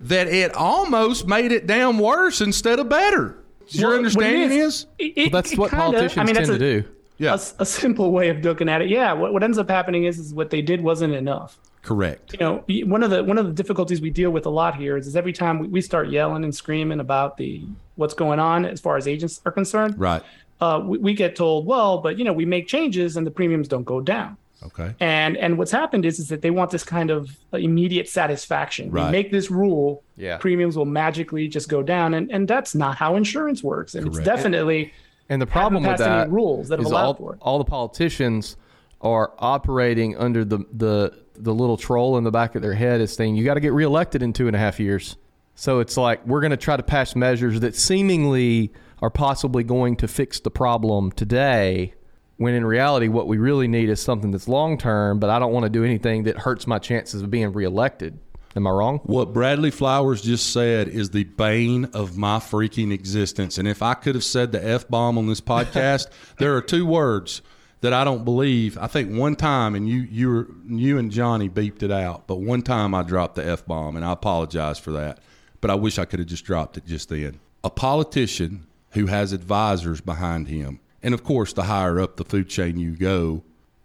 that 0.00 0.26
it 0.28 0.52
almost 0.54 1.26
made 1.28 1.52
it 1.52 1.66
damn 1.66 1.98
worse 1.98 2.40
instead 2.40 2.78
of 2.80 2.88
better. 2.88 3.36
Your 3.68 3.90
Well, 3.90 3.90
what 3.90 3.94
it 3.94 3.98
understanding 3.98 4.58
is- 4.58 4.74
is? 4.74 4.86
it- 4.98 5.16
Well, 5.16 5.30
that's 5.42 5.52
it 5.52 5.58
what 5.58 5.70
kinda- 5.70 5.84
politicians 5.84 6.18
I 6.18 6.24
mean, 6.24 6.34
tend 6.34 6.46
that's 6.48 6.58
to 6.58 6.64
a- 6.64 6.80
do. 6.82 6.88
Yeah. 7.18 7.30
a, 7.30 7.34
s- 7.34 7.54
a 7.58 7.66
simple 7.66 8.10
way 8.12 8.28
of 8.30 8.44
looking 8.44 8.68
at 8.68 8.80
it. 8.82 8.88
Yeah, 8.88 9.12
what, 9.12 9.32
what 9.32 9.42
ends 9.42 9.58
up 9.58 9.68
happening 9.70 10.04
is, 10.04 10.18
is 10.18 10.32
what 10.34 10.50
they 10.50 10.62
did 10.62 10.80
wasn't 10.80 11.14
enough. 11.14 11.56
Correct. 11.82 12.32
You 12.32 12.38
know, 12.40 12.64
one 12.86 13.02
of 13.02 13.10
the 13.10 13.22
one 13.24 13.38
of 13.38 13.46
the 13.46 13.52
difficulties 13.52 14.00
we 14.00 14.10
deal 14.10 14.30
with 14.30 14.46
a 14.46 14.50
lot 14.50 14.74
here 14.76 14.96
is, 14.96 15.06
is 15.06 15.16
every 15.16 15.32
time 15.32 15.58
we, 15.60 15.68
we 15.68 15.80
start 15.80 16.08
yelling 16.10 16.42
and 16.44 16.54
screaming 16.54 17.00
about 17.00 17.36
the 17.36 17.62
what's 17.96 18.14
going 18.14 18.38
on 18.40 18.64
as 18.66 18.80
far 18.80 18.96
as 18.96 19.06
agents 19.08 19.40
are 19.46 19.52
concerned, 19.52 19.94
Right. 19.98 20.22
Uh, 20.60 20.80
we, 20.84 20.98
we 20.98 21.14
get 21.14 21.36
told, 21.36 21.66
well, 21.66 21.98
but 21.98 22.18
you 22.18 22.24
know, 22.24 22.32
we 22.32 22.44
make 22.44 22.66
changes 22.66 23.16
and 23.16 23.26
the 23.26 23.30
premiums 23.30 23.68
don't 23.68 23.84
go 23.84 24.00
down. 24.00 24.36
Okay. 24.64 24.92
And 24.98 25.36
and 25.36 25.56
what's 25.56 25.70
happened 25.70 26.04
is 26.04 26.18
is 26.18 26.28
that 26.30 26.42
they 26.42 26.50
want 26.50 26.72
this 26.72 26.82
kind 26.82 27.10
of 27.10 27.36
immediate 27.52 28.08
satisfaction. 28.08 28.90
Right. 28.90 29.06
We 29.06 29.12
make 29.12 29.30
this 29.30 29.50
rule, 29.52 30.02
Yeah. 30.16 30.36
premiums 30.38 30.76
will 30.76 30.84
magically 30.84 31.46
just 31.46 31.68
go 31.68 31.80
down, 31.82 32.12
and 32.14 32.28
and 32.32 32.48
that's 32.48 32.74
not 32.74 32.96
how 32.96 33.14
insurance 33.14 33.62
works. 33.62 33.94
And 33.94 34.06
Correct. 34.06 34.18
it's 34.18 34.24
definitely 34.26 34.92
And 35.28 35.40
the 35.40 35.46
problem 35.46 35.82
with 35.84 35.90
passed 35.92 36.02
any 36.02 36.10
that 36.10 36.30
rules 36.30 36.68
that 36.70 36.80
have 36.80 36.86
is 36.86 36.90
allowed 36.90 37.04
all, 37.04 37.14
for 37.14 37.34
it. 37.34 37.38
all 37.40 37.58
the 37.58 37.64
politicians 37.64 38.56
are 39.00 39.32
operating 39.38 40.16
under 40.16 40.44
the, 40.44 40.58
the 40.72 41.12
the 41.36 41.54
little 41.54 41.76
troll 41.76 42.18
in 42.18 42.24
the 42.24 42.32
back 42.32 42.56
of 42.56 42.62
their 42.62 42.74
head 42.74 43.00
is 43.00 43.12
saying 43.12 43.36
you 43.36 43.44
got 43.44 43.54
to 43.54 43.60
get 43.60 43.72
reelected 43.72 44.24
in 44.24 44.32
two 44.32 44.48
and 44.48 44.56
a 44.56 44.58
half 44.58 44.80
years. 44.80 45.16
So 45.54 45.78
it's 45.78 45.96
like 45.96 46.26
we're 46.26 46.40
going 46.40 46.50
to 46.50 46.56
try 46.56 46.76
to 46.76 46.82
pass 46.82 47.14
measures 47.14 47.60
that 47.60 47.76
seemingly 47.76 48.72
are 49.02 49.10
possibly 49.10 49.62
going 49.64 49.96
to 49.96 50.08
fix 50.08 50.40
the 50.40 50.50
problem 50.50 51.12
today, 51.12 51.94
when 52.36 52.54
in 52.54 52.64
reality 52.64 53.08
what 53.08 53.26
we 53.26 53.38
really 53.38 53.68
need 53.68 53.88
is 53.88 54.00
something 54.00 54.30
that's 54.30 54.48
long 54.48 54.78
term. 54.78 55.18
But 55.18 55.30
I 55.30 55.38
don't 55.38 55.52
want 55.52 55.64
to 55.64 55.70
do 55.70 55.84
anything 55.84 56.24
that 56.24 56.38
hurts 56.38 56.66
my 56.66 56.78
chances 56.78 57.22
of 57.22 57.30
being 57.30 57.52
reelected. 57.52 58.18
Am 58.56 58.66
I 58.66 58.70
wrong? 58.70 59.00
What 59.04 59.32
Bradley 59.32 59.70
Flowers 59.70 60.22
just 60.22 60.52
said 60.52 60.88
is 60.88 61.10
the 61.10 61.24
bane 61.24 61.84
of 61.86 62.16
my 62.16 62.38
freaking 62.38 62.92
existence. 62.92 63.58
And 63.58 63.68
if 63.68 63.82
I 63.82 63.94
could 63.94 64.14
have 64.14 64.24
said 64.24 64.52
the 64.52 64.66
F 64.66 64.88
bomb 64.88 65.18
on 65.18 65.26
this 65.26 65.40
podcast, 65.40 66.08
there 66.38 66.56
are 66.56 66.62
two 66.62 66.86
words 66.86 67.42
that 67.82 67.92
I 67.92 68.04
don't 68.04 68.24
believe. 68.24 68.76
I 68.78 68.86
think 68.86 69.16
one 69.16 69.36
time, 69.36 69.74
and 69.74 69.88
you 69.88 70.00
you 70.00 70.28
were, 70.28 70.48
you 70.66 70.98
and 70.98 71.10
Johnny 71.10 71.48
beeped 71.48 71.82
it 71.82 71.92
out, 71.92 72.26
but 72.26 72.36
one 72.36 72.62
time 72.62 72.94
I 72.94 73.02
dropped 73.02 73.36
the 73.36 73.46
F 73.46 73.66
bomb, 73.66 73.96
and 73.96 74.04
I 74.04 74.12
apologize 74.12 74.78
for 74.78 74.92
that. 74.92 75.20
But 75.60 75.70
I 75.70 75.74
wish 75.74 75.98
I 75.98 76.04
could 76.04 76.18
have 76.18 76.28
just 76.28 76.44
dropped 76.44 76.76
it 76.76 76.86
just 76.86 77.08
then. 77.08 77.40
A 77.64 77.70
politician 77.70 78.66
who 78.92 79.06
has 79.06 79.32
advisors 79.32 80.00
behind 80.00 80.48
him, 80.48 80.80
and 81.02 81.14
of 81.14 81.24
course, 81.24 81.52
the 81.52 81.64
higher 81.64 82.00
up 82.00 82.16
the 82.16 82.24
food 82.24 82.48
chain 82.48 82.78
you 82.78 82.92
go, 82.92 83.42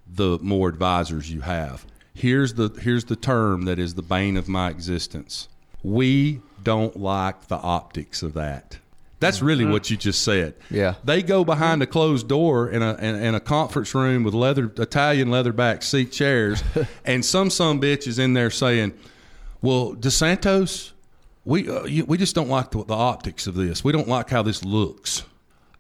the 0.08 0.40
more 0.42 0.70
advisors 0.70 1.32
you 1.32 1.42
have. 1.42 1.86
Here's 2.14 2.54
the 2.54 2.70
here's 2.82 3.06
the 3.06 3.16
term 3.16 3.64
that 3.64 3.80
is 3.80 3.96
the 3.96 4.02
bane 4.02 4.38
of 4.38 4.48
my 4.48 4.70
existence. 4.70 5.48
We 5.82 6.42
don't 6.64 6.96
like 6.96 7.48
the 7.48 7.58
optics 7.58 8.22
of 8.22 8.34
that. 8.36 8.78
That's 9.20 9.42
really 9.42 9.64
what 9.64 9.90
you 9.90 9.96
just 9.96 10.22
said. 10.22 10.54
Yeah. 10.70 10.96
They 11.06 11.24
go 11.24 11.46
behind 11.46 11.82
a 11.82 11.88
closed 11.88 12.28
door 12.28 12.70
in 12.70 12.82
a 12.82 12.96
in, 12.96 13.16
in 13.16 13.36
a 13.36 13.40
conference 13.40 13.96
room 13.96 14.24
with 14.24 14.34
leather 14.34 14.72
Italian 14.78 15.30
leatherback 15.30 15.82
seat 15.82 16.12
chairs, 16.12 16.62
and 17.06 17.24
some 17.24 17.50
some 17.50 17.80
bitch 17.80 18.06
is 18.06 18.20
in 18.20 18.34
there 18.34 18.50
saying, 18.50 18.94
"Well, 19.62 19.96
DeSantos, 19.96 20.92
we 21.46 21.70
uh, 21.70 21.84
you, 21.86 22.06
we 22.06 22.18
just 22.18 22.36
don't 22.36 22.50
like 22.50 22.72
the, 22.72 22.84
the 22.86 22.94
optics 22.94 23.48
of 23.48 23.56
this. 23.56 23.84
We 23.84 23.92
don't 23.92 24.08
like 24.08 24.30
how 24.30 24.42
this 24.44 24.64
looks." 24.64 25.24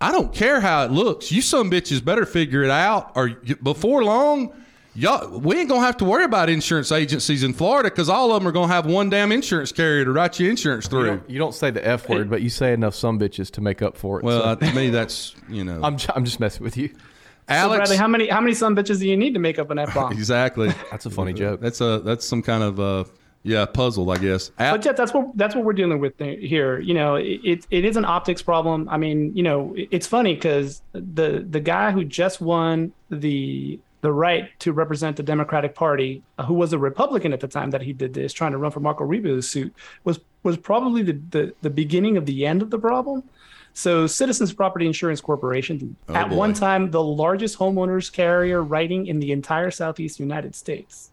I 0.01 0.11
don't 0.11 0.33
care 0.33 0.59
how 0.59 0.83
it 0.83 0.91
looks. 0.91 1.31
You 1.31 1.41
some 1.41 1.71
bitches 1.71 2.03
better 2.03 2.25
figure 2.25 2.61
it 2.63 2.69
out, 2.69 3.13
or 3.15 3.27
you, 3.45 3.55
before 3.55 4.03
long, 4.03 4.51
y'all 4.95 5.39
we 5.39 5.55
ain't 5.57 5.69
gonna 5.69 5.85
have 5.85 5.95
to 5.97 6.05
worry 6.05 6.25
about 6.25 6.49
insurance 6.49 6.91
agencies 6.91 7.41
in 7.43 7.53
Florida 7.53 7.89
because 7.89 8.09
all 8.09 8.33
of 8.33 8.41
them 8.41 8.47
are 8.49 8.51
gonna 8.51 8.73
have 8.73 8.85
one 8.85 9.09
damn 9.09 9.31
insurance 9.31 9.71
carrier 9.71 10.03
to 10.03 10.11
write 10.11 10.37
your 10.41 10.49
insurance 10.49 10.85
You 10.85 10.89
through. 10.89 11.05
don't, 11.05 11.29
you 11.29 11.39
don't 11.39 11.53
say 11.55 11.71
the 11.71 11.87
F 11.87 12.09
word, 12.09 12.29
but 12.29 12.41
you 12.41 12.49
say 12.49 12.73
enough 12.73 12.95
some 12.95 13.17
bitches 13.17 13.49
to 13.51 13.61
make 13.61 13.81
up 13.81 13.95
for 13.95 14.19
it. 14.19 14.25
Well, 14.25 14.41
so- 14.41 14.45
uh, 14.49 14.55
to 14.57 14.73
me, 14.73 14.89
that's 14.89 15.35
you 15.47 15.63
know, 15.63 15.79
I'm, 15.83 15.95
j- 15.97 16.11
I'm 16.13 16.25
just 16.25 16.39
messing 16.41 16.63
with 16.63 16.75
you. 16.75 16.89
So 16.89 16.95
Alex. 17.47 17.77
Bradley, 17.79 17.95
how 17.97 18.07
many 18.09 18.27
how 18.27 18.41
many 18.41 18.53
son 18.55 18.75
bitches 18.75 18.99
do 18.99 19.07
you 19.07 19.15
need 19.15 19.33
to 19.35 19.39
make 19.39 19.57
up 19.57 19.69
an 19.69 19.79
F 19.79 19.93
bomb? 19.93 20.11
exactly. 20.11 20.69
That's 20.91 21.05
a 21.05 21.09
funny 21.09 21.31
joke. 21.31 21.61
That's 21.61 21.79
a 21.79 21.99
that's 22.03 22.25
some 22.25 22.41
kind 22.41 22.63
of 22.63 22.79
uh 22.79 23.03
yeah 23.43 23.65
puzzled, 23.65 24.09
I 24.09 24.17
guess. 24.17 24.51
Al- 24.59 24.75
But 24.77 24.85
yeah, 24.85 24.93
that's 24.93 25.13
what 25.13 25.35
that's 25.37 25.53
what 25.55 25.63
we're 25.65 25.73
dealing 25.73 25.99
with 25.99 26.17
here. 26.19 26.79
You 26.79 26.93
know, 26.93 27.15
it 27.15 27.65
it, 27.69 27.85
is 27.85 27.97
an 27.97 28.05
optics 28.05 28.41
problem. 28.41 28.87
I 28.89 28.97
mean, 28.97 29.35
you 29.35 29.43
know, 29.43 29.73
it's 29.77 30.07
funny 30.07 30.33
because 30.35 30.81
the 30.93 31.45
the 31.49 31.59
guy 31.59 31.91
who 31.91 32.03
just 32.03 32.41
won 32.41 32.93
the 33.09 33.79
the 34.01 34.11
right 34.11 34.49
to 34.59 34.73
represent 34.73 35.15
the 35.15 35.23
Democratic 35.23 35.75
Party, 35.75 36.21
uh, 36.37 36.43
who 36.45 36.53
was 36.55 36.73
a 36.73 36.77
Republican 36.77 37.31
at 37.31 37.39
the 37.39 37.47
time 37.47 37.71
that 37.71 37.81
he 37.81 37.93
did 37.93 38.13
this, 38.13 38.33
trying 38.33 38.51
to 38.51 38.57
run 38.57 38.69
for 38.71 38.81
Marco 38.81 39.05
Rubio's 39.05 39.49
suit, 39.49 39.73
was 40.03 40.19
was 40.43 40.57
probably 40.57 41.03
the, 41.03 41.13
the, 41.29 41.53
the 41.61 41.69
beginning 41.69 42.17
of 42.17 42.25
the 42.25 42.45
end 42.45 42.61
of 42.61 42.69
the 42.69 42.77
problem. 42.79 43.23
So, 43.75 44.05
Citizens 44.07 44.53
Property 44.53 44.85
Insurance 44.85 45.19
Corporation, 45.21 45.95
Oh, 46.09 46.13
at 46.15 46.29
boy. 46.29 46.35
one 46.35 46.53
time 46.53 46.91
the 46.91 47.01
largest 47.01 47.57
homeowners 47.57 48.11
carrier 48.11 48.61
writing 48.61 49.07
in 49.07 49.19
the 49.19 49.31
entire 49.31 49.71
Southeast 49.71 50.19
United 50.19 50.53
States. 50.53 51.09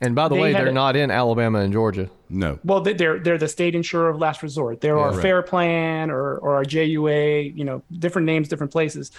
And 0.00 0.14
by 0.14 0.28
the 0.28 0.34
They 0.34 0.40
way, 0.40 0.52
they're 0.52 0.66
a- 0.68 0.72
not 0.72 0.94
in 0.96 1.10
Alabama 1.10 1.60
and 1.60 1.72
Georgia. 1.72 2.10
No. 2.28 2.58
Well, 2.64 2.80
they- 2.80 2.92
they're 2.92 3.18
they're 3.18 3.38
the 3.38 3.48
state 3.48 3.74
insurer 3.74 4.08
of 4.10 4.18
last 4.18 4.42
resort. 4.42 4.80
There 4.80 4.98
are 4.98 5.12
right. 5.12 5.22
Fair 5.22 5.42
Plan 5.42 6.10
or 6.10 6.36
or 6.38 6.60
a 6.60 6.66
JUA, 6.66 7.56
you 7.56 7.64
know, 7.64 7.82
different 7.98 8.26
names, 8.26 8.48
different 8.48 8.72
places, 8.72 9.10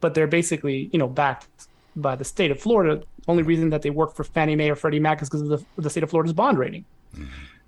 but 0.00 0.14
they're 0.14 0.26
basically 0.26 0.88
you 0.92 0.98
know 0.98 1.08
backed 1.08 1.48
by 1.96 2.16
the 2.16 2.24
state 2.24 2.50
of 2.50 2.58
Florida. 2.60 3.02
Only 3.28 3.42
reason 3.42 3.70
that 3.70 3.82
they 3.82 3.90
work 3.90 4.14
for 4.14 4.24
Fannie 4.24 4.56
Mae 4.56 4.70
or 4.70 4.76
Freddie 4.76 4.98
Mac 5.00 5.22
is 5.22 5.28
because 5.28 5.42
of 5.42 5.48
the, 5.48 5.64
the 5.82 5.90
state 5.90 6.02
of 6.02 6.10
Florida's 6.10 6.32
bond 6.34 6.58
rating. 6.58 6.84
Mm-hmm. 7.14 7.24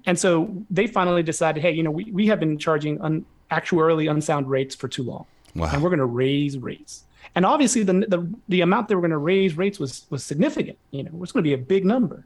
And 0.06 0.18
so 0.18 0.54
they 0.70 0.86
finally 0.86 1.22
decided, 1.22 1.62
hey, 1.62 1.72
you 1.72 1.82
know, 1.82 1.90
we, 1.90 2.04
we 2.12 2.26
have 2.28 2.38
been 2.38 2.58
charging 2.58 3.00
un, 3.00 3.24
actuarially 3.50 4.08
unsound 4.10 4.48
rates 4.48 4.74
for 4.74 4.86
too 4.86 5.02
long, 5.02 5.24
Wow. 5.54 5.70
and 5.72 5.82
we're 5.82 5.88
going 5.88 5.98
to 5.98 6.04
raise 6.04 6.58
rates. 6.58 7.04
And 7.36 7.44
obviously, 7.46 7.82
the, 7.84 7.92
the 7.92 8.28
the 8.48 8.62
amount 8.62 8.88
they 8.88 8.94
were 8.96 9.00
going 9.02 9.10
to 9.12 9.18
raise 9.18 9.56
rates 9.56 9.78
was 9.78 10.06
was 10.10 10.24
significant. 10.24 10.76
You 10.90 11.04
know, 11.04 11.08
it 11.10 11.18
was 11.18 11.30
going 11.32 11.44
to 11.44 11.48
be 11.48 11.54
a 11.54 11.58
big 11.58 11.84
number. 11.84 12.24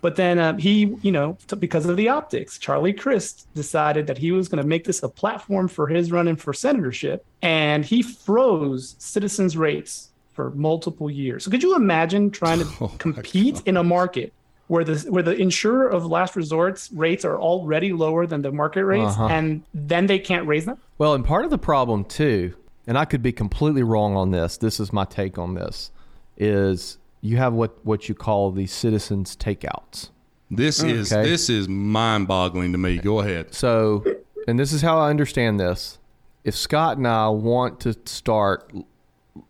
But 0.00 0.16
then 0.16 0.38
um, 0.38 0.56
he, 0.58 0.94
you 1.02 1.12
know, 1.12 1.36
t- 1.48 1.56
because 1.56 1.84
of 1.86 1.96
the 1.96 2.08
optics, 2.08 2.56
Charlie 2.56 2.92
Crist 2.94 3.48
decided 3.54 4.06
that 4.06 4.16
he 4.18 4.32
was 4.32 4.48
going 4.48 4.62
to 4.62 4.66
make 4.68 4.84
this 4.84 5.02
a 5.02 5.08
platform 5.08 5.68
for 5.68 5.86
his 5.88 6.10
running 6.12 6.36
for 6.36 6.52
senatorship, 6.54 7.20
and 7.42 7.84
he 7.84 8.02
froze 8.02 8.94
citizens' 8.98 9.56
rates 9.56 10.10
for 10.32 10.50
multiple 10.52 11.10
years. 11.10 11.44
So 11.44 11.50
could 11.50 11.62
you 11.62 11.74
imagine 11.74 12.30
trying 12.30 12.60
to 12.60 12.66
Oh, 12.80 12.88
compete 12.98 13.62
in 13.66 13.76
a 13.76 13.82
market 13.84 14.32
where 14.68 14.84
the 14.84 14.98
where 15.10 15.22
the 15.22 15.34
insurer 15.34 15.88
of 15.88 16.06
last 16.06 16.36
resorts 16.36 16.90
rates 16.92 17.24
are 17.24 17.38
already 17.38 17.92
lower 17.92 18.26
than 18.26 18.42
the 18.42 18.52
market 18.52 18.84
rates, 18.84 19.12
Uh-huh. 19.14 19.26
and 19.28 19.62
then 19.74 20.06
they 20.06 20.18
can't 20.18 20.46
raise 20.46 20.66
them? 20.66 20.78
Well, 20.98 21.14
and 21.14 21.24
part 21.24 21.44
of 21.44 21.50
the 21.50 21.58
problem 21.58 22.04
too, 22.04 22.54
and 22.86 22.96
I 22.96 23.04
could 23.04 23.22
be 23.22 23.32
completely 23.32 23.82
wrong 23.82 24.16
on 24.16 24.30
this. 24.30 24.56
This 24.56 24.80
is 24.80 24.92
my 24.92 25.04
take 25.04 25.38
on 25.38 25.54
this. 25.54 25.90
Is 26.36 26.98
you 27.20 27.36
have 27.38 27.52
what 27.52 27.84
what 27.84 28.08
you 28.08 28.14
call 28.14 28.50
the 28.50 28.66
citizens 28.66 29.36
takeouts. 29.36 30.10
This 30.50 30.82
mm. 30.82 30.90
is 30.90 31.10
this 31.10 31.50
is 31.50 31.68
mind 31.68 32.28
boggling 32.28 32.72
to 32.72 32.78
me. 32.78 32.98
Go 32.98 33.20
ahead. 33.20 33.54
So, 33.54 34.04
and 34.46 34.58
this 34.58 34.72
is 34.72 34.82
how 34.82 34.98
I 34.98 35.10
understand 35.10 35.58
this. 35.58 35.98
If 36.44 36.54
Scott 36.54 36.98
and 36.98 37.08
I 37.08 37.28
want 37.28 37.80
to 37.80 37.96
start 38.04 38.72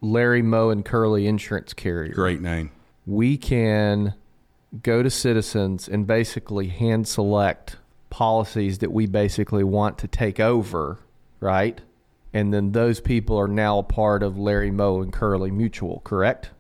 Larry 0.00 0.42
Moe 0.42 0.70
and 0.70 0.84
Curly 0.84 1.26
insurance 1.26 1.74
carrier, 1.74 2.14
Great 2.14 2.40
name. 2.40 2.70
we 3.04 3.36
can 3.36 4.14
go 4.82 5.02
to 5.02 5.10
citizens 5.10 5.88
and 5.88 6.06
basically 6.06 6.68
hand 6.68 7.06
select 7.06 7.76
policies 8.08 8.78
that 8.78 8.92
we 8.92 9.06
basically 9.06 9.64
want 9.64 9.98
to 9.98 10.08
take 10.08 10.40
over, 10.40 11.00
right? 11.40 11.80
And 12.36 12.52
then 12.52 12.72
those 12.72 13.00
people 13.00 13.38
are 13.38 13.48
now 13.48 13.78
a 13.78 13.82
part 13.82 14.22
of 14.22 14.36
Larry 14.38 14.70
Moe 14.70 15.00
and 15.00 15.10
Curly 15.12 15.50
Mutual, 15.50 16.00
correct? 16.04 16.50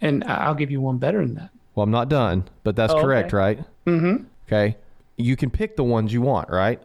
And 0.00 0.24
I- 0.24 0.46
I'll 0.46 0.54
give 0.54 0.70
you 0.70 0.80
one 0.80 0.96
better 0.96 1.18
than 1.20 1.34
that. 1.34 1.50
Well, 1.74 1.84
I'm 1.84 1.90
not 1.90 2.08
done, 2.08 2.44
but 2.64 2.74
that's 2.74 2.92
Oh, 2.94 3.00
correct, 3.02 3.28
okay. 3.28 3.36
right? 3.36 3.64
Mm-hmm. 3.86 4.24
Okay. 4.48 4.76
You 5.18 5.36
can 5.36 5.50
pick 5.50 5.76
the 5.76 5.84
ones 5.84 6.12
you 6.12 6.22
want, 6.22 6.48
right? 6.48 6.80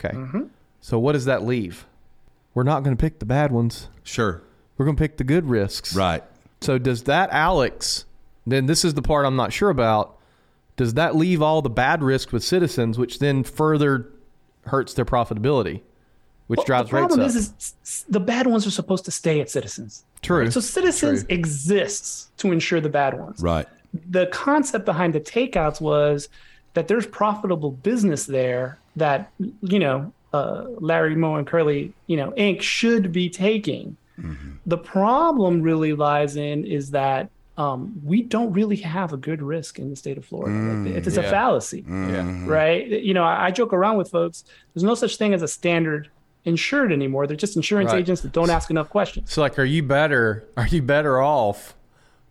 Okay. 0.00 0.14
Mm-hmm. 0.16 0.42
So 0.80 0.98
what 0.98 1.12
does 1.12 1.26
that 1.26 1.44
leave? 1.44 1.86
We're 2.54 2.64
not 2.64 2.82
going 2.82 2.96
to 2.96 3.00
pick 3.00 3.20
the 3.20 3.24
bad 3.26 3.52
ones. 3.52 3.88
Sure. 4.02 4.42
We're 4.76 4.84
going 4.84 4.96
to 4.96 5.00
pick 5.00 5.16
the 5.16 5.24
good 5.24 5.48
risks. 5.48 5.94
Right. 5.94 6.24
So 6.60 6.78
does 6.78 7.04
that 7.04 7.30
Alex? 7.30 8.04
Then 8.46 8.66
this 8.66 8.84
is 8.84 8.94
the 8.94 9.02
part 9.02 9.26
I'm 9.26 9.36
not 9.36 9.52
sure 9.52 9.70
about. 9.70 10.16
Does 10.76 10.94
that 10.94 11.14
leave 11.14 11.40
all 11.40 11.62
the 11.62 11.70
bad 11.70 12.02
risk 12.02 12.32
with 12.32 12.42
citizens, 12.42 12.98
which 12.98 13.20
then 13.20 13.44
further 13.44 14.08
hurts 14.66 14.92
their 14.94 15.04
profitability, 15.04 15.82
which 16.52 16.58
Well, 16.58 16.66
drives 16.66 16.90
the 16.90 16.96
rates 16.96 17.06
problem 17.06 17.20
up? 17.20 17.26
is, 17.28 17.36
is 17.36 17.52
s- 17.58 17.74
s- 17.82 18.04
the 18.10 18.20
bad 18.20 18.46
ones 18.46 18.66
are 18.66 18.70
supposed 18.70 19.04
to 19.06 19.10
stay 19.10 19.40
at 19.40 19.48
citizens. 19.48 20.04
True. 20.20 20.50
So 20.50 20.60
citizens 20.60 21.24
True. 21.24 21.34
exists 21.38 22.30
to 22.36 22.52
ensure 22.52 22.80
the 22.80 22.90
bad 22.90 23.18
ones. 23.18 23.40
Right. 23.40 23.66
The 24.10 24.26
concept 24.26 24.84
behind 24.84 25.14
the 25.14 25.20
takeouts 25.20 25.80
was 25.80 26.28
that 26.74 26.88
there's 26.88 27.06
profitable 27.06 27.70
business 27.70 28.26
there 28.26 28.78
that 28.96 29.30
you 29.62 29.78
know 29.78 30.12
uh, 30.34 30.64
Larry 30.78 31.16
Moe 31.16 31.36
and 31.36 31.46
Curly 31.46 31.92
you 32.06 32.16
know 32.18 32.30
Inc. 32.32 32.60
should 32.60 33.12
be 33.12 33.30
taking. 33.30 33.96
The 34.66 34.78
problem 34.78 35.62
really 35.62 35.94
lies 35.94 36.36
in 36.36 36.64
is 36.64 36.90
that 36.92 37.28
um, 37.58 37.92
we 38.04 38.22
don't 38.22 38.52
really 38.52 38.76
have 38.76 39.12
a 39.12 39.16
good 39.16 39.42
risk 39.42 39.78
in 39.78 39.90
the 39.90 39.96
state 39.96 40.16
of 40.16 40.24
Florida. 40.24 40.54
Like, 40.88 40.94
it's 41.06 41.16
a 41.16 41.22
yeah. 41.22 41.30
fallacy 41.30 41.84
yeah. 41.88 42.44
right? 42.46 42.86
You 42.86 43.14
know, 43.14 43.24
I, 43.24 43.46
I 43.46 43.50
joke 43.50 43.72
around 43.72 43.96
with 43.96 44.10
folks. 44.10 44.44
There's 44.72 44.84
no 44.84 44.94
such 44.94 45.16
thing 45.16 45.34
as 45.34 45.42
a 45.42 45.48
standard 45.48 46.08
insured 46.44 46.92
anymore. 46.92 47.26
They're 47.26 47.36
just 47.36 47.56
insurance 47.56 47.92
Right. 47.92 48.00
agents 48.00 48.20
that 48.22 48.32
don't 48.32 48.50
ask 48.50 48.70
enough 48.70 48.88
questions. 48.90 49.32
So 49.32 49.40
like, 49.40 49.58
are 49.58 49.64
you 49.64 49.82
better? 49.82 50.44
Are 50.56 50.66
you 50.66 50.82
better 50.82 51.20
off 51.20 51.74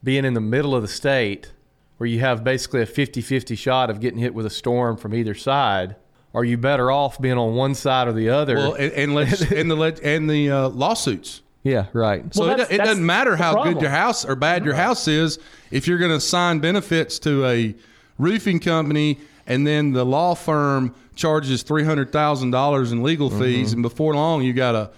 being 0.04 0.26
in 0.26 0.34
the 0.34 0.42
middle 0.42 0.76
of 0.76 0.82
the 0.82 0.88
state, 0.88 1.52
where 1.98 2.08
you 2.08 2.20
have 2.20 2.44
basically 2.44 2.82
a 2.82 2.86
50-50 2.86 3.56
shot 3.58 3.90
of 3.90 4.00
getting 4.00 4.20
hit 4.20 4.34
with 4.34 4.46
a 4.46 4.50
storm 4.50 4.98
from 4.98 5.14
either 5.14 5.34
side? 5.36 5.96
Are 6.34 6.44
you 6.44 6.58
better 6.58 6.90
off 6.92 7.20
being 7.22 7.38
on 7.38 7.56
one 7.56 7.76
side 7.76 8.08
or 8.08 8.14
the 8.14 8.30
other? 8.30 8.56
Well, 8.56 8.74
and 8.74 8.92
and, 8.94 9.14
let's, 9.16 9.42
and 9.52 9.70
the 9.70 10.00
and 10.04 10.30
the 10.30 10.50
uh, 10.50 10.70
lawsuits. 10.70 11.42
yeah, 11.64 11.86
right. 11.94 12.34
So 12.34 12.48
Well, 12.48 12.60
it, 12.60 12.72
it 12.72 12.78
doesn't 12.78 13.06
matter 13.06 13.36
how 13.36 13.54
problem. 13.54 13.74
good 13.76 13.82
your 13.82 13.92
house 13.92 14.26
or 14.26 14.36
bad 14.36 14.64
your 14.66 14.74
house 14.76 15.08
is 15.08 15.40
if 15.72 15.88
you're 15.88 15.98
going 16.00 16.12
to 16.12 16.18
assign 16.18 16.60
benefits 16.60 17.20
to 17.20 17.46
a 17.46 17.76
roofing 18.18 18.60
company 18.60 19.20
and 19.48 19.66
then 19.66 19.92
the 19.92 20.06
law 20.06 20.34
firm 20.36 20.94
charges 21.16 21.64
three 21.64 21.84
hundred 21.84 22.12
thousand 22.12 22.52
dollars 22.52 22.92
in 22.92 23.04
legal 23.04 23.30
Mm-hmm. 23.30 23.40
fees 23.42 23.74
and 23.74 23.82
before 23.82 24.14
long 24.16 24.42
you 24.44 24.54
got 24.54 24.76
a 24.76 24.92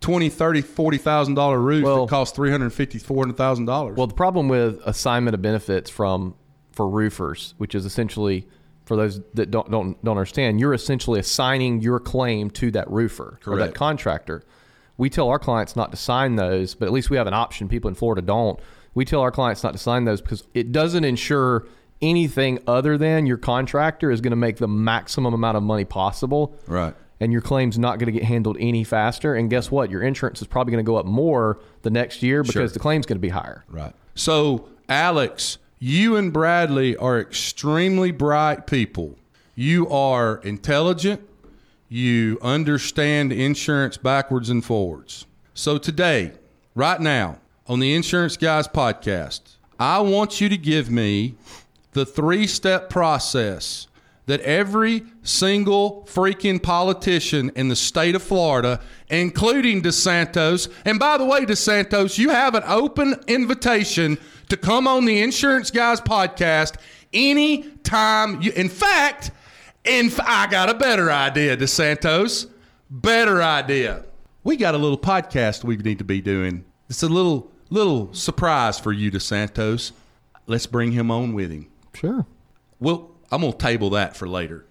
twenty, 0.00 0.28
thirty, 0.28 0.60
forty 0.60 0.98
thousand 0.98 1.34
dollar 1.34 1.60
roof 1.60 1.84
Well- 1.84 2.06
that 2.06 2.10
costs 2.10 2.34
three 2.34 2.50
hundred 2.50 2.70
fifty, 2.72 2.98
four 2.98 3.18
hundred 3.24 3.36
thousand 3.36 3.66
dollars. 3.66 3.96
Well, 3.96 4.06
the 4.06 4.14
problem 4.14 4.48
with 4.48 4.80
assignment 4.84 5.34
of 5.34 5.42
benefits 5.42 5.88
from 5.90 6.34
for 6.72 6.88
roofers, 6.88 7.54
which 7.58 7.74
is 7.74 7.84
essentially 7.84 8.46
for 8.84 8.96
those 8.96 9.20
that 9.34 9.50
don't 9.50 9.70
don't 9.70 10.02
don't 10.04 10.16
understand, 10.16 10.58
you're 10.58 10.74
essentially 10.74 11.20
assigning 11.20 11.80
your 11.80 12.00
claim 12.00 12.50
to 12.50 12.70
that 12.72 12.90
roofer 12.90 13.38
or 13.46 13.56
that 13.58 13.74
contractor. 13.74 14.42
We 14.98 15.08
tell 15.08 15.28
our 15.28 15.38
clients 15.38 15.74
not 15.76 15.90
to 15.92 15.96
sign 15.96 16.36
those, 16.36 16.74
but 16.74 16.86
at 16.86 16.92
least 16.92 17.08
we 17.10 17.16
have 17.16 17.26
an 17.26 17.34
option. 17.34 17.68
People 17.68 17.88
in 17.88 17.94
Florida 17.94 18.22
don't. 18.22 18.58
We 18.94 19.04
tell 19.04 19.20
our 19.20 19.30
clients 19.30 19.62
not 19.64 19.72
to 19.72 19.78
sign 19.78 20.04
those 20.04 20.20
because 20.20 20.46
it 20.52 20.70
doesn't 20.72 21.04
ensure 21.04 21.66
anything 22.02 22.58
other 22.66 22.98
than 22.98 23.24
your 23.26 23.36
contractor 23.38 24.10
is 24.10 24.20
going 24.20 24.30
to 24.32 24.36
make 24.36 24.56
the 24.56 24.68
maximum 24.68 25.32
amount 25.32 25.56
of 25.56 25.62
money 25.62 25.84
possible 25.84 26.54
right. 26.66 26.94
and 27.20 27.32
your 27.32 27.40
claim's 27.40 27.78
not 27.78 27.98
going 27.98 28.06
to 28.06 28.12
get 28.12 28.24
handled 28.24 28.56
any 28.60 28.84
faster. 28.84 29.34
And 29.34 29.48
guess 29.48 29.70
what? 29.70 29.90
Your 29.90 30.02
insurance 30.02 30.42
is 30.42 30.48
probably 30.48 30.72
going 30.72 30.84
to 30.84 30.86
go 30.86 30.96
up 30.96 31.06
more 31.06 31.60
the 31.82 31.90
next 31.90 32.22
year 32.22 32.42
because 32.42 32.52
Sure. 32.54 32.68
the 32.68 32.78
claim's 32.80 33.06
going 33.06 33.16
to 33.18 33.22
be 33.22 33.28
higher. 33.30 33.64
Right. 33.68 33.94
So, 34.14 34.68
Alex, 34.88 35.58
you 35.78 36.16
and 36.16 36.32
Bradley 36.32 36.96
are 36.96 37.18
extremely 37.20 38.10
bright 38.10 38.66
people. 38.66 39.16
You 39.54 39.88
are 39.88 40.36
intelligent. 40.44 41.20
You 41.88 42.38
understand 42.42 43.32
insurance 43.32 43.96
backwards 43.96 44.48
and 44.50 44.64
forwards. 44.64 45.26
So, 45.54 45.78
today, 45.78 46.32
right 46.74 47.00
now, 47.00 47.38
on 47.66 47.80
the 47.80 47.94
Insurance 47.94 48.36
Guys 48.36 48.66
podcast, 48.66 49.40
I 49.78 50.00
want 50.00 50.40
you 50.40 50.48
to 50.48 50.56
give 50.56 50.90
me 50.90 51.34
the 51.92 52.06
three 52.06 52.46
step 52.46 52.90
process 52.90 53.86
that 54.26 54.40
every 54.40 55.02
single 55.22 56.06
freaking 56.08 56.62
politician 56.62 57.50
in 57.56 57.68
the 57.68 57.76
state 57.76 58.14
of 58.14 58.22
Florida, 58.22 58.80
including 59.10 59.82
DeSantis, 59.82 60.72
and 60.84 60.98
by 60.98 61.18
the 61.18 61.24
way, 61.24 61.44
DeSantis, 61.44 62.18
you 62.18 62.30
have 62.30 62.54
an 62.54 62.62
open 62.66 63.16
invitation 63.26 64.16
to 64.48 64.56
come 64.56 64.86
on 64.86 65.04
the 65.04 65.20
Insurance 65.20 65.70
Guys 65.70 66.00
podcast 66.00 66.76
anytime 67.12 68.40
you, 68.40 68.52
in 68.52 68.68
fact, 68.68 69.32
in, 69.84 70.12
I 70.24 70.46
got 70.46 70.70
a 70.70 70.74
better 70.74 71.10
idea, 71.10 71.56
DeSantis. 71.56 72.48
Better 72.88 73.42
idea. 73.42 74.04
We 74.44 74.56
got 74.56 74.74
a 74.74 74.78
little 74.78 74.98
podcast 74.98 75.64
we 75.64 75.76
need 75.76 75.98
to 75.98 76.04
be 76.04 76.20
doing. 76.20 76.64
It's 76.88 77.02
a 77.02 77.08
little 77.08 77.50
little 77.70 78.12
surprise 78.12 78.78
for 78.78 78.92
you, 78.92 79.10
DeSantis. 79.10 79.92
Let's 80.46 80.66
bring 80.66 80.92
him 80.92 81.10
on 81.10 81.32
with 81.32 81.50
him. 81.50 81.71
Sure. 81.94 82.26
Well, 82.80 83.10
I'm 83.30 83.42
gonna 83.42 83.52
table 83.54 83.90
that 83.90 84.16
for 84.16 84.28
later. 84.28 84.66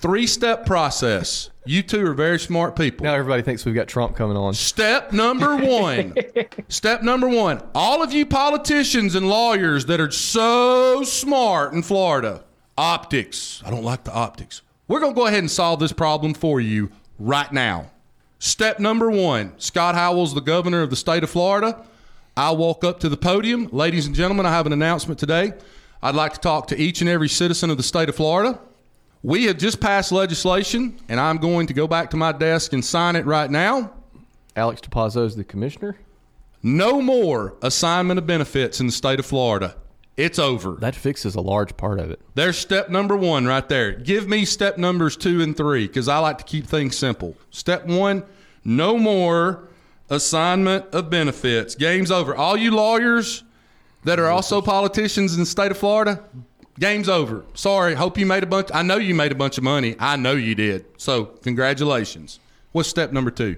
Three 0.00 0.26
step 0.26 0.64
process. 0.64 1.50
You 1.66 1.82
two 1.82 2.06
are 2.06 2.14
very 2.14 2.38
smart 2.38 2.74
people. 2.74 3.04
Now 3.04 3.14
everybody 3.14 3.42
thinks 3.42 3.66
we've 3.66 3.74
got 3.74 3.86
Trump 3.86 4.16
coming 4.16 4.36
on. 4.36 4.54
Step 4.54 5.12
number 5.12 5.56
one. 5.56 6.14
Step 6.68 7.02
number 7.02 7.28
one. 7.28 7.62
All 7.74 8.02
of 8.02 8.10
you 8.12 8.24
politicians 8.24 9.14
and 9.14 9.28
lawyers 9.28 9.84
that 9.86 10.00
are 10.00 10.10
so 10.10 11.02
smart 11.02 11.74
in 11.74 11.82
Florida, 11.82 12.44
optics. 12.78 13.62
I 13.64 13.70
don't 13.70 13.84
like 13.84 14.04
the 14.04 14.12
optics. 14.12 14.62
We're 14.88 15.00
going 15.00 15.12
to 15.12 15.20
go 15.20 15.26
ahead 15.26 15.40
and 15.40 15.50
solve 15.50 15.80
this 15.80 15.92
problem 15.92 16.32
for 16.32 16.60
you 16.62 16.90
right 17.18 17.52
now. 17.52 17.90
Step 18.38 18.80
number 18.80 19.10
one 19.10 19.52
Scott 19.58 19.94
Howell's 19.94 20.32
the 20.34 20.40
governor 20.40 20.80
of 20.80 20.88
the 20.88 20.96
state 20.96 21.22
of 21.22 21.28
Florida. 21.28 21.84
I 22.38 22.52
walk 22.52 22.84
up 22.84 23.00
to 23.00 23.10
the 23.10 23.18
podium. 23.18 23.68
Ladies 23.70 24.06
and 24.06 24.14
gentlemen, 24.14 24.46
I 24.46 24.50
have 24.50 24.64
an 24.64 24.72
announcement 24.72 25.20
today. 25.20 25.52
I'd 26.02 26.14
like 26.14 26.32
to 26.34 26.40
talk 26.40 26.68
to 26.68 26.80
each 26.80 27.00
and 27.00 27.10
every 27.10 27.28
citizen 27.28 27.70
of 27.70 27.76
the 27.76 27.82
state 27.82 28.08
of 28.08 28.16
Florida. 28.16 28.58
We 29.22 29.44
have 29.44 29.58
just 29.58 29.80
passed 29.80 30.12
legislation, 30.12 30.98
and 31.08 31.20
I'm 31.20 31.36
going 31.36 31.66
to 31.66 31.74
go 31.74 31.86
back 31.86 32.10
to 32.10 32.16
my 32.16 32.32
desk 32.32 32.72
and 32.72 32.84
sign 32.84 33.16
it 33.16 33.26
right 33.26 33.50
now. 33.50 33.92
Alex 34.56 34.80
Dopazo 34.80 35.26
is 35.26 35.36
the 35.36 35.44
commissioner. 35.44 35.98
No 36.62 37.02
more 37.02 37.54
assignment 37.62 38.18
of 38.18 38.26
benefits 38.26 38.80
in 38.80 38.86
the 38.86 38.92
state 38.92 39.18
of 39.18 39.26
Florida. 39.26 39.76
It's 40.16 40.38
over. 40.38 40.72
That 40.72 40.94
fixes 40.94 41.34
a 41.34 41.40
large 41.40 41.76
part 41.76 41.98
of 41.98 42.10
it. 42.10 42.20
There's 42.34 42.58
step 42.58 42.90
number 42.90 43.16
one 43.16 43.46
right 43.46 43.66
there. 43.68 43.92
Give 43.92 44.28
me 44.28 44.44
step 44.44 44.76
numbers 44.76 45.16
two 45.16 45.40
and 45.40 45.56
three 45.56 45.86
because 45.86 46.08
I 46.08 46.18
like 46.18 46.38
to 46.38 46.44
keep 46.44 46.66
things 46.66 46.96
simple. 46.96 47.36
Step 47.50 47.86
one 47.86 48.24
no 48.64 48.98
more 48.98 49.68
assignment 50.10 50.86
of 50.94 51.08
benefits. 51.08 51.74
Game's 51.74 52.10
over. 52.10 52.34
All 52.34 52.56
you 52.56 52.70
lawyers 52.72 53.44
that 54.04 54.18
are 54.18 54.28
also 54.28 54.60
politicians 54.60 55.34
in 55.34 55.40
the 55.40 55.46
state 55.46 55.70
of 55.70 55.78
Florida, 55.78 56.22
game's 56.78 57.08
over. 57.08 57.44
Sorry. 57.54 57.94
Hope 57.94 58.18
you 58.18 58.26
made 58.26 58.42
a 58.42 58.46
bunch. 58.46 58.68
I 58.72 58.82
know 58.82 58.96
you 58.96 59.14
made 59.14 59.32
a 59.32 59.36
bunch 59.36 59.58
of 59.58 59.64
money. 59.64 59.96
I 59.98 60.16
know 60.16 60.32
you 60.32 60.54
did. 60.54 60.86
So, 60.96 61.26
congratulations. 61.26 62.40
What's 62.72 62.88
step 62.88 63.12
number 63.12 63.30
two? 63.30 63.56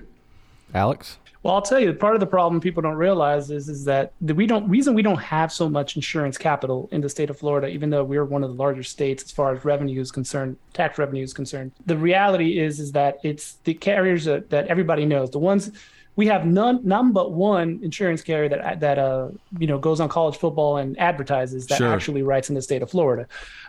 Alex? 0.75 1.19
Well, 1.43 1.55
I'll 1.55 1.63
tell 1.63 1.81
you, 1.81 1.93
part 1.93 2.15
of 2.15 2.21
the 2.21 2.27
problem 2.27 2.61
people 2.61 2.83
don't 2.83 2.95
realize 2.95 3.51
is 3.51 3.69
is 3.69 3.85
that 3.87 4.13
the, 4.21 4.33
we 4.33 4.47
don't 4.47 4.69
reason 4.69 4.95
we 4.95 5.03
don't 5.03 5.21
have 5.21 5.53
so 5.53 5.69
much 5.69 5.97
insurance 5.97 6.39
capital 6.39 6.89
in 6.93 7.01
the 7.01 7.09
state 7.09 7.31
of 7.31 7.39
Florida, 7.39 7.67
even 7.67 7.91
though 7.91 8.05
we're 8.05 8.25
one 8.25 8.45
of 8.45 8.51
the 8.51 8.57
larger 8.57 8.85
states 8.85 9.25
as 9.25 9.33
far 9.33 9.53
as 9.53 9.65
revenue 9.65 10.01
is 10.01 10.13
concerned, 10.13 10.57
tax 10.73 10.99
revenue 10.99 11.25
is 11.25 11.35
concerned. 11.35 11.73
The 11.87 11.97
reality 11.97 12.61
is 12.61 12.79
is 12.79 12.93
that 12.93 13.19
it's 13.25 13.55
the 13.65 13.75
carriers 13.75 14.25
that, 14.27 14.51
that 14.51 14.69
everybody 14.69 15.05
knows, 15.05 15.33
the 15.33 15.41
ones 15.41 15.73
we 16.17 16.27
have 16.27 16.45
none 16.47 16.81
none 16.85 17.13
but 17.13 17.33
one 17.33 17.81
insurance 17.83 18.23
carrier 18.23 18.49
that 18.49 18.81
that 18.81 18.99
uh 18.99 19.29
you 19.59 19.67
know 19.67 19.79
goes 19.79 20.01
on 20.01 20.09
college 20.09 20.37
football 20.37 20.77
and 20.77 20.99
advertises 20.99 21.67
that 21.69 21.79
Sure. 21.79 21.93
actually 21.93 22.23
writes 22.23 22.49
in 22.49 22.55
the 22.55 22.63
state 22.63 22.83
of 22.83 22.91
Florida. 22.91 23.27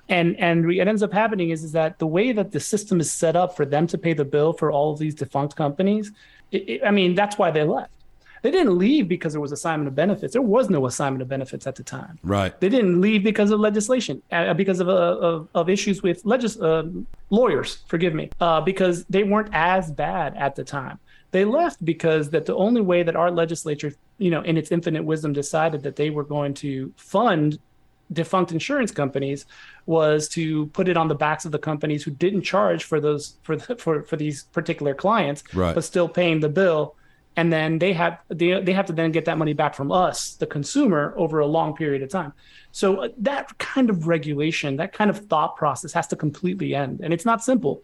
And 0.09 0.37
and 0.39 0.65
what 0.67 0.87
ends 0.87 1.03
up 1.03 1.13
happening 1.13 1.51
is 1.51 1.63
is 1.63 1.71
that 1.71 1.99
the 1.99 2.07
way 2.07 2.31
that 2.33 2.51
the 2.51 2.59
system 2.59 2.99
is 2.99 3.11
set 3.11 3.35
up 3.35 3.55
for 3.55 3.65
them 3.65 3.87
to 3.87 3.97
pay 3.97 4.13
the 4.13 4.25
bill 4.25 4.51
for 4.53 4.71
all 4.71 4.91
of 4.93 4.99
these 4.99 5.15
defunct 5.15 5.55
companies, 5.55 6.11
it, 6.51 6.69
it- 6.69 6.81
I 6.85 6.91
mean 6.91 7.15
that's 7.15 7.37
why 7.37 7.51
they 7.51 7.63
left. 7.63 7.91
They 8.41 8.51
didn't 8.51 8.77
leave 8.77 9.07
because 9.07 9.31
there 9.31 9.39
was 9.39 9.53
assignment 9.53 9.87
of 9.87 9.95
benefits. 9.95 10.33
There 10.33 10.41
was 10.41 10.69
no 10.69 10.85
assignment 10.85 11.21
of 11.21 11.29
benefits 11.29 11.65
at 11.65 11.75
the 11.75 11.83
time. 11.83 12.19
Right. 12.23 12.51
They 12.59 12.67
didn't 12.67 12.99
leave 12.99 13.23
because 13.23 13.51
of 13.51 13.61
legislation, 13.61 14.21
uh, 14.33 14.53
because 14.53 14.81
of, 14.81 14.89
uh, 14.89 14.91
of 15.29 15.47
of 15.55 15.69
issues 15.69 16.03
with 16.03 16.25
legis- 16.25 16.59
uh, 16.59 16.83
lawyers. 17.29 17.69
Forgive 17.87 18.13
me, 18.13 18.29
uh, 18.41 18.59
because 18.59 19.05
they 19.05 19.23
weren't 19.23 19.47
as 19.53 19.89
bad 19.91 20.35
at 20.35 20.55
the 20.57 20.65
time. 20.65 20.99
They 21.33 21.45
left 21.45 21.83
because 21.83 22.29
that 22.29 22.45
the 22.45 22.55
only 22.55 22.79
way 22.81 23.01
that 23.03 23.15
our 23.15 23.31
legislature, 23.31 23.91
you 24.19 24.31
know, 24.33 24.41
in 24.41 24.55
its 24.55 24.71
infinite 24.71 25.03
wisdom, 25.03 25.33
decided 25.33 25.81
that 25.83 25.95
they 25.95 26.09
were 26.11 26.23
going 26.23 26.53
to 26.65 26.93
fund 26.95 27.59
defunct 28.11 28.51
insurance 28.51 28.91
companies 28.91 29.45
was 29.87 30.29
to 30.29 30.67
put 30.67 30.87
it 30.87 30.95
on 30.95 31.07
the 31.07 31.15
backs 31.15 31.45
of 31.45 31.51
the 31.51 31.57
companies 31.57 32.03
who 32.03 32.11
didn't 32.11 32.43
charge 32.43 32.83
for 32.83 32.99
those 32.99 33.37
for 33.41 33.55
the, 33.55 33.75
for 33.83 34.03
for 34.03 34.15
these 34.15 34.43
particular 34.57 34.93
clients, 34.93 35.43
Right. 35.53 35.73
but 35.75 35.83
still 35.83 36.07
paying 36.07 36.39
the 36.39 36.49
bill. 36.49 36.95
And 37.35 37.51
then 37.51 37.79
they 37.79 37.93
have 37.93 38.19
they, 38.29 38.61
they 38.61 38.73
have 38.73 38.85
to 38.85 38.93
then 38.93 39.11
get 39.11 39.25
that 39.25 39.39
money 39.39 39.53
back 39.53 39.73
from 39.73 39.91
us 39.91 40.35
the 40.35 40.45
consumer 40.45 41.15
over 41.17 41.39
a 41.39 41.47
long 41.47 41.75
period 41.75 42.03
of 42.03 42.09
time. 42.09 42.31
So 42.71 42.87
uh, 43.05 43.09
that 43.29 43.57
kind 43.57 43.89
of 43.89 44.07
regulation 44.15 44.77
that 44.77 44.93
kind 44.93 45.09
of 45.09 45.17
thought 45.29 45.55
process 45.63 45.91
has 45.93 46.05
to 46.07 46.15
completely 46.15 46.75
end. 46.75 47.01
And 47.03 47.11
it's 47.11 47.25
not 47.25 47.43
simple 47.43 47.81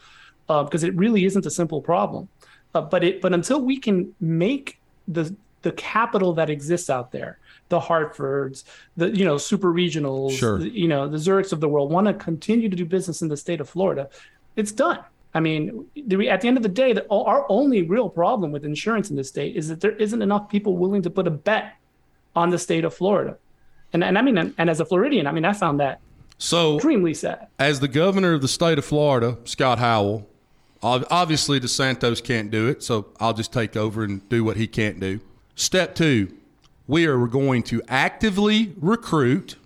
uh, 0.50 0.64
because 0.66 0.84
it 0.84 0.94
really 0.96 1.26
isn't 1.26 1.46
a 1.48 1.52
simple 1.62 1.82
problem 1.82 2.30
uh, 2.76 2.82
but 2.82 3.04
it 3.04 3.22
but 3.22 3.34
until 3.34 3.62
we 3.62 3.78
can 3.78 4.14
make 4.20 4.80
the 5.08 5.36
the 5.62 5.72
capital 5.74 6.34
that 6.34 6.50
exists 6.50 6.90
out 6.90 7.12
there 7.12 7.38
the 7.70 7.80
hartfords 7.80 8.64
the 8.98 9.10
you 9.16 9.26
know 9.26 9.38
super 9.38 9.72
regionals 9.74 10.32
Sure. 10.32 10.58
the- 10.60 10.70
you 10.70 10.88
know 10.88 11.08
the 11.08 11.18
zurichs 11.18 11.52
of 11.52 11.60
the 11.60 11.68
world 11.68 11.92
want 11.92 12.08
to 12.08 12.14
continue 12.14 12.70
to 12.70 12.76
do 12.76 12.86
business 12.86 13.22
in 13.22 13.28
the 13.28 13.38
state 13.38 13.60
of 13.62 13.70
florida 13.70 14.10
it's 14.56 14.72
done 14.72 15.00
I 15.32 15.42
mean, 15.42 15.86
the, 15.96 16.28
at 16.28 16.42
the 16.42 16.48
end 16.48 16.58
of 16.58 16.64
the 16.64 16.70
day, 16.70 16.92
the, 16.92 17.08
our 17.12 17.46
only 17.50 17.84
real 17.84 18.10
problem 18.10 18.52
with 18.52 18.66
insurance 18.66 19.12
in 19.12 19.16
this 19.16 19.30
state 19.30 19.56
is 19.56 19.68
that 19.68 19.80
there 19.80 19.92
isn't 19.92 20.24
enough 20.24 20.50
people 20.50 20.76
willing 20.76 21.04
to 21.04 21.12
put 21.12 21.28
a 21.28 21.30
bet 21.30 21.76
on 22.36 22.50
the 22.50 22.58
state 22.58 22.84
of 22.84 22.96
Florida. 22.96 23.38
And, 23.94 24.04
and 24.04 24.18
I 24.18 24.24
mean, 24.24 24.40
and, 24.40 24.56
and 24.58 24.72
as 24.72 24.80
a 24.80 24.86
Floridian, 24.86 25.28
I 25.28 25.32
mean, 25.32 25.46
I 25.46 25.54
found 25.54 25.80
that 25.82 26.00
So, 26.40 26.78
extremely 26.78 27.14
sad. 27.14 27.46
as 27.60 27.80
the 27.80 27.88
governor 27.88 28.34
of 28.34 28.42
the 28.42 28.48
state 28.48 28.80
of 28.80 28.86
Florida, 28.86 29.38
Scott 29.44 29.78
Howell, 29.78 30.28
obviously 30.82 31.60
DeSantis 31.60 32.24
can't 32.24 32.52
do 32.52 32.68
it, 32.68 32.84
so 32.84 33.08
I'll 33.20 33.34
just 33.34 33.52
take 33.52 33.76
over 33.76 34.04
and 34.04 34.28
do 34.30 34.44
what 34.44 34.58
he 34.58 34.68
can't 34.68 35.00
do. 35.00 35.20
Step 35.56 35.96
two, 35.96 36.34
we 36.88 37.06
are 37.06 37.28
going 37.28 37.64
to 37.64 37.82
actively 37.88 38.74
recruit, 38.80 39.58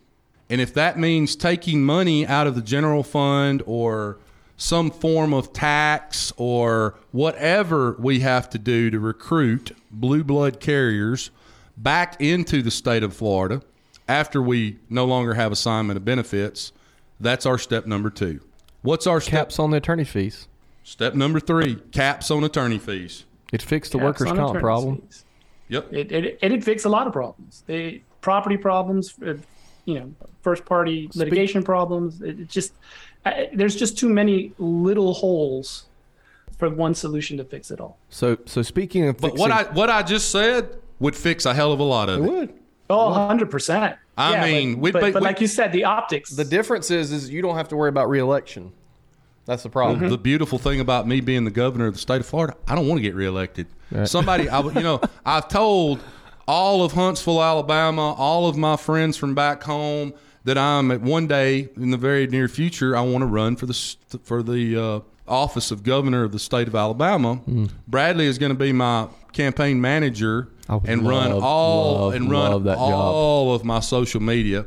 and 0.50 0.60
if 0.60 0.74
that 0.74 0.98
means 0.98 1.36
taking 1.36 1.84
money 1.84 2.26
out 2.26 2.48
of 2.48 2.56
the 2.56 2.62
general 2.62 3.04
fund 3.04 3.62
or 3.66 4.18
some 4.58 4.92
form 4.92 5.34
of 5.34 5.54
tax 5.54 6.32
or 6.38 6.96
whatever 7.12 7.96
we 8.00 8.20
have 8.20 8.50
to 8.50 8.58
do 8.58 8.90
to 8.90 9.00
recruit 9.00 9.76
blue 9.92 10.24
blood 10.24 10.60
carriers 10.60 11.32
back 11.78 12.20
into 12.22 12.62
the 12.62 12.72
state 12.72 13.04
of 13.04 13.16
Florida 13.16 13.62
after 14.08 14.42
we 14.42 14.78
no 14.90 15.06
longer 15.06 15.34
have 15.34 15.52
assignment 15.52 15.98
of 15.98 16.06
benefits, 16.06 16.72
that's 17.20 17.46
our 17.46 17.58
step 17.58 17.86
number 17.86 18.10
two. 18.10 18.40
What's 18.82 19.08
our 19.08 19.22
step? 19.22 19.32
Caps 19.32 19.60
on 19.60 19.72
the 19.72 19.78
attorney 19.78 20.04
fees. 20.04 20.48
Step 20.84 21.14
number 21.16 21.40
three: 21.40 21.76
caps 21.92 22.30
on 22.32 22.44
attorney 22.44 22.78
fees. 22.78 23.26
It 23.52 23.62
fixed 23.62 23.92
the 23.92 24.00
Caps 24.00 24.06
workers' 24.20 24.28
on 24.32 24.36
comp 24.38 24.60
problem. 24.60 24.98
fees. 25.02 25.26
Yep. 25.70 25.94
It, 25.94 26.12
it, 26.12 26.40
it 26.42 26.50
did 26.50 26.64
fix 26.64 26.86
a 26.86 26.90
lot 26.90 27.08
of 27.08 27.14
problems. 27.14 27.64
They, 27.68 28.02
property 28.22 28.58
problems, 28.58 29.16
uh, 29.26 29.36
you 29.86 30.00
know, 30.00 30.14
first 30.42 30.66
party 30.66 31.10
litigation 31.16 31.64
problems. 31.64 32.22
It, 32.22 32.40
it 32.42 32.50
just, 32.50 32.74
I, 33.26 33.50
there's 33.54 33.76
just 33.76 33.98
too 33.98 34.10
many 34.10 34.52
little 34.58 35.14
holes 35.14 35.86
for 36.58 36.70
one 36.70 36.94
solution 36.96 37.38
to 37.38 37.44
fix 37.46 37.72
it 37.72 37.80
all. 37.80 37.98
So, 38.10 38.38
so 38.46 38.62
speaking 38.62 39.06
of 39.08 39.18
But 39.18 39.38
what 39.38 39.52
I 39.52 39.64
what 39.74 39.90
I 39.90 40.04
just 40.04 40.32
said 40.32 40.76
would 41.00 41.16
fix 41.16 41.46
a 41.46 41.54
hell 41.54 41.72
of 41.72 41.80
a 41.80 41.84
lot 41.84 42.10
of 42.10 42.24
it. 42.24 42.28
It. 42.28 42.32
Would. 42.32 42.54
Oh, 42.90 43.10
100%. 43.12 43.98
I 44.18 44.32
Yeah, 44.34 44.44
mean, 44.46 44.74
but, 44.76 44.82
we'd 44.82 44.94
but, 44.94 45.04
be- 45.06 45.12
but 45.12 45.22
we- 45.22 45.26
like 45.28 45.42
you 45.42 45.48
said, 45.48 45.72
the 45.72 45.86
optics. 45.86 46.32
The 46.32 46.46
difference 46.46 46.92
is, 46.92 47.12
is 47.12 47.30
you 47.30 47.42
don't 47.42 47.56
have 47.56 47.70
to 47.70 47.76
worry 47.78 47.90
about 47.90 48.10
reelection. 48.10 48.74
That's 49.46 49.64
the 49.64 49.70
problem. 49.70 50.10
The 50.10 50.18
beautiful 50.18 50.58
thing 50.60 50.80
about 50.80 51.08
me 51.08 51.20
being 51.22 51.44
the 51.44 51.52
governor 51.52 51.88
of 51.88 51.94
the 51.94 52.00
state 52.00 52.22
of 52.22 52.26
Florida, 52.26 52.56
I 52.68 52.76
don't 52.76 52.88
want 52.88 53.00
to 53.00 53.02
get 53.04 53.16
reelected. 53.16 53.68
Somebody, 54.06 54.48
I, 54.50 54.62
you 54.62 54.82
know, 54.82 55.02
I've 55.26 55.48
told 55.50 56.00
all 56.48 56.84
of 56.84 56.94
Huntsville, 56.94 57.42
Alabama, 57.44 58.14
all 58.14 58.48
of 58.48 58.58
my 58.58 58.76
friends 58.78 59.18
from 59.18 59.36
back 59.36 59.64
home 59.64 60.14
that 60.46 60.58
I'm 60.58 60.92
at 60.92 61.02
one 61.02 61.28
day 61.28 61.70
in 61.78 61.92
the 61.92 61.98
very 61.98 62.28
near 62.28 62.48
future, 62.48 62.96
I 62.98 63.02
want 63.02 63.22
to 63.22 63.26
run 63.28 63.56
for 63.56 63.66
the 63.66 63.96
for 64.24 64.44
the 64.44 64.78
uh, 64.82 65.00
office 65.28 65.72
of 65.72 65.84
governor 65.84 66.24
of 66.24 66.32
the 66.32 66.40
state 66.40 66.68
of 66.68 66.76
Alabama. 66.76 67.40
Bradley 67.88 68.26
is 68.26 68.38
going 68.38 68.52
to 68.52 68.58
be 68.58 68.72
my 68.74 69.08
campaign 69.32 69.80
manager 69.82 70.50
and 70.86 71.08
run 71.08 71.32
all 71.32 71.94
love, 72.06 72.14
and 72.16 72.30
run 72.32 72.52
love 72.52 72.64
that 72.66 72.78
job. 72.78 72.92
all 72.92 73.54
of 73.54 73.64
my 73.64 73.80
social 73.80 74.22
media. 74.22 74.66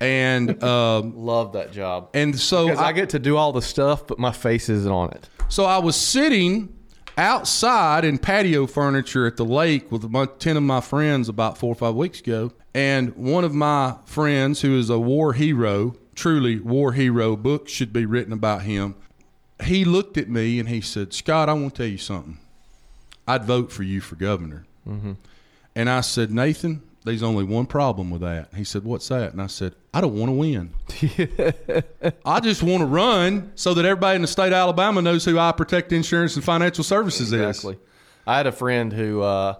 And 0.00 0.62
um, 0.64 1.16
Love 1.16 1.52
that 1.52 1.72
job. 1.72 2.10
and 2.14 2.38
so 2.38 2.66
Because 2.66 2.80
I, 2.80 2.92
get 2.92 3.10
to 3.10 3.18
do 3.18 3.36
all 3.36 3.52
the 3.52 3.62
stuff, 3.62 4.06
but 4.06 4.18
my 4.18 4.32
face 4.32 4.68
isn't 4.68 4.90
on 4.90 5.10
it. 5.12 5.28
So 5.48 5.64
I 5.64 5.78
was 5.78 5.96
sitting 5.96 6.72
outside 7.18 8.04
in 8.04 8.18
patio 8.18 8.66
furniture 8.66 9.26
at 9.26 9.36
the 9.36 9.44
lake 9.44 9.90
with 9.90 10.04
about 10.04 10.38
10 10.40 10.56
of 10.56 10.62
my 10.62 10.80
friends 10.80 11.28
about 11.28 11.56
four 11.56 11.72
or 11.72 11.74
five 11.74 11.94
weeks 11.94 12.20
ago. 12.20 12.52
And 12.74 13.14
one 13.16 13.44
of 13.44 13.54
my 13.54 13.96
friends, 14.04 14.60
who 14.60 14.78
is 14.78 14.90
a 14.90 14.98
war 14.98 15.32
hero, 15.32 15.94
truly 16.14 16.60
war 16.60 16.92
hero, 16.92 17.34
book 17.36 17.68
should 17.68 17.92
be 17.92 18.04
written 18.04 18.32
about 18.32 18.62
him. 18.62 18.96
He 19.64 19.86
looked 19.86 20.18
at 20.18 20.28
me 20.28 20.58
and 20.60 20.68
he 20.68 20.82
said, 20.82 21.14
Scott, 21.14 21.48
I 21.48 21.54
want 21.54 21.74
to 21.76 21.82
tell 21.82 21.90
you 21.90 21.96
something. 21.96 22.38
I'd 23.26 23.44
vote 23.44 23.72
for 23.72 23.82
you 23.82 24.00
for 24.02 24.16
governor. 24.16 24.66
And 25.74 25.90
I 25.90 26.00
said, 26.02 26.30
Nathan, 26.30 26.82
there's 27.06 27.22
only 27.22 27.44
one 27.44 27.66
problem 27.66 28.10
with 28.10 28.22
that. 28.22 28.52
He 28.54 28.64
said, 28.64 28.82
What's 28.82 29.06
that? 29.08 29.32
And 29.32 29.40
I 29.40 29.46
said, 29.46 29.76
I 29.94 30.00
don't 30.00 30.14
want 30.14 30.28
to 30.28 30.32
win. 30.32 30.74
I 32.24 32.40
just 32.40 32.64
want 32.64 32.80
to 32.80 32.86
run 32.86 33.52
so 33.54 33.74
that 33.74 33.84
everybody 33.84 34.16
in 34.16 34.22
the 34.22 34.28
state 34.28 34.48
of 34.48 34.54
Alabama 34.54 35.00
knows 35.00 35.24
who 35.24 35.38
I 35.38 35.52
Protect 35.52 35.92
Insurance 35.92 36.34
and 36.34 36.44
Financial 36.44 36.82
Services 36.82 37.32
is. 37.32 37.40
Exactly. 37.40 37.78
I 38.26 38.36
had 38.36 38.48
a 38.48 38.52
friend 38.52 38.92
who 38.92 39.22
uh, 39.22 39.54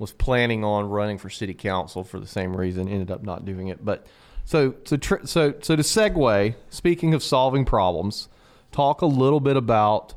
was 0.00 0.10
planning 0.10 0.64
on 0.64 0.88
running 0.90 1.18
for 1.18 1.30
city 1.30 1.54
council 1.54 2.02
for 2.02 2.18
the 2.18 2.26
same 2.26 2.56
reason, 2.56 2.88
ended 2.88 3.12
up 3.12 3.22
not 3.22 3.44
doing 3.44 3.68
it. 3.68 3.84
But 3.84 4.04
so 4.44 4.74
so 4.84 4.96
tr- 4.96 5.24
so 5.24 5.54
so 5.60 5.76
to 5.76 5.82
segue, 5.82 6.56
speaking 6.68 7.14
of 7.14 7.22
solving 7.22 7.64
problems, 7.64 8.28
talk 8.72 9.02
a 9.02 9.06
little 9.06 9.40
bit 9.40 9.56
about 9.56 10.14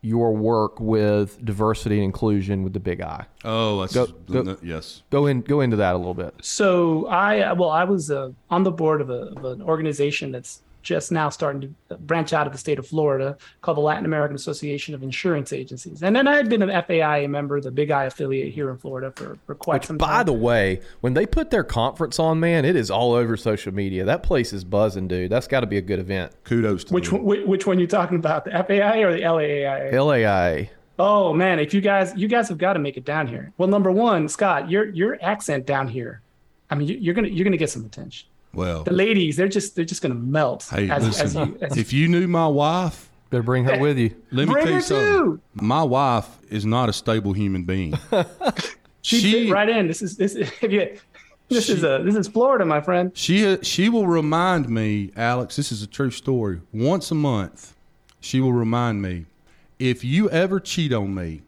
your 0.00 0.32
work 0.34 0.78
with 0.80 1.44
diversity 1.44 1.96
and 1.96 2.04
inclusion 2.04 2.62
with 2.62 2.72
the 2.72 2.80
Big 2.80 3.00
I. 3.00 3.20
is. 3.20 3.26
Oh, 3.44 3.80
that's 3.80 3.94
Go- 3.94 4.06
go- 4.44 4.56
yes. 4.62 5.02
Go 5.10 5.26
in 5.26 5.40
go 5.40 5.60
into 5.60 5.76
that 5.76 5.94
a 5.94 5.98
little 5.98 6.14
bit. 6.14 6.34
So 6.40 7.06
I 7.06 7.52
well, 7.52 7.70
I 7.70 7.84
was 7.84 8.10
uh, 8.10 8.30
on 8.50 8.62
the 8.62 8.70
board 8.70 9.00
of, 9.00 9.10
a, 9.10 9.32
of 9.36 9.44
an 9.44 9.62
organization 9.62 10.30
that's 10.32 10.62
just 10.82 11.12
now 11.12 11.28
starting 11.28 11.74
to 11.90 11.96
branch 11.96 12.32
out 12.32 12.46
of 12.46 12.52
the 12.52 12.58
state 12.58 12.78
of 12.78 12.86
Florida 12.86 13.36
called 13.60 13.76
the 13.76 13.80
Latin 13.82 14.04
American 14.04 14.36
Association 14.36 14.94
of 14.94 15.02
Insurance 15.02 15.52
Agencies. 15.52 16.02
And 16.02 16.14
then 16.16 16.26
I 16.28 16.36
had 16.36 16.48
been 16.48 16.62
an 16.62 16.70
FAIA 16.70 17.28
member, 17.28 17.60
the 17.60 17.70
Big 17.70 17.90
I 17.90 18.04
affiliate 18.04 18.54
here 18.54 18.70
in 18.70 18.78
Florida 18.78 19.12
for, 19.16 19.36
for 19.46 19.54
quite 19.54 19.84
some 19.84 19.98
time. 19.98 20.08
By 20.08 20.22
the 20.22 20.32
way, 20.32 20.80
when 21.00 21.14
they 21.14 21.26
put 21.26 21.50
their 21.50 21.64
conference 21.64 22.18
on, 22.18 22.40
man, 22.40 22.64
it 22.64 22.76
is 22.76 22.90
all 22.90 23.12
over 23.12 23.36
social 23.36 23.72
media. 23.74 24.04
That 24.04 24.22
place 24.22 24.52
is 24.52 24.64
buzzing, 24.64 25.08
dude. 25.08 25.30
That's 25.30 25.46
got 25.48 25.60
to 25.60 25.66
be 25.66 25.76
a 25.78 25.82
good 25.82 25.98
event. 25.98 26.32
Kudos 26.44 26.84
to 26.84 26.94
which 26.94 27.10
them. 27.10 27.22
one, 27.24 27.46
which 27.46 27.66
one 27.66 27.78
you 27.78 27.86
talking 27.86 28.16
about, 28.18 28.44
the 28.44 28.50
FAIA 28.52 29.04
or 29.04 29.12
the 29.12 29.22
LAIA? 29.22 29.92
LAIA. 29.92 30.68
Oh 31.00 31.32
man, 31.32 31.60
if 31.60 31.72
you 31.72 31.80
guys 31.80 32.12
you 32.16 32.26
guys 32.26 32.48
have 32.48 32.58
got 32.58 32.72
to 32.72 32.80
make 32.80 32.96
it 32.96 33.04
down 33.04 33.26
here. 33.28 33.52
Well, 33.56 33.68
number 33.68 33.90
one, 33.92 34.28
Scott, 34.28 34.68
your 34.70 34.86
your 34.86 35.16
accent 35.22 35.64
down 35.66 35.86
here. 35.86 36.22
I 36.70 36.74
mean, 36.74 36.88
you- 36.88 36.96
you're 36.96 37.14
gonna 37.14 37.28
you're 37.28 37.44
gonna 37.44 37.56
get 37.56 37.70
some 37.70 37.84
attention. 37.84 38.26
Well, 38.58 38.82
The 38.82 38.92
ladies, 38.92 39.36
they're 39.36 39.46
just 39.48 39.76
they're 39.76 39.84
just 39.84 40.02
gonna 40.02 40.16
melt. 40.16 40.66
hey, 40.70 40.90
as, 40.90 41.04
listen. 41.06 41.24
as 41.26 41.34
you, 41.36 41.58
as 41.62 41.76
if 41.76 41.92
you 41.92 42.08
knew 42.08 42.26
my 42.26 42.48
wife, 42.48 43.08
Better 43.30 43.42
bring 43.44 43.64
her 43.66 43.78
with 43.78 43.98
you. 43.98 44.16
let 44.32 44.48
me 44.48 44.54
Bring 44.54 44.64
tell 44.66 44.74
you 44.74 44.80
something. 44.80 45.06
too. 45.12 45.40
My 45.54 45.82
wife 45.82 46.26
is 46.50 46.66
not 46.66 46.88
a 46.88 46.92
stable 46.92 47.34
human 47.34 47.62
being. 47.64 47.94
she, 49.02 49.20
fit 49.46 49.52
right 49.52 49.68
in. 49.68 49.86
This 49.86 50.02
is 50.02 50.16
this 50.16 50.34
is 50.34 50.50
if 50.62 50.72
you, 50.72 50.98
this 51.48 51.68
is 51.68 51.84
a 51.84 52.02
this 52.04 52.16
is 52.16 52.26
Florida, 52.26 52.64
my 52.64 52.80
friend. 52.80 53.12
She 53.14 53.46
uh, 53.46 53.58
she 53.62 53.88
will 53.88 54.06
remind 54.08 54.68
me, 54.68 55.12
Alex. 55.14 55.54
This 55.56 55.70
is 55.70 55.82
a 55.82 55.86
true 55.86 56.10
story. 56.10 56.60
Once 56.72 57.10
a 57.12 57.14
month, 57.14 57.76
she 58.18 58.40
will 58.40 58.52
remind 58.54 59.02
me, 59.02 59.26
if 59.78 60.02
you 60.02 60.28
ever 60.30 60.58
cheat 60.58 60.92
on 60.92 61.14
me, 61.14 61.42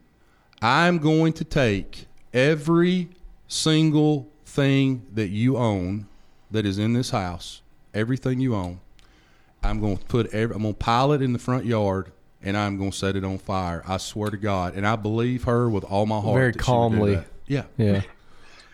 I'm 0.62 0.98
going 0.98 1.32
to 1.34 1.44
take 1.44 2.06
every 2.32 3.08
single 3.48 4.28
thing 4.44 5.06
that 5.14 5.28
you 5.30 5.56
own 5.56 6.06
that 6.50 6.66
is 6.66 6.78
in 6.78 6.92
this 6.92 7.10
house, 7.10 7.62
everything 7.94 8.40
you 8.40 8.54
own. 8.54 8.80
I'm 9.62 9.80
going 9.80 9.98
to 9.98 10.04
put 10.06 10.32
every, 10.32 10.54
I'm 10.54 10.62
going 10.62 10.74
to 10.74 10.78
pile 10.78 11.12
it 11.12 11.20
in 11.22 11.32
the 11.32 11.38
front 11.38 11.64
yard. 11.66 12.12
And 12.42 12.56
I'm 12.56 12.78
going 12.78 12.90
to 12.90 12.96
set 12.96 13.16
it 13.16 13.24
on 13.24 13.36
fire. 13.36 13.82
I 13.86 13.98
swear 13.98 14.30
to 14.30 14.38
God. 14.38 14.74
And 14.74 14.86
I 14.86 14.96
believe 14.96 15.44
her 15.44 15.68
with 15.68 15.84
all 15.84 16.06
my 16.06 16.20
heart. 16.20 16.36
Very 16.36 16.52
that 16.52 16.64
she 16.64 16.70
would 16.72 16.88
do 16.90 16.96
calmly. 16.96 17.22
Yeah. 17.46 17.64
Yeah. 17.76 18.00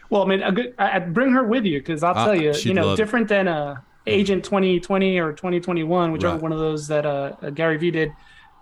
Well, 0.09 0.23
I 0.23 0.27
mean, 0.27 0.41
a 0.43 0.53
good, 0.53 0.73
I, 0.79 0.93
I'd 0.93 1.13
bring 1.13 1.33
her 1.33 1.43
with 1.45 1.65
you 1.65 1.81
because 1.81 2.05
I'll 2.05 2.15
tell 2.15 2.35
you, 2.37 2.53
you 2.53 2.75
know, 2.75 2.87
love 2.87 2.95
it. 2.95 3.03
different 3.03 3.27
than 3.27 3.49
uh, 3.49 3.81
Agent 4.07 4.45
2020 4.45 5.19
or 5.19 5.33
2021, 5.33 6.13
whichever 6.13 6.35
Right. 6.35 6.41
one 6.43 6.53
of 6.53 6.61
those 6.61 6.87
that 6.87 7.05
uh, 7.05 7.33
uh, 7.43 7.51
Gary 7.51 7.77
Vee 7.77 7.91
did, 7.91 8.13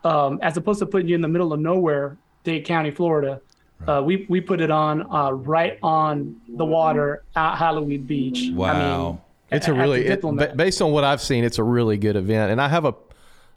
um, 0.05 0.39
as 0.41 0.57
opposed 0.57 0.79
to 0.79 0.87
putting 0.87 1.09
you 1.09 1.15
in 1.17 1.21
the 1.21 1.29
middle 1.29 1.53
of 1.53 1.61
nowhere, 1.61 2.17
Dade 2.45 2.65
County, 2.65 2.91
Florida. 2.91 3.43
Uh, 3.87 4.03
we 4.05 4.25
we 4.29 4.41
put 4.41 4.61
it 4.61 4.71
on 4.71 5.03
uh, 5.15 5.31
right 5.31 5.79
on 5.83 6.41
the 6.49 6.65
water 6.65 7.23
at 7.37 7.57
Halloween 7.57 8.03
Beach. 8.05 8.51
I 8.51 8.55
Wow. 8.55 9.09
mean, 9.11 9.21
It's 9.53 9.69
at- 9.69 9.75
a 9.75 9.79
really, 9.79 10.07
it, 10.07 10.57
based 10.57 10.81
on 10.81 10.91
what 10.93 11.05
I've 11.05 11.21
seen, 11.21 11.45
it's 11.45 11.59
a 11.59 11.63
really 11.65 11.99
good 11.99 12.17
event, 12.17 12.51
and 12.53 12.61
I 12.61 12.69
have 12.69 12.85
a, 12.87 12.91
I 12.91 12.95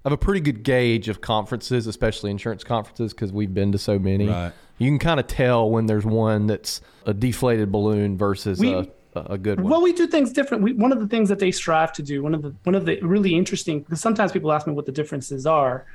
have 0.09 0.11
a 0.13 0.17
pretty 0.17 0.41
good 0.41 0.63
gauge 0.63 1.07
of 1.07 1.21
conferences, 1.21 1.87
especially 1.87 2.31
insurance 2.31 2.63
conferences, 2.63 3.13
because 3.13 3.31
we've 3.31 3.53
been 3.53 3.71
to 3.71 3.77
so 3.77 3.97
many. 3.97 4.27
Right. 4.27 4.51
You 4.79 4.89
can 4.89 4.99
kind 4.99 5.19
of 5.19 5.27
tell 5.27 5.69
when 5.71 5.85
there's 5.85 6.05
one 6.05 6.45
that's 6.47 6.81
a 7.05 7.13
deflated 7.13 7.71
balloon 7.71 8.17
versus 8.17 8.59
We- 8.59 8.73
a, 8.73 8.87
a 9.15 9.37
good 9.37 9.61
one. 9.61 9.71
Well, 9.71 9.81
we 9.81 9.93
do 9.93 10.07
things 10.07 10.31
different. 10.33 10.61
We, 10.61 10.73
one 10.73 10.91
of 10.91 10.99
the 10.99 11.07
things 11.07 11.29
that 11.29 11.39
they 11.39 11.51
strive 11.51 11.93
to 11.93 12.03
do, 12.03 12.21
one 12.21 12.35
of 12.35 12.41
the 12.41 12.53
one 12.63 12.75
of 12.75 12.85
the 12.85 12.99
really 13.01 13.33
interesting, 13.35 13.79
because 13.81 14.01
sometimes 14.01 14.31
people 14.33 14.51
ask 14.51 14.67
me 14.67 14.73
what 14.73 14.85
the 14.85 14.91
differences 14.91 15.45
are, 15.47 15.85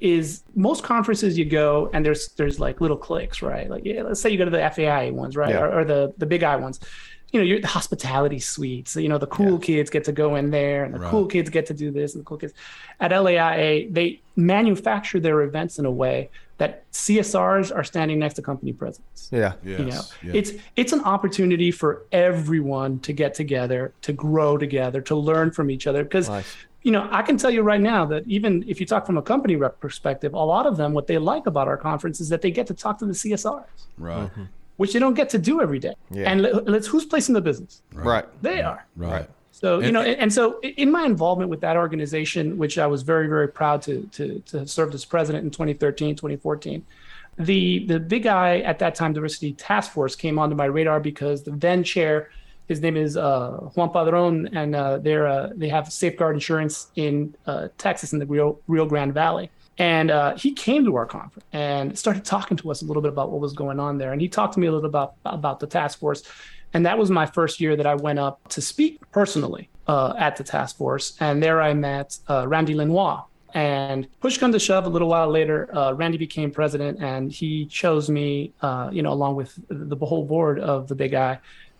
is 0.00 0.42
most 0.54 0.82
conferences 0.84 1.36
you 1.38 1.44
go 1.44 1.90
and 1.92 2.04
there's 2.04 2.28
there's 2.36 2.60
like 2.60 2.80
little 2.80 2.96
cliques, 2.96 3.42
right? 3.42 3.68
Like 3.68 3.84
yeah, 3.84 4.02
let's 4.02 4.20
say 4.20 4.30
you 4.30 4.38
go 4.38 4.44
to 4.44 4.50
the 4.50 4.70
FAI 4.70 5.10
ones, 5.10 5.36
right, 5.36 5.50
Yeah. 5.50 5.62
or, 5.62 5.80
or 5.80 5.84
the 5.84 6.12
the 6.18 6.26
Big 6.26 6.42
I 6.42 6.56
ones. 6.56 6.80
You 7.32 7.40
know, 7.40 7.44
you're 7.44 7.60
the 7.60 7.66
hospitality 7.66 8.38
suites. 8.38 8.96
You 8.96 9.08
know, 9.10 9.18
the 9.18 9.26
cool 9.26 9.58
kids 9.58 9.90
get 9.90 10.04
to 10.04 10.12
go 10.12 10.36
in 10.36 10.50
there, 10.50 10.84
and 10.84 10.94
the 10.94 10.98
Right. 11.00 11.10
cool 11.10 11.26
kids 11.26 11.50
get 11.50 11.66
to 11.66 11.74
do 11.74 11.90
this, 11.90 12.14
and 12.14 12.22
the 12.22 12.24
cool 12.24 12.38
kids. 12.38 12.54
At 13.00 13.10
LAIA, 13.10 13.92
they 13.92 14.20
manufacture 14.34 15.20
their 15.20 15.42
events 15.42 15.78
in 15.78 15.84
a 15.84 15.90
way 15.90 16.30
that 16.56 16.90
CSRs 16.92 17.74
are 17.74 17.84
standing 17.84 18.18
next 18.18 18.34
to 18.34 18.42
company 18.42 18.72
presidents 18.72 19.28
yeah. 19.32 19.52
Yes. 19.64 19.78
you 19.78 19.84
know 19.86 20.00
yeah. 20.22 20.32
it's 20.38 20.52
it's 20.76 20.92
an 20.92 21.00
opportunity 21.04 21.70
for 21.70 22.02
everyone 22.12 22.98
to 23.00 23.12
get 23.12 23.34
together 23.34 23.92
to 24.02 24.12
grow 24.12 24.56
together 24.58 25.00
to 25.02 25.14
learn 25.14 25.50
from 25.50 25.70
each 25.70 25.86
other 25.86 26.02
because 26.02 26.28
Nice. 26.28 26.56
You 26.88 26.92
know 26.92 27.06
i 27.12 27.20
can 27.28 27.36
tell 27.36 27.50
you 27.50 27.60
right 27.72 27.82
now 27.94 28.06
that 28.12 28.22
even 28.36 28.64
if 28.66 28.80
you 28.80 28.86
talk 28.92 29.02
from 29.04 29.18
a 29.18 29.24
company 29.32 29.54
rep 29.56 29.78
perspective 29.86 30.32
a 30.32 30.46
lot 30.54 30.64
of 30.70 30.74
them 30.80 30.90
what 30.96 31.06
they 31.10 31.18
like 31.18 31.44
about 31.52 31.66
our 31.72 31.76
conference 31.76 32.18
is 32.18 32.28
that 32.30 32.40
they 32.40 32.50
get 32.58 32.66
to 32.68 32.74
talk 32.84 32.94
to 33.00 33.04
the 33.04 33.12
csrs 33.22 33.66
right. 33.98 34.22
Mm-hmm. 34.24 34.44
which 34.78 34.90
they 34.94 34.98
don't 35.04 35.12
get 35.22 35.28
to 35.36 35.38
do 35.50 35.54
every 35.66 35.80
day 35.86 35.94
Yeah. 36.10 36.30
and 36.30 36.36
let- 36.40 36.66
let's 36.74 36.86
who's 36.86 37.04
placing 37.12 37.34
the 37.34 37.44
business 37.50 37.72
Right. 37.92 38.24
they 38.46 38.58
mm-hmm. 38.60 38.68
are 38.72 38.86
Right. 38.96 39.26
so 39.60 39.68
you 39.86 39.92
know, 39.96 40.00
and, 40.10 40.16
and 40.22 40.30
so 40.38 40.42
in 40.82 40.88
my 40.98 41.04
involvement 41.12 41.50
with 41.50 41.60
that 41.66 41.76
organization, 41.84 42.44
which 42.62 42.74
I 42.84 42.86
was 42.94 43.00
very, 43.12 43.26
very 43.34 43.48
proud 43.60 43.78
to 43.88 43.94
to 44.16 44.24
to 44.50 44.54
have 44.60 44.70
served 44.78 44.92
as 44.98 45.04
president 45.04 45.40
in 45.46 45.50
2013, 45.50 46.14
2014, 46.16 46.84
the 47.50 47.60
the 47.90 47.98
Big 48.14 48.24
I 48.26 48.48
at 48.70 48.78
that 48.82 48.94
time, 49.00 49.10
diversity 49.18 49.50
task 49.68 49.86
force, 49.96 50.14
came 50.24 50.36
onto 50.42 50.56
my 50.64 50.68
radar 50.78 51.00
because 51.10 51.38
the 51.42 51.50
then 51.66 51.80
chair, 51.92 52.16
his 52.68 52.82
name 52.82 52.96
is 52.96 53.16
uh, 53.16 53.52
Juan 53.74 53.90
Padron, 53.90 54.54
and 54.54 54.76
uh, 54.76 54.98
they're 54.98 55.26
uh, 55.26 55.50
they 55.56 55.70
have 55.70 55.90
safeguard 55.90 56.36
insurance 56.36 56.90
in 56.94 57.34
Texas 57.78 58.12
in 58.12 58.18
the 58.18 58.26
Rio 58.26 58.58
Rio 58.68 58.86
Grande 58.86 59.14
Valley. 59.14 59.50
And 59.78 60.10
uh, 60.10 60.36
he 60.36 60.52
came 60.52 60.84
to 60.84 60.96
our 60.96 61.06
conference 61.06 61.46
and 61.52 61.96
started 61.96 62.24
talking 62.24 62.56
to 62.58 62.70
us 62.70 62.82
a 62.82 62.84
little 62.84 63.00
bit 63.00 63.12
about 63.12 63.30
what 63.30 63.40
was 63.40 63.52
going 63.52 63.78
on 63.78 63.96
there. 63.96 64.12
And 64.12 64.20
he 64.20 64.28
talked 64.28 64.54
to 64.54 64.60
me 64.60 64.66
a 64.66 64.72
little 64.72 64.88
about 64.88 65.14
about 65.24 65.60
the 65.60 65.66
task 65.66 65.98
force. 65.98 66.22
And 66.74 66.84
that 66.84 66.98
was 66.98 67.10
my 67.10 67.24
first 67.24 67.60
year 67.60 67.76
that 67.76 67.86
I 67.86 67.94
went 67.94 68.18
up 68.18 68.46
to 68.48 68.60
speak 68.60 69.00
personally 69.12 69.70
uh, 69.86 70.12
at 70.18 70.36
the 70.36 70.44
task 70.44 70.76
force. 70.76 71.16
And 71.20 71.42
there 71.42 71.62
I 71.62 71.72
met 71.72 72.18
uh, 72.28 72.46
Randy 72.46 72.74
Lenoir. 72.74 73.24
And 73.54 74.06
push 74.20 74.36
come 74.36 74.52
to 74.52 74.58
shove, 74.58 74.84
a 74.84 74.90
little 74.90 75.08
while 75.08 75.30
later, 75.30 75.70
Randy 75.96 76.18
became 76.18 76.50
president, 76.50 77.02
and 77.02 77.32
he 77.32 77.64
chose 77.64 78.10
me, 78.10 78.52
you 78.92 79.02
know, 79.02 79.10
along 79.10 79.36
with 79.36 79.58
the 79.70 79.96
whole 80.04 80.26
board 80.26 80.60
of 80.60 80.86
the 80.86 80.94
Big 80.94 81.14
I, 81.14 81.38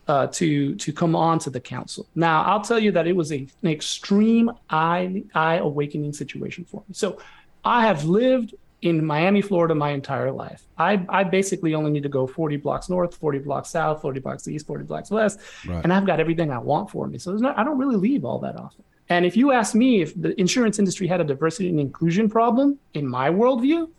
uh, 0.09 0.26
to 0.28 0.74
to 0.76 0.92
come 0.92 1.14
on 1.14 1.38
to 1.40 1.50
the 1.50 1.61
council. 1.61 2.06
Now, 2.14 2.42
I'll 2.42 2.62
tell 2.62 2.78
you 2.78 2.90
that 2.92 3.06
it 3.06 3.14
was 3.14 3.30
a, 3.32 3.46
an 3.62 3.68
extreme 3.70 4.50
eye 4.70 5.22
eye 5.34 5.56
awakening 5.56 6.12
situation 6.14 6.64
for 6.64 6.82
me. 6.88 6.94
So, 6.94 7.18
I 7.64 7.86
have 7.86 8.04
lived 8.04 8.54
in 8.80 9.04
Miami, 9.04 9.42
Florida, 9.42 9.74
my 9.74 9.90
entire 9.90 10.30
life. 10.30 10.62
I, 10.78 11.04
I 11.09 11.24
basically 11.24 11.74
only 11.74 11.90
need 11.90 12.04
to 12.04 12.09
go 12.09 12.26
40 12.28 12.56
blocks 12.59 12.88
north, 12.88 13.14
40 13.16 13.40
blocks 13.40 13.68
south, 13.70 14.00
40 14.00 14.20
blocks 14.20 14.46
east, 14.46 14.66
40 14.68 14.84
blocks 14.84 15.11
west, 15.11 15.40
Right. 15.66 15.82
and 15.82 15.92
I've 15.92 16.06
got 16.06 16.20
everything 16.20 16.52
I 16.52 16.59
want 16.59 16.88
for 16.88 17.09
me. 17.09 17.18
So 17.18 17.30
there's 17.30 17.42
not, 17.42 17.59
I 17.59 17.64
don't 17.64 17.76
really 17.76 17.96
leave 17.96 18.24
all 18.24 18.38
that 18.38 18.54
often. 18.56 18.84
And 19.09 19.26
if 19.26 19.36
you 19.36 19.50
ask 19.50 19.74
me 19.74 20.00
if 20.02 20.14
the 20.20 20.38
insurance 20.40 20.78
industry 20.78 21.09
had 21.09 21.20
a 21.20 21.24
diversity 21.24 21.68
and 21.70 21.80
inclusion 21.80 22.28
problem 22.30 22.78
in 22.94 23.04
my 23.09 23.30
worldview, 23.30 23.90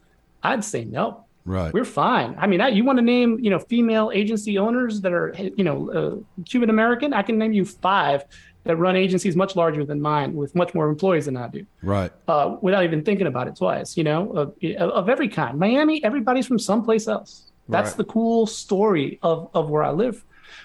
I'd 0.43 0.63
say 0.63 0.85
no. 0.85 1.25
Right. 1.45 1.73
We're 1.73 1.85
fine. 1.85 2.35
I 2.37 2.47
mean, 2.47 2.61
I, 2.61 2.67
you 2.67 2.83
want 2.83 2.97
to 2.99 3.01
name, 3.03 3.39
you 3.39 3.49
know, 3.49 3.59
female 3.59 4.11
agency 4.13 4.57
owners 4.57 5.01
that 5.01 5.13
are, 5.13 5.33
you 5.37 5.63
know, 5.63 5.89
uh, 5.91 6.43
Cuban 6.45 6.69
American? 6.69 7.13
I 7.13 7.23
can 7.23 7.37
name 7.37 7.53
you 7.53 7.65
five 7.65 8.23
that 8.65 8.75
run 8.75 8.95
agencies 8.95 9.35
much 9.35 9.55
larger 9.55 9.83
than 9.85 10.01
mine 10.01 10.33
with 10.35 10.53
much 10.53 10.73
more 10.75 10.89
employees 10.89 11.25
than 11.25 11.37
I 11.37 11.47
do 11.47 11.65
Right. 11.81 12.11
uh, 12.27 12.57
without 12.61 12.83
even 12.83 13.03
thinking 13.03 13.25
about 13.25 13.47
it 13.47 13.55
twice, 13.55 13.95
you 13.97 14.03
know, 14.03 14.29
of, 14.31 14.53
of 14.79 15.09
every 15.09 15.29
kind. 15.29 15.57
Miami, 15.57 16.03
everybody's 16.03 16.45
from 16.45 16.59
someplace 16.59 17.07
else. 17.07 17.51
That's 17.69 17.91
Right. 17.91 17.97
the 17.97 18.03
cool 18.05 18.45
story 18.45 19.17
of, 19.23 19.49
of 19.53 19.69
where 19.69 19.83
I 19.83 19.91
live. 19.91 20.23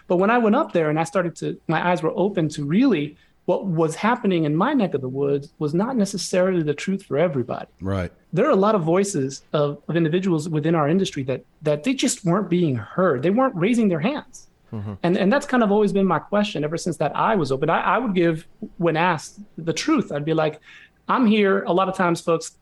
But 0.08 0.16
when 0.16 0.28
I 0.30 0.38
went 0.38 0.56
up 0.56 0.72
there 0.72 0.90
and 0.90 0.98
I 0.98 1.04
started 1.04 1.36
to, 1.36 1.58
my 1.68 1.86
eyes 1.88 2.02
were 2.02 2.12
open 2.14 2.48
to 2.50 2.64
really 2.64 3.16
what 3.46 3.66
was 3.66 3.94
happening 3.94 4.44
in 4.44 4.56
my 4.56 4.72
neck 4.72 4.94
of 4.94 5.00
the 5.00 5.08
woods 5.08 5.52
was 5.58 5.74
not 5.74 5.96
necessarily 5.96 6.62
the 6.62 6.74
truth 6.74 7.02
for 7.02 7.18
everybody. 7.18 7.66
Right. 7.80 8.10
There 8.32 8.46
are 8.46 8.50
a 8.50 8.56
lot 8.56 8.74
of 8.74 8.82
voices 8.82 9.42
of, 9.52 9.82
of 9.88 9.96
individuals 9.96 10.48
within 10.48 10.74
our 10.74 10.88
industry 10.88 11.22
that 11.24 11.44
that 11.62 11.84
they 11.84 11.94
just 11.94 12.24
weren't 12.24 12.48
being 12.48 12.76
heard. 12.76 13.22
They 13.22 13.30
weren't 13.30 13.54
raising 13.54 13.88
their 13.88 14.00
hands. 14.00 14.48
Mm-hmm. 14.72 14.94
And 15.02 15.16
and 15.16 15.32
that's 15.32 15.46
kind 15.46 15.62
of 15.62 15.70
always 15.70 15.92
been 15.92 16.06
my 16.06 16.18
question 16.18 16.64
ever 16.64 16.76
since 16.76 16.96
that 16.96 17.14
eye 17.16 17.36
was 17.36 17.52
open. 17.52 17.70
I, 17.70 17.80
I 17.80 17.98
would 17.98 18.14
give 18.14 18.46
when 18.78 18.96
asked 18.96 19.40
the 19.58 19.72
truth. 19.72 20.10
I'd 20.10 20.24
be 20.24 20.34
like, 20.34 20.60
I'm 21.08 21.26
here. 21.26 21.62
A 21.64 21.72
lot 21.72 21.88
of 21.88 21.96
times 21.96 22.20
folks 22.20 22.52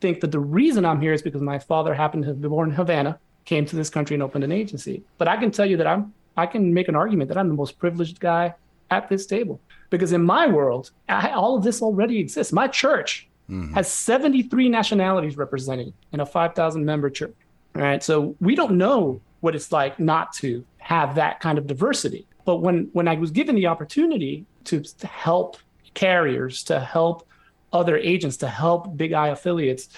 think 0.00 0.20
that 0.20 0.30
the 0.30 0.38
reason 0.38 0.84
I'm 0.84 1.00
here 1.00 1.12
is 1.12 1.22
because 1.22 1.42
my 1.42 1.58
father 1.58 1.94
happened 1.94 2.24
to 2.24 2.34
be 2.34 2.48
born 2.48 2.70
in 2.70 2.74
Havana, 2.76 3.18
came 3.44 3.66
to 3.66 3.76
this 3.76 3.90
country 3.90 4.14
and 4.14 4.22
opened 4.22 4.44
an 4.44 4.52
agency. 4.52 5.02
But 5.18 5.26
I 5.26 5.36
can 5.36 5.50
tell 5.50 5.66
you 5.66 5.76
that 5.78 5.86
I'm 5.86 6.14
I 6.36 6.46
can 6.46 6.72
make 6.72 6.88
an 6.88 6.94
argument 6.94 7.28
that 7.28 7.36
I'm 7.36 7.48
the 7.48 7.54
most 7.54 7.78
privileged 7.78 8.20
guy 8.20 8.54
at 8.90 9.08
this 9.08 9.26
table. 9.26 9.60
Because 9.90 10.12
in 10.12 10.22
my 10.22 10.46
world, 10.46 10.90
I, 11.08 11.30
all 11.30 11.56
of 11.56 11.64
this 11.64 11.82
already 11.82 12.18
exists. 12.18 12.52
My 12.52 12.68
church 12.68 13.28
hmm. 13.48 13.72
has 13.74 13.90
73 13.90 14.68
nationalities 14.68 15.36
represented 15.36 15.92
in 16.12 16.20
a 16.20 16.26
5,000 16.26 16.84
member 16.84 17.10
church. 17.10 17.34
All 17.76 17.82
right. 17.82 18.02
So 18.02 18.36
we 18.40 18.54
don't 18.54 18.78
know 18.78 19.20
what 19.40 19.54
it's 19.54 19.72
like 19.72 19.98
not 19.98 20.32
to 20.34 20.64
have 20.78 21.14
that 21.16 21.40
kind 21.40 21.58
of 21.58 21.66
diversity. 21.66 22.26
But 22.44 22.56
when, 22.56 22.88
when 22.92 23.08
I 23.08 23.14
was 23.14 23.30
given 23.30 23.54
the 23.54 23.66
opportunity 23.66 24.44
to, 24.64 24.80
to 24.80 25.06
help 25.06 25.56
carriers, 25.94 26.62
to 26.64 26.80
help 26.80 27.26
other 27.72 27.96
agents, 27.96 28.36
to 28.38 28.48
help 28.48 28.96
Big 28.96 29.12
I 29.12 29.28
affiliates, 29.28 29.88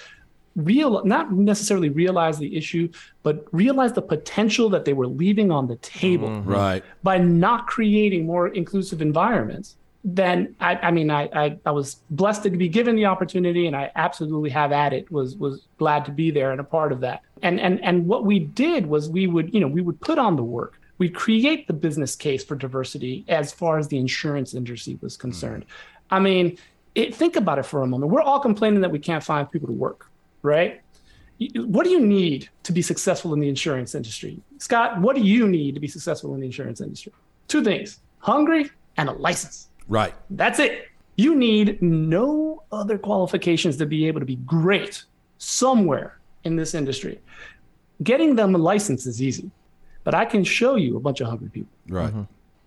real 0.57 1.05
not 1.05 1.33
necessarily 1.33 1.89
realize 1.89 2.39
the 2.39 2.57
issue, 2.57 2.89
but 3.23 3.47
realize 3.53 3.93
the 3.93 4.03
potential 4.03 4.69
that 4.71 4.85
they 4.85 4.93
were 4.93 5.07
leaving 5.07 5.51
on 5.51 5.67
the 5.67 5.77
table 5.77 6.29
mm-hmm. 6.29 6.51
Right. 6.51 6.85
by 7.03 7.19
not 7.19 7.67
creating 7.67 8.27
more 8.27 8.49
inclusive 8.49 9.01
environments 9.01 9.77
then 10.05 10.55
I, 10.61 10.75
I 10.77 10.91
mean, 10.91 11.11
I, 11.11 11.29
I, 11.33 11.59
I 11.65 11.71
was 11.71 11.97
blessed 12.11 12.43
to 12.45 12.51
be 12.51 12.69
given 12.69 12.97
the 12.97 13.07
opportunity, 13.07 13.67
and 13.67 13.77
I 13.77 13.91
absolutely 13.95 14.51
have 14.51 14.73
at 14.73 14.93
it. 14.93 15.11
Was 15.11 15.37
was 15.37 15.67
glad 15.79 16.05
to 16.07 16.11
be 16.11 16.31
there 16.31 16.51
and 16.51 16.61
a 16.61 16.65
part 16.65 16.93
of 16.93 17.01
that. 17.01 17.23
And 17.43 17.61
and 17.61 17.83
and 17.85 18.07
what 18.07 18.25
we 18.25 18.41
did 18.41 18.87
was 18.87 19.09
we 19.09 19.27
would, 19.27 19.55
you 19.55 19.61
know, 19.61 19.69
we 19.69 19.81
would 19.81 20.01
put 20.01 20.19
on 20.19 20.37
the 20.37 20.43
work. 20.43 20.81
We'd 20.99 21.15
create 21.15 21.67
the 21.67 21.73
business 21.73 22.17
case 22.17 22.45
for 22.45 22.55
diversity 22.55 23.25
as 23.29 23.53
far 23.53 23.79
as 23.79 23.89
the 23.89 23.99
insurance 23.99 24.55
industry 24.55 24.99
was 25.01 25.17
concerned. 25.17 25.65
Mm-hmm. 25.65 26.15
I 26.15 26.19
mean, 26.21 26.59
it, 26.95 27.15
think 27.15 27.37
about 27.37 27.59
it 27.59 27.65
for 27.65 27.83
a 27.83 27.87
moment. 27.87 28.13
We're 28.13 28.23
all 28.23 28.41
complaining 28.41 28.81
that 28.83 28.91
we 28.91 28.99
can't 28.99 29.25
find 29.25 29.51
people 29.51 29.69
to 29.69 29.75
work, 29.75 30.11
right? 30.43 30.81
What 31.57 31.85
do 31.85 31.91
you 31.91 32.01
need 32.01 32.51
to 32.65 32.73
be 32.73 32.83
successful 32.83 33.35
in 33.35 33.41
the 33.41 33.49
insurance 33.49 33.95
industry? 33.95 34.41
Scott, 34.59 35.01
what 35.01 35.17
do 35.17 35.23
you 35.23 35.49
need 35.49 35.75
to 35.75 35.81
be 35.81 35.89
successful 35.89 36.35
in 36.35 36.41
the 36.41 36.47
insurance 36.47 36.81
industry? 36.81 37.13
Two 37.49 37.65
things 37.65 38.01
hungry 38.19 38.71
and 38.97 39.09
a 39.09 39.13
license. 39.13 39.69
Right. 39.89 40.15
That's 40.31 40.59
it. 40.59 40.89
You 41.17 41.35
need 41.35 41.81
no 41.83 42.63
other 42.73 42.99
qualifications 42.99 43.77
to 43.79 43.87
be 43.87 44.07
able 44.07 44.21
to 44.21 44.27
be 44.27 44.37
great 44.37 45.05
somewhere 45.39 46.19
in 46.45 46.57
this 46.57 46.75
industry. 46.75 47.21
Getting 48.03 48.35
them 48.37 48.55
a 48.55 48.59
license 48.59 49.07
is 49.07 49.21
easy, 49.23 49.51
but 50.05 50.15
I 50.15 50.25
can 50.25 50.45
show 50.45 50.77
you 50.77 50.97
a 50.97 51.01
bunch 51.01 51.21
of 51.21 51.29
hungry 51.29 51.51
people. 51.51 51.73
Right. 51.89 52.09
Mm-hmm. 52.09 52.23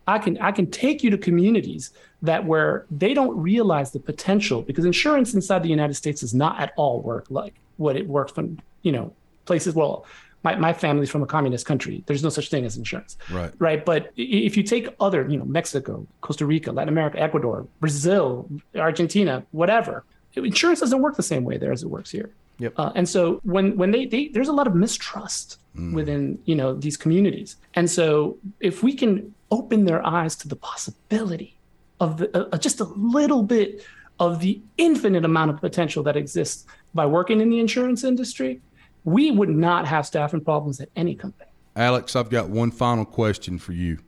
I 0.07 0.19
can 0.19 0.37
I 0.37 0.51
can 0.51 0.69
take 0.69 1.03
you 1.03 1.09
to 1.09 1.17
communities 1.17 1.91
that 2.21 2.45
where 2.45 2.85
they 2.91 3.13
don't 3.13 3.35
realize 3.35 3.91
the 3.91 3.99
potential 3.99 4.61
because 4.61 4.85
insurance 4.85 5.33
inside 5.33 5.63
the 5.63 5.69
United 5.69 5.95
States 5.95 6.21
does 6.21 6.33
not 6.33 6.59
at 6.59 6.73
all 6.75 7.01
work 7.01 7.25
like 7.29 7.55
what 7.77 7.95
it 7.95 8.07
works 8.07 8.31
from 8.31 8.59
you 8.83 8.91
know 8.91 9.13
places. 9.45 9.73
Well, 9.73 10.05
my, 10.45 10.55
my 10.55 10.73
family's 10.73 11.09
from 11.09 11.23
a 11.23 11.25
communist 11.25 11.65
country. 11.65 12.03
There's 12.05 12.23
no 12.23 12.29
such 12.29 12.49
thing 12.49 12.63
as 12.65 12.77
insurance. 12.77 13.17
Right. 13.31 13.51
Right. 13.57 13.83
But 13.83 14.11
if 14.15 14.55
you 14.55 14.63
take 14.63 14.85
other, 14.99 15.27
you 15.27 15.37
know, 15.37 15.45
Mexico, 15.45 16.05
Costa 16.21 16.45
Rica, 16.45 16.71
Latin 16.71 16.89
America, 16.89 17.19
Ecuador, 17.19 17.67
Brazil, 17.79 18.47
Argentina, 18.75 19.43
whatever, 19.51 20.05
insurance 20.35 20.79
doesn't 20.81 21.01
work 21.01 21.15
the 21.15 21.29
same 21.33 21.43
way 21.43 21.57
there 21.57 21.71
as 21.71 21.81
it 21.81 21.89
works 21.89 22.11
here. 22.11 22.29
Yep. 22.59 22.73
Uh, 22.77 22.91
and 22.95 23.09
so 23.09 23.41
when 23.43 23.75
when 23.75 23.91
they, 23.91 24.05
they 24.05 24.29
there's 24.29 24.47
a 24.47 24.57
lot 24.59 24.67
of 24.67 24.75
mistrust 24.75 25.59
mm. 25.75 25.93
within 25.93 26.39
you 26.45 26.55
know 26.55 26.69
these 26.85 26.95
communities. 26.95 27.57
And 27.73 27.89
so 27.89 28.37
if 28.59 28.81
we 28.81 28.93
can 28.93 29.33
open 29.51 29.83
their 29.85 30.01
eyes 30.05 30.33
to 30.41 30.47
the 30.47 30.55
possibility 30.55 31.57
of 31.99 32.17
the, 32.19 32.27
uh, 32.53 32.57
just 32.57 32.79
a 32.79 32.85
little 33.17 33.43
bit 33.43 33.83
of 34.19 34.39
the 34.39 34.61
infinite 34.77 35.25
amount 35.25 35.49
of 35.51 35.59
potential 35.59 36.01
that 36.03 36.15
exists 36.15 36.65
by 36.93 37.05
working 37.05 37.41
in 37.41 37.49
the 37.49 37.59
insurance 37.59 38.03
industry, 38.03 38.61
we 39.05 39.31
would 39.31 39.49
not 39.49 39.87
have 39.87 40.05
staffing 40.05 40.41
problems 40.41 40.81
at 40.81 40.89
any 40.95 41.15
company. 41.15 41.49
Alex, 41.75 42.15
I've 42.15 42.29
got 42.29 42.49
one 42.49 42.71
final 42.71 43.05
question 43.05 43.59
for 43.59 43.71
you. 43.71 43.99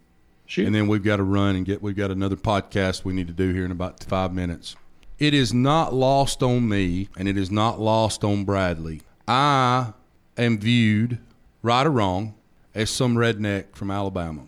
Shoot. 0.47 0.65
And 0.65 0.75
then 0.75 0.87
we've 0.87 1.03
got 1.03 1.17
to 1.17 1.23
run 1.23 1.55
and 1.55 1.65
get 1.65 1.81
we've 1.81 1.95
got 1.95 2.09
another 2.11 2.35
podcast 2.35 3.05
we 3.05 3.13
need 3.13 3.27
to 3.27 3.33
do 3.33 3.53
here 3.53 3.65
in 3.65 3.71
about 3.71 4.03
five 4.03 4.33
minutes. 4.33 4.75
It 5.19 5.33
is 5.33 5.53
not 5.53 5.93
lost 5.93 6.41
on 6.41 6.67
me 6.67 7.09
and 7.17 7.27
it 7.27 7.37
is 7.37 7.51
not 7.51 7.79
lost 7.79 8.23
on 8.23 8.45
Bradley. 8.45 9.01
I 9.27 9.93
am 10.37 10.57
viewed, 10.57 11.19
right 11.61 11.85
or 11.85 11.91
wrong, 11.91 12.35
as 12.73 12.89
some 12.89 13.15
redneck 13.15 13.75
from 13.75 13.91
Alabama. 13.91 14.43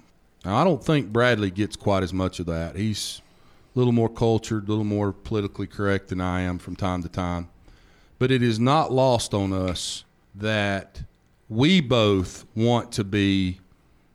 Now 0.46 0.56
I 0.56 0.64
don't 0.64 0.84
think 0.84 1.12
Bradley 1.12 1.52
gets 1.52 1.76
quite 1.76 2.02
as 2.02 2.14
much 2.14 2.40
of 2.40 2.46
that. 2.46 2.78
He's 2.78 3.22
a 3.76 3.80
little 3.80 3.94
more 3.94 4.10
cultured, 4.10 4.68
a 4.68 4.72
little 4.72 4.86
more 4.86 5.12
politically 5.12 5.68
correct 5.68 6.08
than 6.08 6.22
I 6.22 6.42
am 6.42 6.60
from 6.60 6.78
time 6.78 7.04
to 7.04 7.10
time. 7.10 7.50
But 8.20 8.32
it 8.32 8.42
is 8.42 8.60
not 8.60 8.92
lost 8.92 9.34
on 9.34 9.52
us 9.52 10.06
that 10.40 11.02
we 11.48 11.82
both 11.82 12.46
want 12.56 12.92
to 12.94 13.04
be 13.04 13.60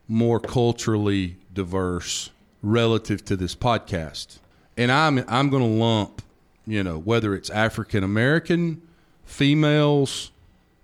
more 0.09 0.41
culturally 0.41 1.37
diverse 1.53 2.31
relative 2.63 3.25
to 3.25 3.37
this 3.37 3.55
podcast. 3.55 4.39
And 4.77 4.91
I'm 4.91 5.25
I'm 5.29 5.51
going 5.51 5.63
to 5.63 5.85
lump, 5.85 6.23
you 6.67 6.83
know, 6.83 6.99
whether 6.99 7.35
it's 7.35 7.51
African 7.51 8.03
American 8.03 8.83
females, 9.25 10.33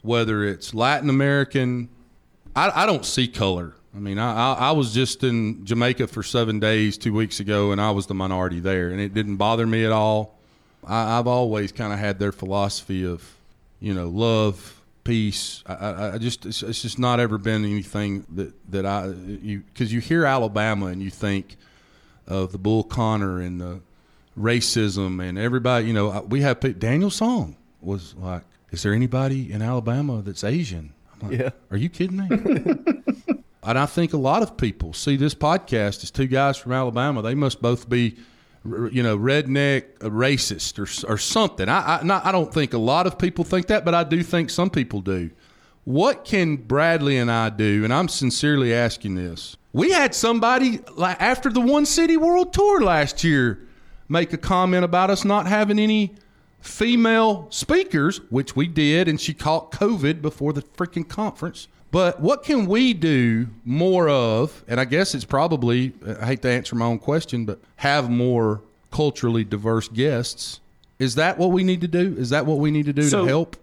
whether 0.03 0.45
it's 0.45 0.75
Latin 0.75 1.11
American, 1.11 1.89
I, 2.55 2.83
I 2.83 2.87
don't 2.87 3.05
see 3.05 3.29
color. 3.29 3.75
I 3.95 3.99
mean, 3.99 4.19
I, 4.19 4.55
I 4.55 4.71
was 4.71 4.95
just 4.95 5.25
in 5.25 5.65
Jamaica 5.65 6.07
for 6.07 6.23
seven 6.23 6.61
days 6.61 6.97
two 6.97 7.13
weeks 7.13 7.41
ago, 7.41 7.73
and 7.73 7.81
I 7.81 7.91
was 7.91 8.07
the 8.07 8.15
minority 8.15 8.61
there, 8.61 8.91
and 8.91 9.01
it 9.01 9.15
didn't 9.15 9.37
bother 9.37 9.67
me 9.67 9.85
at 9.85 9.91
all. 9.91 10.39
I, 10.87 11.19
I've 11.19 11.27
always 11.27 11.73
kind 11.73 11.93
of 11.93 11.99
had 11.99 12.21
their 12.21 12.31
philosophy 12.31 13.05
of, 13.05 13.29
you 13.81 13.93
know, 13.93 14.09
love, 14.09 14.80
peace. 15.11 15.65
I, 15.67 16.13
I 16.15 16.19
just 16.19 16.47
it's, 16.47 16.63
it's, 16.63 16.83
just 16.83 16.97
not 16.97 17.19
ever 17.19 17.37
been 17.37 17.65
anything 17.65 18.25
that 18.37 18.55
that 18.71 18.87
I 18.87 19.07
you 19.07 19.61
because 19.61 19.93
you 19.93 20.01
hear 20.01 20.25
Alabama 20.25 20.87
and 20.87 21.03
you 21.03 21.11
think 21.11 21.57
of 22.29 22.53
the 22.53 22.59
Bull 22.59 22.85
Connor 22.85 23.41
and 23.41 23.61
the 23.61 23.81
racism 24.39 25.21
and 25.21 25.37
everybody. 25.37 25.87
You 25.87 25.95
know, 25.95 26.21
we 26.29 26.43
have 26.43 26.61
Daniel 26.79 27.11
Song 27.11 27.57
was 27.81 28.15
like, 28.15 28.43
"Is 28.71 28.85
there 28.85 28.95
anybody 28.95 29.53
in 29.53 29.63
Alabama 29.63 30.23
that's 30.23 30.45
Asian?" 30.45 30.95
Like, 31.21 31.39
yeah. 31.39 31.51
Are 31.73 31.77
you 31.77 31.89
kidding 31.89 32.17
me? 32.17 32.29
and 33.65 33.79
I 33.79 33.87
think 33.87 34.13
a 34.13 34.17
lot 34.17 34.45
of 34.45 34.57
people 34.57 34.93
see 34.93 35.17
this 35.17 35.35
podcast 35.35 36.05
as 36.05 36.13
two 36.13 36.29
guys 36.29 36.57
from 36.57 36.71
Alabama. 36.71 37.21
They 37.21 37.35
must 37.35 37.61
both 37.61 37.89
be 37.89 38.17
you 38.65 39.03
know, 39.03 39.17
redneck, 39.17 39.85
uh, 40.03 40.11
racist, 40.11 40.79
or, 40.79 41.13
or 41.13 41.17
something. 41.17 41.69
I, 41.69 41.99
I, 41.99 42.03
not, 42.03 42.27
I 42.27 42.33
don't 42.33 42.53
think 42.53 42.75
a 42.75 42.79
lot 42.79 43.07
of 43.07 43.19
people 43.19 43.45
think 43.45 43.69
that, 43.69 43.85
but 43.85 43.95
I 43.95 44.05
do 44.05 44.23
think 44.23 44.51
some 44.51 44.71
people 44.71 45.01
do. 45.01 45.31
What 45.85 46.25
can 46.25 46.57
Bradley 46.57 47.17
and 47.17 47.31
I 47.31 47.49
do? 47.49 47.85
And 47.85 47.93
I'm 47.93 48.09
sincerely 48.09 48.75
asking 48.75 49.15
this. 49.15 49.57
We 49.73 49.93
had 49.93 50.15
somebody 50.15 50.81
after 50.99 51.51
the 51.51 51.61
One 51.61 51.87
City 51.87 52.17
World 52.17 52.53
Tour 52.53 52.83
last 52.83 53.25
year 53.25 53.67
make 54.09 54.33
a 54.33 54.39
comment 54.39 54.85
about 54.85 55.09
us 55.09 55.25
not 55.25 55.47
having 55.47 55.79
any 55.79 56.15
female 56.61 57.47
speakers, 57.51 58.21
which 58.31 58.55
we 58.55 58.67
did, 58.67 59.09
and 59.09 59.21
she 59.21 59.33
caught 59.33 59.73
COVID 59.73 60.21
before 60.21 60.53
the 60.53 60.63
freaking 60.63 61.09
conference. 61.09 61.69
But 61.91 62.21
what 62.21 62.45
can 62.45 62.67
we 62.67 62.95
do 62.95 63.49
more 63.65 64.09
of? 64.09 64.65
And 64.69 64.79
I 64.79 64.85
guess 64.85 65.15
it's 65.15 65.25
probably, 65.25 65.93
I 66.21 66.27
hate 66.27 66.43
to 66.43 66.51
answer 66.51 66.77
my 66.77 66.87
own 66.87 66.99
question, 66.99 67.45
but 67.45 67.59
have 67.77 68.09
more 68.09 68.61
culturally 68.93 69.45
diverse 69.45 69.89
guests. 69.89 70.61
Is 70.99 71.17
that 71.17 71.39
what 71.39 71.51
we 71.51 71.65
need 71.65 71.81
to 71.81 71.89
do? 71.89 72.15
Is 72.17 72.31
that 72.31 72.47
what 72.47 72.59
we 72.59 72.71
need 72.71 72.87
to 72.87 72.93
do 72.93 73.03
so, 73.03 73.23
to 73.23 73.29
help? 73.29 73.57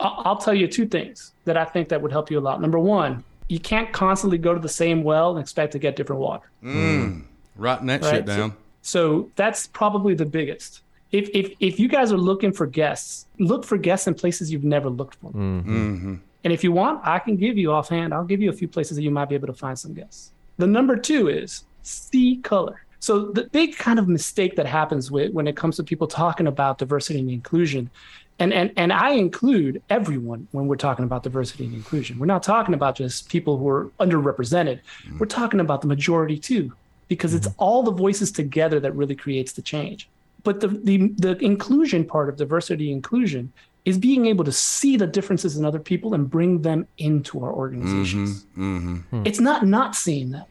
I'll 0.00 0.36
tell 0.36 0.54
you 0.54 0.66
two 0.66 0.86
things 0.86 1.32
that 1.44 1.56
I 1.56 1.64
think 1.64 1.88
that 1.88 2.02
would 2.02 2.12
help 2.12 2.30
you 2.30 2.38
a 2.38 2.40
lot. 2.40 2.60
Number 2.60 2.78
one, 2.78 3.24
you 3.48 3.60
can't 3.60 3.92
constantly 3.92 4.38
go 4.38 4.52
to 4.52 4.60
the 4.60 4.68
same 4.68 5.02
well 5.02 5.30
and 5.30 5.40
expect 5.40 5.72
to 5.72 5.78
get 5.78 5.96
different 5.96 6.20
water. 6.20 6.50
Mm. 6.62 7.24
Writing 7.56 7.86
that 7.86 8.02
right? 8.02 8.16
shit 8.16 8.26
down. 8.26 8.50
So, 8.50 8.56
so, 8.82 9.30
that's 9.36 9.68
probably 9.68 10.14
the 10.14 10.26
biggest. 10.26 10.80
If, 11.12 11.28
if, 11.34 11.52
if 11.60 11.78
you 11.78 11.88
guys 11.88 12.10
are 12.10 12.18
looking 12.18 12.52
for 12.52 12.66
guests, 12.66 13.26
look 13.38 13.64
for 13.64 13.76
guests 13.76 14.06
in 14.06 14.14
places 14.14 14.50
you've 14.50 14.64
never 14.64 14.88
looked 14.88 15.16
for. 15.16 15.30
Mm-hmm. 15.30 15.94
Mm-hmm. 15.94 16.14
And 16.44 16.52
if 16.52 16.64
you 16.64 16.72
want, 16.72 17.00
I 17.04 17.18
can 17.18 17.36
give 17.36 17.56
you 17.56 17.72
offhand, 17.72 18.12
I'll 18.12 18.24
give 18.24 18.40
you 18.40 18.50
a 18.50 18.52
few 18.52 18.68
places 18.68 18.96
that 18.96 19.02
you 19.02 19.10
might 19.10 19.28
be 19.28 19.34
able 19.34 19.46
to 19.46 19.52
find 19.52 19.78
some 19.78 19.94
guests. 19.94 20.32
The 20.58 20.66
number 20.66 20.96
two 20.96 21.28
is 21.28 21.64
see 21.82 22.36
color. 22.38 22.84
So 23.00 23.26
the 23.26 23.44
big 23.44 23.76
kind 23.76 23.98
of 23.98 24.08
mistake 24.08 24.54
that 24.56 24.66
happens 24.66 25.10
with 25.10 25.32
when 25.32 25.48
it 25.48 25.56
comes 25.56 25.76
to 25.76 25.82
people 25.82 26.06
talking 26.06 26.46
about 26.46 26.78
diversity 26.78 27.18
and 27.18 27.30
inclusion, 27.30 27.90
and 28.38 28.52
and 28.52 28.72
and 28.76 28.92
I 28.92 29.10
include 29.10 29.82
everyone 29.90 30.46
when 30.52 30.68
we're 30.68 30.76
talking 30.76 31.04
about 31.04 31.24
diversity 31.24 31.64
and 31.64 31.74
inclusion. 31.74 32.18
We're 32.18 32.26
not 32.26 32.44
talking 32.44 32.74
about 32.74 32.94
just 32.94 33.28
people 33.28 33.58
who 33.58 33.68
are 33.68 33.86
underrepresented. 33.98 34.80
Mm-hmm. 35.04 35.18
We're 35.18 35.26
talking 35.26 35.58
about 35.58 35.80
the 35.80 35.88
majority 35.88 36.38
too, 36.38 36.72
because 37.08 37.34
it's 37.34 37.48
mm-hmm. 37.48 37.62
all 37.62 37.82
the 37.82 37.90
voices 37.90 38.30
together 38.30 38.78
that 38.80 38.94
really 38.94 39.16
creates 39.16 39.52
the 39.52 39.62
change. 39.62 40.08
But 40.44 40.60
the 40.60 40.68
the, 40.68 41.08
the 41.16 41.36
inclusion 41.38 42.04
part 42.04 42.28
of 42.28 42.36
diversity 42.36 42.92
inclusion 42.92 43.52
is 43.84 43.98
being 43.98 44.26
able 44.26 44.44
to 44.44 44.52
see 44.52 44.96
the 44.96 45.06
differences 45.06 45.56
in 45.56 45.64
other 45.64 45.78
people 45.78 46.14
and 46.14 46.30
bring 46.30 46.62
them 46.62 46.86
into 46.98 47.44
our 47.44 47.52
organizations. 47.52 48.44
Mm-hmm, 48.56 48.96
mm-hmm. 48.96 49.22
It's 49.26 49.40
not 49.40 49.66
not 49.66 49.96
seeing 49.96 50.30
them. 50.30 50.44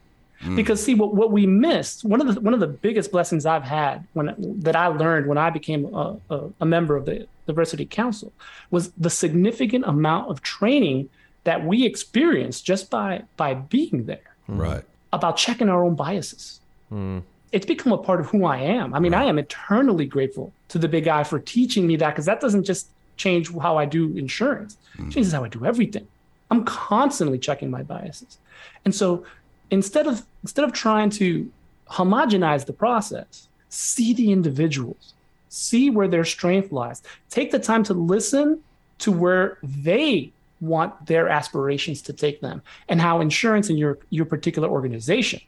Mm. 0.43 0.55
Because 0.55 0.84
see 0.84 0.95
what, 0.95 1.13
what 1.13 1.32
we 1.32 1.45
missed 1.45 2.03
one 2.03 2.19
of 2.19 2.34
the 2.34 2.41
one 2.41 2.53
of 2.53 2.59
the 2.59 2.67
biggest 2.67 3.11
blessings 3.11 3.45
I've 3.45 3.63
had 3.63 4.05
when 4.13 4.34
that 4.61 4.75
I 4.75 4.88
learned 4.88 5.27
when 5.27 5.38
I 5.38 5.49
became 5.49 5.93
a, 5.93 6.17
a, 6.29 6.49
a 6.61 6.65
member 6.65 6.95
of 6.95 7.05
the 7.05 7.27
diversity 7.45 7.86
council 7.86 8.32
was 8.71 8.91
the 8.91 9.09
significant 9.09 9.86
amount 9.86 10.29
of 10.29 10.41
training 10.41 11.09
that 11.43 11.65
we 11.65 11.86
experienced 11.86 12.65
just 12.65 12.89
by 12.89 13.23
by 13.38 13.53
being 13.53 14.05
there 14.05 14.36
right 14.47 14.84
about 15.13 15.38
checking 15.38 15.69
our 15.69 15.84
own 15.84 15.95
biases 15.95 16.59
mm. 16.91 17.21
it's 17.51 17.65
become 17.65 17.91
a 17.91 17.97
part 17.97 18.19
of 18.19 18.27
who 18.27 18.45
i 18.45 18.57
am 18.57 18.93
i 18.93 18.99
mean 18.99 19.11
right. 19.11 19.23
i 19.23 19.25
am 19.25 19.39
eternally 19.39 20.05
grateful 20.05 20.53
to 20.71 20.79
the 20.79 20.88
Big 20.88 21.07
I 21.07 21.23
for 21.25 21.38
teaching 21.38 21.86
me 21.86 21.97
that 21.97 22.11
because 22.11 22.25
that 22.25 22.39
doesn't 22.39 22.63
just 22.63 22.88
change 23.22 23.45
how 23.67 23.78
I 23.78 23.86
do 23.86 24.03
insurance. 24.17 24.78
Mm. 24.97 25.11
changes 25.13 25.32
how 25.32 25.43
I 25.43 25.49
do 25.49 25.65
everything. 25.65 26.07
I'm 26.49 26.63
constantly 26.65 27.39
checking 27.39 27.69
my 27.72 27.84
biases. 27.84 28.38
And 28.84 28.93
so 28.93 29.24
instead 29.69 30.07
of 30.07 30.26
instead 30.43 30.65
of 30.65 30.74
trying 30.74 31.09
to 31.22 31.49
homogenize 31.89 32.65
the 32.65 32.74
process, 32.74 33.47
see 33.69 34.13
the 34.13 34.32
individuals, 34.32 35.13
see 35.49 35.89
where 35.89 36.07
their 36.07 36.26
strength 36.26 36.72
lies. 36.72 37.01
Take 37.30 37.51
the 37.51 37.59
time 37.59 37.84
to 37.84 37.93
listen 37.93 38.61
to 38.99 39.11
where 39.11 39.57
they 39.63 40.32
want 40.59 40.91
their 41.05 41.28
aspirations 41.28 42.01
to 42.03 42.13
take 42.13 42.39
them 42.41 42.61
and 42.88 43.01
how 43.01 43.22
insurance 43.22 43.69
in 43.69 43.78
your 43.78 43.97
your 44.09 44.26
particular 44.26 44.69
organization 44.69 45.41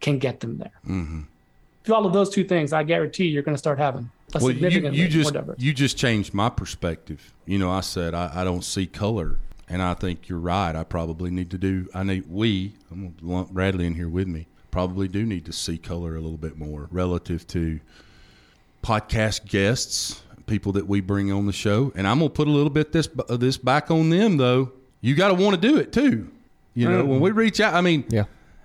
can 0.00 0.18
get 0.18 0.40
them 0.40 0.58
there. 0.58 0.78
Mm-hmm. 0.86 1.22
Do 1.88 1.94
all 1.94 2.06
of 2.06 2.12
those 2.12 2.30
two 2.30 2.44
things, 2.44 2.72
I 2.72 2.82
guarantee 2.84 3.26
you're 3.26 3.42
going 3.42 3.54
to 3.54 3.58
start 3.58 3.78
having 3.78 4.10
a 4.34 4.38
Well, 4.38 4.50
you, 4.50 4.54
significantly 4.54 5.00
you 5.00 5.08
just 5.08 5.32
more 5.32 5.42
diverse. 5.42 5.56
you 5.58 5.72
just 5.72 5.96
changed 5.96 6.34
my 6.34 6.48
perspective. 6.48 7.34
You 7.46 7.58
know, 7.58 7.70
I 7.70 7.80
said 7.80 8.14
I, 8.14 8.30
I 8.32 8.44
don't 8.44 8.62
see 8.62 8.86
color, 8.86 9.38
and 9.68 9.82
I 9.82 9.94
think 9.94 10.28
you're 10.28 10.38
right. 10.38 10.76
I 10.76 10.84
probably 10.84 11.30
need 11.30 11.50
to 11.50 11.58
do. 11.58 11.88
I 11.94 12.02
need 12.04 12.30
we. 12.30 12.74
I'm 12.90 13.14
gonna 13.18 13.34
lump 13.34 13.50
Bradley 13.50 13.86
in 13.86 13.94
here 13.94 14.08
with 14.08 14.28
me. 14.28 14.46
Probably 14.70 15.08
do 15.08 15.24
need 15.24 15.46
to 15.46 15.52
see 15.52 15.78
color 15.78 16.14
a 16.14 16.20
little 16.20 16.36
bit 16.36 16.58
more 16.58 16.88
relative 16.92 17.46
to 17.48 17.80
podcast 18.82 19.46
guests, 19.46 20.22
people 20.46 20.72
that 20.72 20.86
we 20.86 21.00
bring 21.00 21.32
on 21.32 21.46
the 21.46 21.52
show. 21.52 21.90
And 21.96 22.06
I'm 22.06 22.18
gonna 22.18 22.30
put 22.30 22.48
a 22.48 22.52
little 22.52 22.70
bit 22.70 22.92
this 22.92 23.08
of 23.28 23.40
this 23.40 23.56
back 23.56 23.90
on 23.90 24.10
them 24.10 24.36
though. 24.36 24.72
You 25.00 25.14
got 25.14 25.28
to 25.28 25.34
want 25.34 25.60
to 25.60 25.68
do 25.68 25.78
it 25.78 25.92
too. 25.92 26.30
You 26.74 26.88
know, 26.88 27.04
mm. 27.04 27.08
when 27.08 27.20
we 27.20 27.30
reach 27.30 27.60
out, 27.60 27.74
I 27.74 27.80
mean, 27.80 28.04
Yeah. 28.08 28.24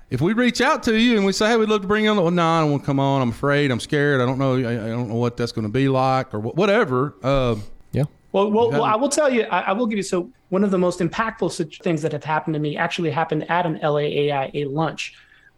If 0.10 0.22
we 0.22 0.34
reach 0.34 0.62
out 0.62 0.84
to 0.84 0.97
you 0.97 1.18
and 1.18 1.26
we 1.26 1.32
say, 1.34 1.47
"Hey, 1.49 1.58
we'd 1.58 1.70
love 1.70 1.82
to 1.82 1.88
bring 1.88 2.04
you 2.06 2.12
on," 2.12 2.18
well, 2.18 2.30
no, 2.32 2.45
I 2.47 2.62
don't 2.62 2.72
want 2.72 2.84
to 2.84 2.86
come 2.86 2.99
on. 2.99 3.22
I'm 3.22 3.30
afraid. 3.30 3.72
I'm 3.72 3.80
scared. 3.80 4.22
I 4.22 4.26
don't 4.26 4.38
know. 4.38 4.56
I, 4.56 4.72
I 4.86 4.88
don't 4.89 5.10
know 5.10 5.16
what 5.16 5.38
that's 5.38 5.51
going 5.51 5.66
to 5.66 5.72
be 5.72 5.89
like 5.89 6.34
or 6.34 6.39
wh- 6.39 6.56
whatever. 6.56 7.16
Uh, 7.24 7.56
Yeah. 7.91 8.04
Well, 8.32 8.51
well, 8.51 8.72
well, 8.72 8.84
I 8.84 8.95
will 8.95 9.10
tell 9.10 9.32
you, 9.32 9.43
I, 9.43 9.60
I 9.62 9.72
will 9.74 9.86
give 9.86 9.97
you. 9.97 10.04
So, 10.04 10.30
one 10.49 10.64
of 10.64 10.72
the 10.72 10.78
most 10.80 10.99
impactful 10.99 11.51
sit- 11.51 11.76
things 11.84 12.01
that 12.01 12.12
have 12.12 12.24
happened 12.24 12.54
to 12.56 12.60
me 12.60 12.76
actually 12.78 13.12
happened 13.12 13.49
at 13.49 13.66
an 13.66 13.78
LAAIA 13.80 14.72
lunch. 14.72 15.14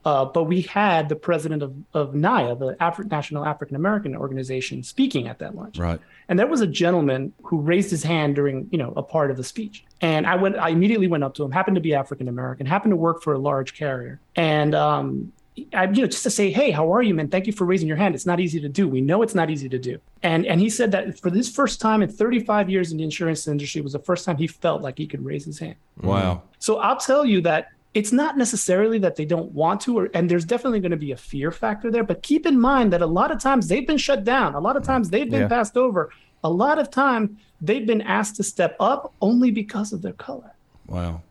Uh, 0.06 0.24
but 0.24 0.44
we 0.44 0.62
had 0.62 1.10
the 1.10 1.16
president 1.16 1.64
of, 1.64 1.74
of 1.96 2.14
NAIA, 2.14 2.58
the 2.60 2.76
Afri- 2.76 3.10
National 3.10 3.44
African 3.44 3.76
American 3.76 4.16
Organization, 4.16 4.84
speaking 4.84 5.28
at 5.28 5.40
that 5.40 5.56
lunch. 5.56 5.80
right. 5.80 6.00
And 6.30 6.40
there 6.40 6.48
was 6.48 6.62
a 6.62 6.68
gentleman 6.68 7.34
who 7.44 7.60
raised 7.60 7.92
his 7.92 8.04
hand 8.04 8.36
during, 8.36 8.68
you 8.72 8.78
know, 8.78 8.94
a 8.96 9.04
part 9.04 9.30
of 9.32 9.38
the 9.38 9.44
speech. 9.44 9.84
And 10.02 10.26
I 10.26 10.36
went, 10.36 10.58
I 10.58 10.70
immediately 10.70 11.08
went 11.08 11.24
up 11.24 11.34
to 11.36 11.44
him, 11.44 11.52
happened 11.52 11.76
to 11.76 11.82
be 11.82 11.94
African 11.94 12.28
American, 12.28 12.66
happened 12.66 12.92
to 12.92 12.98
work 12.98 13.24
for 13.24 13.34
a 13.34 13.38
large 13.38 13.76
carrier. 13.76 14.20
And, 14.36 14.74
um, 14.76 15.32
I, 15.74 15.86
you 15.86 16.02
know, 16.02 16.08
just 16.08 16.24
to 16.24 16.30
say, 16.30 16.52
hey, 16.52 16.72
how 16.72 16.94
are 16.94 17.02
you, 17.02 17.14
man? 17.14 17.30
Thank 17.30 17.48
you 17.48 17.54
for 17.54 17.64
raising 17.64 17.88
your 17.88 17.96
hand. 17.96 18.14
It's 18.14 18.26
not 18.26 18.40
easy 18.40 18.60
to 18.60 18.68
do. 18.68 18.88
We 18.90 19.00
know 19.00 19.22
it's 19.22 19.36
not 19.36 19.50
easy 19.50 19.70
to 19.70 19.80
do. 19.80 20.00
And 20.22 20.46
and 20.46 20.60
he 20.60 20.70
said 20.70 20.92
that 20.92 21.20
for 21.20 21.30
this 21.30 21.50
first 21.50 21.80
time 21.80 22.02
in 22.02 22.10
35 22.10 22.70
years 22.70 22.92
in 22.92 22.98
the 22.98 23.06
insurance 23.06 23.48
industry 23.48 23.82
was 23.82 23.94
the 23.94 24.00
first 24.00 24.26
time 24.26 24.38
he 24.38 24.48
felt 24.48 24.82
like 24.82 24.98
he 24.98 25.08
could 25.08 25.24
raise 25.24 25.46
his 25.46 25.60
hand. 25.60 25.76
Wow. 26.02 26.44
So 26.60 26.80
I'll 26.80 26.98
tell 26.98 27.26
you 27.26 27.40
that 27.42 27.70
it's 27.96 28.12
not 28.12 28.38
necessarily 28.38 29.00
that 29.00 29.16
they 29.16 29.26
don't 29.26 29.52
want 29.54 29.80
to, 29.82 29.98
or, 29.98 30.10
and 30.14 30.30
there's 30.30 30.46
definitely 30.46 30.82
going 30.82 30.92
to 30.92 30.98
be 30.98 31.14
a 31.14 31.18
fear 31.18 31.50
factor 31.50 31.90
there. 31.90 32.04
But 32.04 32.22
keep 32.22 32.46
in 32.46 32.60
mind 32.60 32.92
that 32.94 33.02
a 33.02 33.06
lot 33.20 33.32
of 33.32 33.40
times 33.40 33.68
they've 33.70 33.88
been 33.88 33.98
shut 33.98 34.24
down. 34.26 34.54
A 34.54 34.60
lot 34.60 34.76
of 34.76 34.84
times 34.84 35.10
they've 35.10 35.32
been 35.32 35.44
Yeah. 35.44 35.48
passed 35.48 35.78
over. 35.78 36.10
A 36.44 36.50
lot 36.50 36.78
of 36.78 36.92
time 36.92 37.38
they've 37.62 37.88
been 37.88 38.02
asked 38.02 38.36
to 38.36 38.44
step 38.44 38.76
up 38.80 39.14
only 39.22 39.50
because 39.50 39.94
of 39.94 40.02
their 40.02 40.14
color. 40.14 40.52
Wow. 40.88 41.22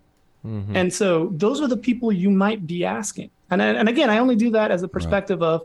Mm-hmm. 0.45 0.75
And 0.75 0.93
so 0.93 1.31
those 1.33 1.61
are 1.61 1.69
the 1.69 1.77
people 1.77 2.11
you 2.11 2.31
might 2.31 2.67
be 2.67 2.85
asking. 2.85 3.31
And 3.51 3.61
and 3.63 3.89
again, 3.89 4.09
I 4.11 4.19
only 4.19 4.35
do 4.37 4.51
that 4.51 4.71
as 4.71 4.83
a 4.83 4.89
perspective 4.89 5.43
of 5.43 5.63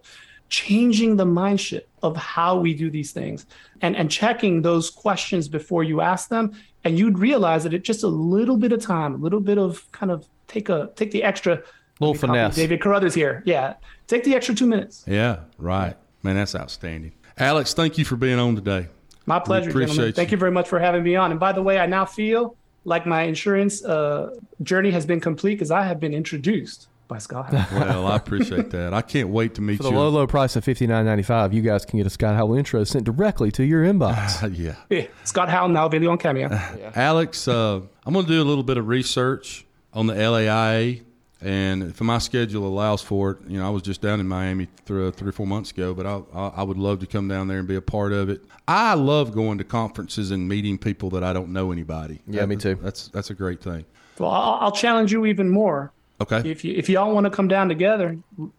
changing 0.49 1.15
the 1.15 1.25
mind 1.25 1.59
shift 1.61 1.87
of 2.03 2.15
how 2.17 2.59
we 2.59 2.73
do 2.73 2.89
these 2.89 3.11
things 3.11 3.45
and 3.81 3.95
and 3.95 4.11
checking 4.11 4.61
those 4.63 4.89
questions 4.89 5.47
before 5.47 5.83
you 5.83 6.01
ask 6.01 6.29
them 6.29 6.51
and 6.83 6.97
you'd 6.99 7.19
realize 7.19 7.63
that 7.63 7.73
it 7.73 7.83
just 7.83 8.03
a 8.03 8.07
little 8.07 8.57
bit 8.57 8.71
of 8.71 8.81
time, 8.81 9.13
a 9.13 9.17
little 9.17 9.39
bit 9.39 9.57
of 9.57 9.89
kind 9.91 10.11
of 10.11 10.27
take 10.49 10.67
a 10.67 10.91
take 10.95 11.11
the 11.11 11.23
extra 11.23 11.63
Little 11.99 12.13
let 12.13 12.21
me 12.21 12.27
copy 12.27 12.37
finesse. 12.39 12.55
David 12.55 12.81
Carruthers 12.81 13.13
here. 13.13 13.43
Yeah. 13.45 13.75
Take 14.07 14.23
the 14.23 14.35
extra 14.35 14.55
2 14.55 14.65
minutes. 14.65 15.03
Yeah. 15.05 15.41
Right. 15.57 15.95
Man, 16.23 16.35
that's 16.35 16.55
outstanding. 16.55 17.13
Alex, 17.37 17.73
thank 17.73 17.97
you 17.97 18.05
for 18.05 18.15
being 18.15 18.39
on 18.39 18.55
today. 18.55 18.87
My 19.25 19.39
pleasure, 19.39 19.69
appreciate 19.69 19.95
gentlemen. 19.95 20.13
Thank 20.13 20.31
you. 20.31 20.35
you 20.35 20.39
very 20.39 20.51
much 20.51 20.67
for 20.67 20.79
having 20.79 21.03
me 21.03 21.15
on. 21.15 21.31
And 21.31 21.39
by 21.39 21.51
the 21.51 21.61
way, 21.61 21.77
I 21.77 21.85
now 21.85 22.05
feel 22.05 22.55
like 22.85 23.05
my 23.05 23.23
insurance 23.23 23.83
uh, 23.83 24.35
journey 24.63 24.91
has 24.91 25.05
been 25.05 25.19
complete 25.19 25.55
because 25.55 25.71
I 25.71 25.83
have 25.83 25.99
been 25.99 26.13
introduced 26.13 26.87
by 27.07 27.17
Scott. 27.17 27.53
Well, 27.71 28.07
I 28.07 28.15
appreciate 28.15 28.69
that. 28.71 28.93
I 28.93 29.01
can't 29.01 29.29
wait 29.29 29.55
to 29.55 29.61
meet 29.61 29.73
you. 29.73 29.77
For 29.77 29.83
the 29.83 29.91
you. 29.91 29.97
low, 29.97 30.09
low 30.09 30.27
price 30.27 30.55
of 30.55 30.63
fifty 30.63 30.87
nine 30.87 31.05
ninety 31.05 31.23
five, 31.23 31.53
you 31.53 31.61
guys 31.61 31.85
can 31.85 31.97
get 31.97 32.07
a 32.07 32.09
Scott 32.09 32.35
Howell 32.35 32.55
intro 32.55 32.83
sent 32.83 33.03
directly 33.03 33.51
to 33.51 33.63
your 33.63 33.83
inbox. 33.83 34.57
yeah. 34.57 34.75
Yeah, 34.89 35.07
Scott 35.23 35.49
Howell 35.49 35.69
now 35.69 35.89
video 35.89 36.11
on 36.11 36.17
Cameo. 36.17 36.49
Alex, 36.95 37.47
uh, 37.47 37.81
I'm 38.05 38.13
going 38.13 38.25
to 38.25 38.31
do 38.31 38.41
a 38.41 38.45
little 38.45 38.63
bit 38.63 38.77
of 38.77 38.87
research 38.87 39.65
on 39.93 40.07
the 40.07 40.13
LAIA, 40.13 41.01
and 41.41 41.83
if 41.83 42.01
my 42.01 42.17
schedule 42.17 42.67
allows 42.67 43.01
for 43.01 43.31
it, 43.31 43.37
you 43.47 43.57
know, 43.59 43.65
I 43.65 43.69
was 43.69 43.81
just 43.81 44.01
down 44.01 44.19
in 44.19 44.27
Miami 44.27 44.67
three, 44.85 45.09
three 45.11 45.29
or 45.29 45.31
four 45.31 45.47
months 45.47 45.71
ago, 45.71 45.93
but 45.93 46.05
I, 46.05 46.21
I, 46.33 46.47
I 46.57 46.63
would 46.63 46.77
love 46.77 46.99
to 46.99 47.07
come 47.07 47.27
down 47.27 47.47
there 47.47 47.59
and 47.59 47.67
be 47.67 47.75
a 47.75 47.81
part 47.81 48.11
of 48.11 48.29
it. 48.29 48.41
I 48.67 48.93
love 48.95 49.31
going 49.33 49.57
to 49.57 49.63
conferences 49.63 50.31
and 50.31 50.47
meeting 50.47 50.77
people 50.77 51.09
that 51.11 51.23
I 51.23 51.33
don't 51.33 51.53
know 51.53 51.71
anybody. 51.71 52.21
Yeah, 52.27 52.45
me 52.45 52.55
too. 52.57 52.75
That's 52.81 53.07
that's 53.07 53.29
a 53.29 53.33
great 53.33 53.61
thing. 53.61 53.85
Well, 54.17 54.31
I'll, 54.31 54.57
I'll 54.61 54.71
challenge 54.71 55.11
you 55.13 55.25
even 55.25 55.49
more. 55.49 55.91
Okay, 56.21 56.49
If 56.49 56.65
you 56.65 56.73
if 56.75 56.89
y'all 56.89 57.13
want 57.13 57.23
to 57.23 57.29
come 57.29 57.47
down 57.47 57.69
together, 57.69 58.17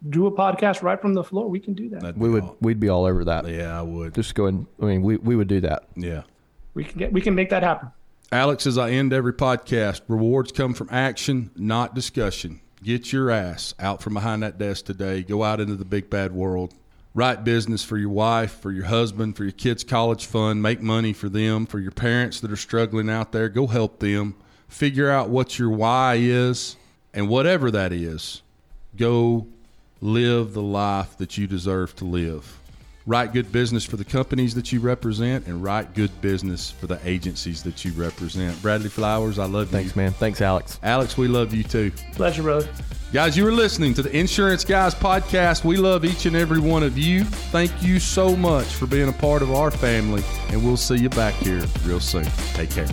do 0.09 0.27
a 0.27 0.33
podcast 0.33 0.83
right 0.83 0.99
from 0.99 1.13
the 1.13 1.23
floor, 1.23 1.47
we 1.47 1.61
can 1.61 1.75
do 1.75 1.91
that. 1.91 2.01
That'd 2.01 2.19
We 2.19 2.31
would 2.31 2.45
aw- 2.45 2.55
we'd 2.63 2.81
be 2.81 2.89
all 2.89 3.05
over 3.05 3.23
that. 3.27 3.47
Yeah, 3.47 3.79
I 3.79 3.83
would. 3.83 4.15
Just 4.15 4.35
go 4.35 4.47
ahead. 4.47 4.65
I 4.81 4.87
mean, 4.87 5.03
we, 5.03 5.19
we 5.19 5.37
would 5.37 5.49
do 5.49 5.61
that. 5.61 5.85
Yeah. 5.95 6.23
We 6.73 6.85
can 6.85 6.99
get 6.99 7.13
we 7.13 7.21
can 7.21 7.35
make 7.35 7.51
that 7.51 7.63
happen. 7.63 7.91
Alex, 8.33 8.65
as 8.65 8.79
I 8.79 8.91
end 8.91 9.13
every 9.13 9.33
podcast, 9.33 10.03
rewards 10.07 10.53
come 10.53 10.73
from 10.73 10.89
action, 10.93 11.51
not 11.57 11.97
discussion. 11.97 12.61
Get 12.81 13.13
your 13.13 13.29
ass 13.29 13.75
out 13.81 14.01
from 14.01 14.15
behind 14.15 14.45
that 14.45 14.57
desk 14.57 14.85
today. 14.85 15.25
Go 15.25 15.43
out 15.43 15.59
into 15.59 15.75
the 15.75 15.85
big 15.85 16.09
bad 16.09 16.31
world. 16.31 16.73
Write 17.13 17.43
business 17.43 17.83
for 17.83 17.99
your 17.99 18.11
wife, 18.11 18.53
for 18.61 18.71
your 18.71 18.85
husband, 18.85 19.37
for 19.37 19.43
your 19.43 19.53
kids' 19.53 19.83
college 19.83 20.27
fund. 20.27 20.63
Make 20.63 20.81
money 20.81 21.13
for 21.13 21.29
them, 21.29 21.67
for 21.67 21.81
your 21.81 21.91
parents 21.91 22.39
that 22.39 22.53
are 22.53 22.57
struggling 22.57 23.11
out 23.11 23.33
there. 23.33 23.49
Go 23.49 23.67
help 23.67 23.99
them. 23.99 24.37
Figure 24.69 25.11
out 25.11 25.29
what 25.29 25.59
your 25.59 25.71
why 25.71 26.15
is, 26.15 26.77
and 27.13 27.29
whatever 27.29 27.69
that 27.73 27.93
is, 27.93 28.43
go 28.97 29.49
live 30.01 30.53
the 30.53 30.63
life 30.63 31.19
that 31.19 31.37
you 31.37 31.49
deserve 31.49 31.97
to 31.97 32.05
live. 32.05 32.60
Write 33.11 33.33
good 33.33 33.51
business 33.51 33.85
for 33.85 33.97
the 33.97 34.05
companies 34.05 34.55
that 34.55 34.71
you 34.71 34.79
represent 34.79 35.49
and 35.49 35.65
write 35.65 35.95
good 35.95 36.13
business 36.21 36.71
for 36.71 36.87
the 36.87 37.01
agencies 37.03 37.61
that 37.65 37.85
you 37.85 37.91
represent. 37.95 38.63
Bradley 38.63 38.89
Flowers, 38.89 39.37
I 39.41 39.47
love 39.47 39.69
Thanks, 39.69 39.73
you. 39.73 39.95
Thanks, 39.95 39.97
man. 39.97 40.13
Thanks, 40.13 40.41
Alex. 40.41 40.79
Alex, 40.85 41.19
we 41.19 41.27
love 41.27 41.53
you 41.53 41.65
too. 41.65 41.91
Pleasure, 42.13 42.45
brother. 42.45 42.69
Guys, 43.13 43.37
you 43.37 43.45
are 43.49 43.51
listening 43.51 43.95
to 43.95 44.03
the 44.03 44.17
Insurance 44.17 44.65
Guys 44.65 44.95
podcast. 44.95 45.65
We 45.65 45.77
love 45.77 46.05
each 46.05 46.27
and 46.27 46.37
every 46.37 46.61
one 46.61 46.85
of 46.85 46.97
you. 46.97 47.25
Thank 47.25 47.83
you 47.83 47.99
so 47.99 48.37
much 48.37 48.67
for 48.67 48.87
being 48.87 49.09
a 49.09 49.13
part 49.13 49.43
of 49.43 49.51
our 49.51 49.73
family, 49.73 50.23
and 50.51 50.65
we'll 50.65 50.77
see 50.77 50.95
you 50.95 51.09
back 51.09 51.35
here 51.35 51.65
real 51.85 51.99
soon. 51.99 52.27
Take 52.55 52.71
care. 52.71 52.87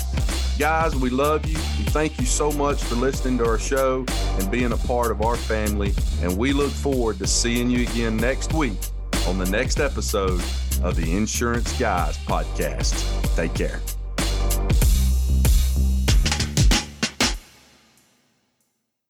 Guys, 0.60 0.94
we 0.94 1.10
love 1.10 1.46
you. 1.46 1.56
We 1.56 1.86
thank 1.86 2.20
you 2.20 2.26
so 2.26 2.52
much 2.52 2.84
for 2.84 2.96
listening 2.96 3.38
to 3.38 3.46
our 3.46 3.58
show 3.58 4.04
and 4.40 4.52
being 4.52 4.74
a 4.74 4.78
part 4.78 5.10
of 5.10 5.22
our 5.22 5.38
family. 5.38 5.94
And 6.22 6.38
we 6.38 6.52
look 6.52 6.72
forward 6.72 7.18
to 7.20 7.28
seeing 7.28 7.70
you 7.70 7.84
again 7.84 8.18
next 8.18 8.52
week 8.52 8.78
on 9.26 9.38
the 9.38 9.46
next 9.46 9.80
episode 9.80 10.42
of 10.84 10.96
the 10.96 11.16
Insurance 11.16 11.78
Guys 11.80 12.18
podcast. 12.20 13.36
Take 13.36 13.54
care. 13.54 13.80